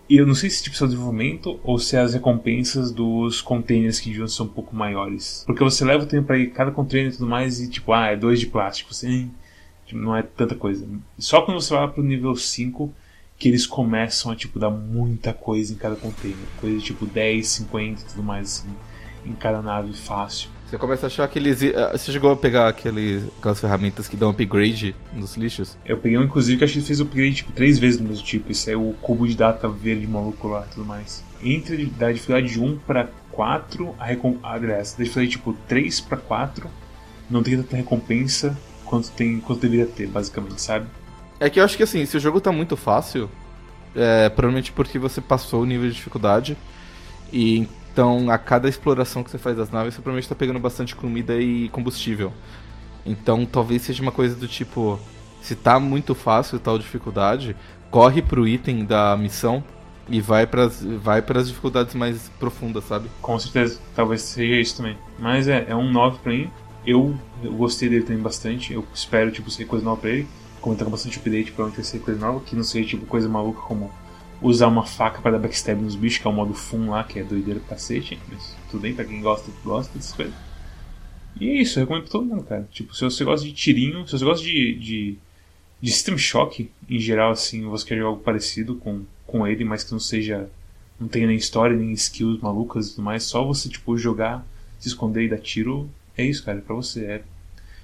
E 0.09 0.17
eu 0.17 0.27
não 0.27 0.35
sei 0.35 0.49
se 0.49 0.61
tipo 0.61 0.75
se 0.75 0.83
o 0.83 0.87
desenvolvimento 0.87 1.61
ou 1.63 1.79
se 1.79 1.95
as 1.95 2.13
recompensas 2.13 2.91
dos 2.91 3.41
containers 3.41 4.01
que 4.01 4.09
deviam 4.09 4.27
ser 4.27 4.43
um 4.43 4.47
pouco 4.47 4.75
maiores. 4.75 5.43
Porque 5.45 5.63
você 5.63 5.85
leva 5.85 6.03
o 6.03 6.07
tempo 6.07 6.27
pra 6.27 6.37
ir 6.37 6.47
cada 6.47 6.71
container 6.71 7.13
e 7.13 7.15
tudo 7.15 7.29
mais 7.29 7.61
e 7.61 7.69
tipo, 7.69 7.93
ah, 7.93 8.07
é 8.07 8.17
dois 8.17 8.41
de 8.41 8.47
plástico. 8.47 8.93
Você, 9.93 9.97
não 9.97 10.15
é 10.15 10.23
tanta 10.23 10.55
coisa. 10.55 10.85
Só 11.17 11.41
quando 11.41 11.61
você 11.61 11.73
vai 11.73 11.87
pro 11.87 12.03
nível 12.03 12.35
5 12.35 12.93
que 13.37 13.47
eles 13.47 13.65
começam 13.65 14.31
a 14.31 14.35
tipo 14.35 14.59
dar 14.59 14.69
muita 14.69 15.33
coisa 15.33 15.73
em 15.73 15.75
cada 15.75 15.95
container. 15.95 16.37
Coisa 16.59 16.77
de 16.77 16.83
tipo 16.83 17.05
10, 17.05 17.47
50 17.47 18.01
e 18.01 18.05
tudo 18.05 18.23
mais 18.23 18.47
assim, 18.47 18.69
em 19.25 19.33
cada 19.33 19.61
nave 19.61 19.93
fácil. 19.93 20.49
Você 20.67 20.77
começa 20.77 21.05
a 21.05 21.07
achar 21.07 21.23
aqueles. 21.25 21.59
Você 21.91 22.11
chegou 22.11 22.31
a 22.31 22.35
pegar 22.35 22.67
aqueles, 22.67 23.25
aquelas 23.37 23.59
ferramentas 23.59 24.07
que 24.07 24.17
dão 24.17 24.31
upgrade 24.31 24.95
nos 25.13 25.35
lixos? 25.35 25.77
Eu 25.85 25.97
peguei 25.97 26.17
um, 26.17 26.23
inclusive, 26.23 26.57
que 26.57 26.63
acho 26.63 26.73
que 26.73 26.81
fez 26.81 26.99
upgrade 26.99 27.35
tipo, 27.35 27.51
três 27.51 27.77
vezes 27.77 27.99
no 27.99 28.09
mesmo 28.09 28.23
tipo. 28.23 28.51
Isso 28.51 28.69
é 28.69 28.75
o 28.75 28.93
cubo 29.01 29.27
de 29.27 29.35
data 29.35 29.67
verde 29.69 30.07
maluco 30.07 30.47
lá 30.47 30.65
e 30.65 30.73
tudo 30.73 30.85
mais. 30.85 31.23
Entre 31.43 31.85
da 31.85 32.11
dificuldade 32.11 32.53
de 32.53 32.59
1 32.59 32.79
para 32.79 33.09
4, 33.31 33.95
a 33.99 34.05
recom... 34.05 34.37
aliás, 34.41 34.93
da 34.93 35.03
dificuldade 35.03 35.31
tipo 35.31 35.53
3 35.67 36.01
para 36.01 36.17
4, 36.17 36.67
não 37.29 37.43
tem 37.43 37.57
tanta 37.57 37.75
recompensa 37.75 38.57
quanto 38.85 39.11
tem 39.11 39.39
quanto 39.39 39.61
deveria 39.61 39.85
ter, 39.85 40.07
basicamente, 40.07 40.61
sabe? 40.61 40.87
É 41.39 41.49
que 41.49 41.59
eu 41.59 41.63
acho 41.63 41.75
que 41.75 41.83
assim, 41.83 42.05
se 42.05 42.15
o 42.15 42.19
jogo 42.19 42.39
tá 42.39 42.51
muito 42.51 42.77
fácil, 42.77 43.29
é 43.95 44.29
provavelmente 44.29 44.71
porque 44.71 44.97
você 44.97 45.21
passou 45.21 45.61
o 45.61 45.65
nível 45.65 45.89
de 45.89 45.95
dificuldade. 45.95 46.57
E 47.31 47.67
então 47.91 48.29
a 48.29 48.37
cada 48.37 48.67
exploração 48.67 49.23
que 49.23 49.29
você 49.29 49.37
faz 49.37 49.57
das 49.57 49.69
naves, 49.69 49.93
você 49.93 50.01
provavelmente 50.01 50.29
tá 50.29 50.35
pegando 50.35 50.59
bastante 50.59 50.95
comida 50.95 51.39
e 51.39 51.69
combustível. 51.69 52.31
Então 53.05 53.45
talvez 53.45 53.81
seja 53.81 54.01
uma 54.01 54.11
coisa 54.11 54.35
do 54.35 54.47
tipo, 54.47 54.99
se 55.41 55.55
tá 55.55 55.79
muito 55.79 56.15
fácil 56.15 56.59
tal 56.59 56.77
dificuldade, 56.79 57.55
corre 57.91 58.21
pro 58.21 58.47
item 58.47 58.85
da 58.85 59.15
missão 59.17 59.63
e 60.09 60.19
vai 60.19 60.45
para 60.45 60.67
vai 60.67 61.23
as 61.35 61.47
dificuldades 61.47 61.95
mais 61.95 62.29
profundas, 62.39 62.83
sabe? 62.85 63.09
Com 63.21 63.37
certeza, 63.39 63.79
talvez 63.95 64.21
seja 64.21 64.55
isso 64.55 64.77
também. 64.77 64.97
Mas 65.19 65.47
é, 65.47 65.65
é 65.67 65.75
um 65.75 65.91
9 65.91 66.19
pra 66.19 66.31
mim. 66.31 66.49
Eu, 66.85 67.17
eu 67.41 67.53
gostei 67.53 67.89
dele 67.89 68.03
também 68.03 68.21
bastante. 68.21 68.73
Eu 68.73 68.85
espero, 68.93 69.31
tipo, 69.31 69.49
ser 69.49 69.65
coisa 69.65 69.85
nova 69.85 70.01
pra 70.01 70.09
ele. 70.09 70.27
Tá 70.77 70.85
com 70.85 70.91
bastante 70.91 71.17
update, 71.17 71.51
provavelmente 71.51 71.75
vai 71.75 71.85
ser 71.85 71.99
coisa 71.99 72.19
nova. 72.19 72.39
Que 72.41 72.55
não 72.55 72.63
seja, 72.63 72.89
tipo, 72.89 73.05
coisa 73.05 73.27
maluca 73.27 73.61
como 73.61 73.91
usar 74.41 74.67
uma 74.67 74.85
faca 74.85 75.21
para 75.21 75.31
dar 75.31 75.39
backstab 75.39 75.81
nos 75.81 75.95
bichos, 75.95 76.19
que 76.19 76.27
é 76.27 76.29
o 76.29 76.33
modo 76.33 76.53
Fun 76.53 76.89
lá, 76.89 77.03
que 77.03 77.19
é 77.19 77.23
doideira 77.23 77.59
do 77.59 77.65
cacete. 77.65 78.19
Mas 78.31 78.55
tudo 78.69 78.81
bem, 78.81 78.93
pra 78.93 79.05
quem 79.05 79.21
gosta, 79.21 79.49
gosta 79.63 79.97
dessas 79.97 80.13
coisas. 80.13 80.33
E 81.39 81.49
é 81.49 81.61
isso, 81.61 81.79
eu 81.79 81.81
recomendo 81.81 82.03
pra 82.03 82.11
todo 82.11 82.25
mundo, 82.25 82.43
cara. 82.43 82.67
Tipo, 82.71 82.95
se 82.95 83.03
você 83.03 83.23
gosta 83.23 83.45
de 83.45 83.53
tirinho, 83.53 84.05
se 84.05 84.17
você 84.17 84.25
gosta 84.25 84.43
de, 84.45 84.75
de, 84.75 85.17
de 85.81 85.91
System 85.91 86.17
Shock, 86.17 86.69
em 86.89 86.99
geral, 86.99 87.31
assim, 87.31 87.63
você 87.63 87.85
quer 87.85 87.95
jogar 87.95 88.09
algo 88.09 88.21
parecido 88.21 88.75
com, 88.75 89.03
com 89.25 89.47
ele, 89.47 89.63
mas 89.63 89.83
que 89.83 89.91
não 89.91 89.99
seja. 89.99 90.49
Não 90.99 91.07
tenha 91.07 91.25
nem 91.25 91.35
história, 91.35 91.75
nem 91.75 91.91
skills 91.91 92.39
malucas 92.39 92.87
e 92.87 92.89
tudo 92.91 93.03
mais, 93.03 93.23
só 93.23 93.43
você, 93.43 93.67
tipo, 93.67 93.97
jogar, 93.97 94.45
se 94.79 94.87
esconder 94.87 95.23
e 95.23 95.29
dar 95.29 95.39
tiro, 95.39 95.89
é 96.17 96.25
isso, 96.25 96.43
cara, 96.43 96.59
é 96.59 96.61
pra 96.61 96.75
você. 96.75 97.05
É, 97.05 97.21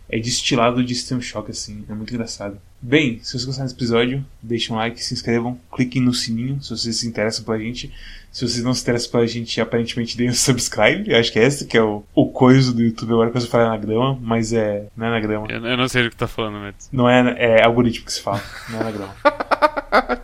é 0.10 0.20
destilado 0.20 0.84
de 0.84 0.96
System 0.96 1.22
Shock, 1.22 1.52
assim. 1.52 1.86
É 1.88 1.94
muito 1.94 2.14
engraçado. 2.14 2.60
Bem, 2.82 3.20
se 3.22 3.32
vocês 3.32 3.46
gostaram 3.46 3.68
desse 3.68 3.78
episódio, 3.78 4.26
deixem 4.42 4.74
um 4.74 4.80
like, 4.80 5.04
se 5.04 5.14
inscrevam, 5.14 5.60
cliquem 5.72 6.02
no 6.02 6.14
sininho 6.14 6.62
se 6.64 6.70
vocês 6.70 6.96
se 6.96 7.08
interessam 7.08 7.44
pela 7.44 7.60
gente. 7.60 7.94
Se 8.32 8.48
vocês 8.48 8.64
não 8.64 8.74
se 8.74 8.82
interessam 8.82 9.12
pela 9.12 9.28
gente, 9.28 9.60
aparentemente 9.60 10.16
deem 10.16 10.30
um 10.30 10.34
subscribe. 10.34 11.12
Eu 11.12 11.20
acho 11.20 11.32
que 11.32 11.40
é 11.40 11.46
esse 11.46 11.66
que 11.66 11.78
é 11.78 11.82
o, 11.82 12.04
o 12.16 12.32
coisa 12.32 12.74
do 12.74 12.82
YouTube 12.82 13.12
agora 13.12 13.32
que 13.32 13.40
você 13.40 13.48
fala 13.48 13.70
na 13.70 13.78
grama, 13.78 14.18
mas 14.22 14.54
é. 14.54 14.88
Não 14.96 15.08
é 15.08 15.10
na 15.10 15.20
grama. 15.20 15.48
Eu, 15.50 15.66
eu 15.66 15.78
não 15.78 15.88
sei 15.88 16.04
do 16.04 16.10
que 16.10 16.16
tá 16.16 16.28
falando, 16.28 16.60
Mads. 16.60 16.90
Não 16.92 17.10
é, 17.10 17.36
é 17.38 17.64
algoritmo 17.64 18.06
que 18.06 18.14
se 18.14 18.22
fala, 18.22 18.42
não 18.70 18.80
é 18.80 18.84
na 18.84 18.90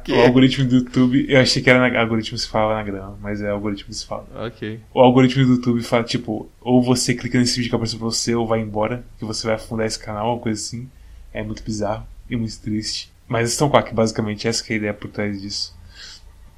grama. 0.05 0.23
O 0.23 0.25
algoritmo 0.25 0.65
do 0.65 0.75
YouTube, 0.77 1.25
eu 1.27 1.39
achei 1.39 1.61
que 1.61 1.69
era 1.69 1.89
na, 1.89 1.99
algoritmo 1.99 2.37
que 2.37 2.43
se 2.43 2.47
falava 2.47 2.75
na 2.75 2.83
grama, 2.83 3.17
mas 3.21 3.41
é 3.41 3.49
algoritmo 3.49 3.87
que 3.89 3.95
se 3.95 4.05
fala. 4.05 4.27
Ok. 4.47 4.79
O 4.93 5.01
algoritmo 5.01 5.45
do 5.45 5.53
YouTube 5.53 5.81
fala, 5.83 6.03
tipo, 6.03 6.49
ou 6.61 6.81
você 6.81 7.13
clica 7.13 7.39
nesse 7.39 7.55
vídeo 7.57 7.69
que 7.69 7.75
apareceu 7.75 7.99
pra 7.99 8.07
você, 8.07 8.35
ou 8.35 8.47
vai 8.47 8.61
embora, 8.61 9.05
que 9.17 9.25
você 9.25 9.47
vai 9.47 9.55
afundar 9.55 9.85
esse 9.85 9.99
canal, 9.99 10.33
uma 10.33 10.41
coisa 10.41 10.59
assim. 10.59 10.89
É 11.33 11.43
muito 11.43 11.63
bizarro 11.63 12.05
e 12.29 12.35
muito 12.35 12.59
triste. 12.59 13.11
Mas 13.27 13.51
estão 13.51 13.69
com 13.69 13.81
que 13.81 13.93
basicamente 13.93 14.47
essa 14.47 14.63
que 14.63 14.73
é 14.73 14.75
a 14.75 14.77
ideia 14.77 14.93
por 14.93 15.09
trás 15.09 15.41
disso. 15.41 15.75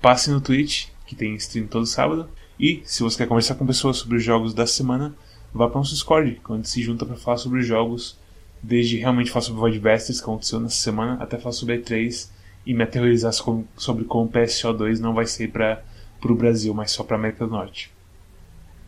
Passe 0.02 0.30
no 0.30 0.42
Twitch, 0.42 0.88
que 1.06 1.16
tem 1.16 1.34
stream 1.36 1.68
todo 1.68 1.86
sábado. 1.86 2.30
E 2.60 2.82
se 2.86 3.02
você 3.02 3.18
quer 3.18 3.28
conversar 3.28 3.56
com 3.56 3.66
pessoas 3.66 3.98
sobre 3.98 4.18
os 4.18 4.24
jogos 4.24 4.54
da 4.54 4.68
semana, 4.68 5.16
vá 5.54 5.68
para 5.68 5.78
nosso 5.78 5.94
Discord, 5.94 6.42
onde 6.46 6.54
a 6.54 6.56
gente 6.58 6.70
se 6.70 6.82
junta 6.82 7.06
para 7.06 7.16
falar 7.16 7.38
sobre 7.38 7.60
os 7.60 7.66
jogos, 7.66 8.18
desde 8.62 8.98
realmente 8.98 9.32
falar 9.32 9.44
sobre 9.44 9.60
Void 9.60 9.80
Bastards, 9.80 10.20
que 10.20 10.24
aconteceu 10.24 10.60
nessa 10.60 10.76
semana, 10.76 11.18
até 11.22 11.38
falar 11.38 11.54
sobre 11.54 11.80
E3 11.80 12.30
e 12.68 12.74
me 12.74 12.84
aterrorizar 12.84 13.32
sobre 13.32 14.04
como 14.04 14.26
o 14.26 14.30
PSO2 14.30 15.00
não 15.00 15.14
vai 15.14 15.26
ser 15.26 15.50
para 15.50 15.82
o 16.22 16.36
Brasil, 16.36 16.74
mas 16.74 16.92
só 16.92 17.02
para 17.02 17.16
América 17.16 17.46
do 17.46 17.52
Norte. 17.52 17.90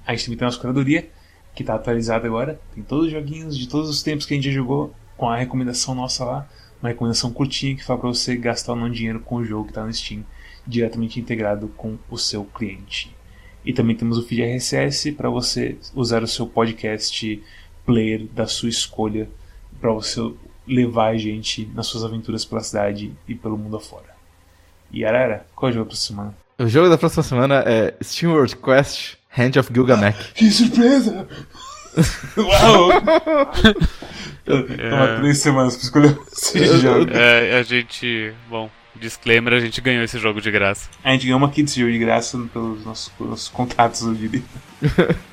A 0.05 0.11
gente 0.11 0.25
também 0.25 0.37
tem 0.37 0.45
a 0.45 0.49
nossa 0.49 0.59
curadoria, 0.59 1.09
que 1.55 1.63
está 1.63 1.75
atualizada 1.75 2.27
agora. 2.27 2.59
Tem 2.75 2.83
todos 2.83 3.05
os 3.05 3.11
joguinhos 3.13 3.57
de 3.57 3.69
todos 3.69 3.89
os 3.89 4.03
tempos 4.03 4.25
que 4.25 4.33
a 4.33 4.35
gente 4.35 4.49
já 4.49 4.51
jogou 4.51 4.93
com 5.15 5.29
a 5.29 5.37
recomendação 5.37 5.95
nossa 5.95 6.25
lá, 6.25 6.49
uma 6.81 6.89
recomendação 6.89 7.31
curtinha 7.31 7.73
que 7.73 7.83
fala 7.83 8.01
para 8.01 8.09
você 8.09 8.35
gastar 8.35 8.73
ou 8.73 8.77
não 8.77 8.89
dinheiro 8.89 9.21
com 9.21 9.35
o 9.35 9.45
jogo 9.45 9.63
que 9.63 9.71
está 9.71 9.85
no 9.85 9.93
Steam, 9.93 10.25
diretamente 10.67 11.17
integrado 11.17 11.69
com 11.69 11.97
o 12.09 12.17
seu 12.17 12.43
cliente. 12.43 13.15
E 13.63 13.71
também 13.71 13.95
temos 13.95 14.17
o 14.17 14.23
feed 14.23 14.41
RSS 14.41 15.13
para 15.13 15.29
você 15.29 15.77
usar 15.95 16.21
o 16.21 16.27
seu 16.27 16.45
podcast 16.45 17.41
player 17.85 18.27
da 18.27 18.45
sua 18.45 18.67
escolha 18.67 19.29
para 19.79 19.93
você 19.93 20.19
levar 20.69 21.07
a 21.07 21.17
gente 21.17 21.69
nas 21.73 21.87
suas 21.87 22.03
aventuras 22.03 22.45
pela 22.45 22.61
cidade 22.61 23.11
e 23.27 23.35
pelo 23.35 23.57
mundo 23.57 23.77
afora. 23.77 24.15
E 24.91 25.03
Arara, 25.03 25.45
qual 25.55 25.69
é 25.69 25.71
o 25.71 25.73
jogo 25.73 25.85
da 25.85 25.89
próxima 25.89 26.15
semana? 26.15 26.37
O 26.59 26.67
jogo 26.67 26.89
da 26.89 26.97
próxima 26.97 27.23
semana 27.23 27.63
é 27.65 27.93
SteamWorld 28.01 28.55
Quest 28.57 29.15
Hand 29.37 29.59
of 29.59 29.73
Gilgamesh. 29.73 30.31
Que 30.35 30.51
surpresa! 30.51 31.27
Uau! 32.37 32.91
Eu 34.45 34.67
tava 34.89 35.19
três 35.19 35.37
semanas 35.39 35.75
pra 35.75 35.83
escolher 35.83 36.19
esse 36.31 36.77
jogo. 36.79 37.11
É, 37.11 37.59
a 37.59 37.63
gente. 37.63 38.33
Bom, 38.49 38.69
disclaimer, 38.95 39.53
a 39.53 39.59
gente 39.59 39.79
ganhou 39.81 40.03
esse 40.03 40.17
jogo 40.19 40.41
de 40.41 40.51
graça. 40.51 40.89
A 41.03 41.11
gente 41.11 41.25
ganhou 41.25 41.37
uma 41.37 41.49
kit 41.49 41.71
de 41.71 41.79
jogo 41.79 41.91
de 41.91 41.99
graça 41.99 42.37
pelos 42.51 42.83
nossos, 42.85 43.09
pelos 43.09 43.31
nossos 43.31 43.47
contatos, 43.47 44.01
eu 44.01 44.13
diria. 44.13 44.43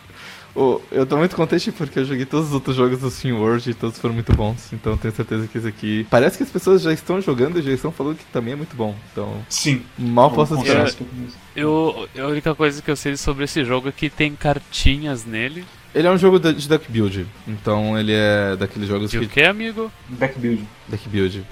Oh, 0.58 0.80
eu 0.90 1.04
tô 1.04 1.18
muito 1.18 1.36
contente 1.36 1.70
porque 1.70 1.98
eu 1.98 2.04
joguei 2.06 2.24
todos 2.24 2.48
os 2.48 2.54
outros 2.54 2.74
jogos 2.74 2.98
do 2.98 3.10
SteamWorld 3.10 3.70
e 3.70 3.74
todos 3.74 3.98
foram 3.98 4.14
muito 4.14 4.32
bons. 4.34 4.72
Então 4.72 4.94
eu 4.94 4.98
tenho 4.98 5.14
certeza 5.14 5.46
que 5.46 5.58
esse 5.58 5.68
aqui. 5.68 6.06
Parece 6.10 6.38
que 6.38 6.42
as 6.44 6.48
pessoas 6.48 6.80
já 6.80 6.94
estão 6.94 7.20
jogando 7.20 7.58
e 7.58 7.62
já 7.62 7.72
estão 7.72 7.92
falando 7.92 8.16
que 8.16 8.24
também 8.32 8.54
é 8.54 8.56
muito 8.56 8.74
bom. 8.74 8.96
Então. 9.12 9.44
Sim. 9.50 9.82
Mal 9.98 10.30
posso 10.30 10.54
esperar. 10.54 10.90
com 10.94 11.04
isso. 11.26 11.36
Eu, 11.54 12.08
a 12.18 12.26
única 12.26 12.54
coisa 12.54 12.80
que 12.80 12.90
eu 12.90 12.96
sei 12.96 13.18
sobre 13.18 13.44
esse 13.44 13.64
jogo 13.66 13.90
é 13.90 13.92
que 13.92 14.08
tem 14.08 14.34
cartinhas 14.34 15.26
nele. 15.26 15.62
Ele 15.94 16.06
é 16.06 16.10
um 16.10 16.18
jogo 16.18 16.38
de 16.38 16.54
de 16.54 16.68
deck 16.68 16.90
build. 16.90 17.26
Então 17.46 17.98
ele 17.98 18.12
é 18.14 18.56
daqueles 18.56 18.88
jogos 18.88 19.12
E 19.12 19.18
o 19.18 19.20
que. 19.20 19.26
que, 19.28 19.42
amigo? 19.42 19.92
Back 20.08 20.38
build. 20.38 20.66
Deck 20.88 21.06
build. 21.08 21.44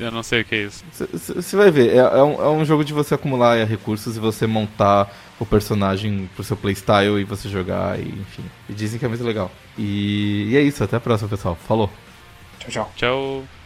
Eu 0.00 0.10
não 0.10 0.22
sei 0.22 0.40
o 0.40 0.44
que 0.44 0.54
é 0.54 0.62
isso. 0.64 0.84
Você 0.92 1.56
vai 1.56 1.70
ver, 1.70 1.90
é, 1.90 1.98
é 1.98 2.22
um, 2.22 2.42
é 2.42 2.48
um 2.48 2.64
jogo 2.64 2.84
de 2.84 2.92
você 2.92 3.14
acumular 3.14 3.56
é, 3.56 3.64
recursos 3.64 4.16
e 4.16 4.20
você 4.20 4.46
montar 4.46 5.14
o 5.38 5.46
personagem 5.46 6.28
pro 6.34 6.44
seu 6.44 6.56
playstyle 6.56 7.20
e 7.20 7.24
você 7.24 7.48
jogar, 7.48 7.98
e, 7.98 8.08
enfim. 8.08 8.44
E 8.68 8.72
dizem 8.72 8.98
que 8.98 9.04
é 9.04 9.08
muito 9.08 9.24
legal. 9.24 9.50
E, 9.78 10.48
e 10.50 10.56
é 10.56 10.62
isso, 10.62 10.82
até 10.82 10.96
a 10.96 11.00
próxima, 11.00 11.28
pessoal. 11.28 11.56
Falou! 11.66 11.90
Tchau, 12.58 12.70
tchau. 12.70 12.92
Tchau. 12.96 13.59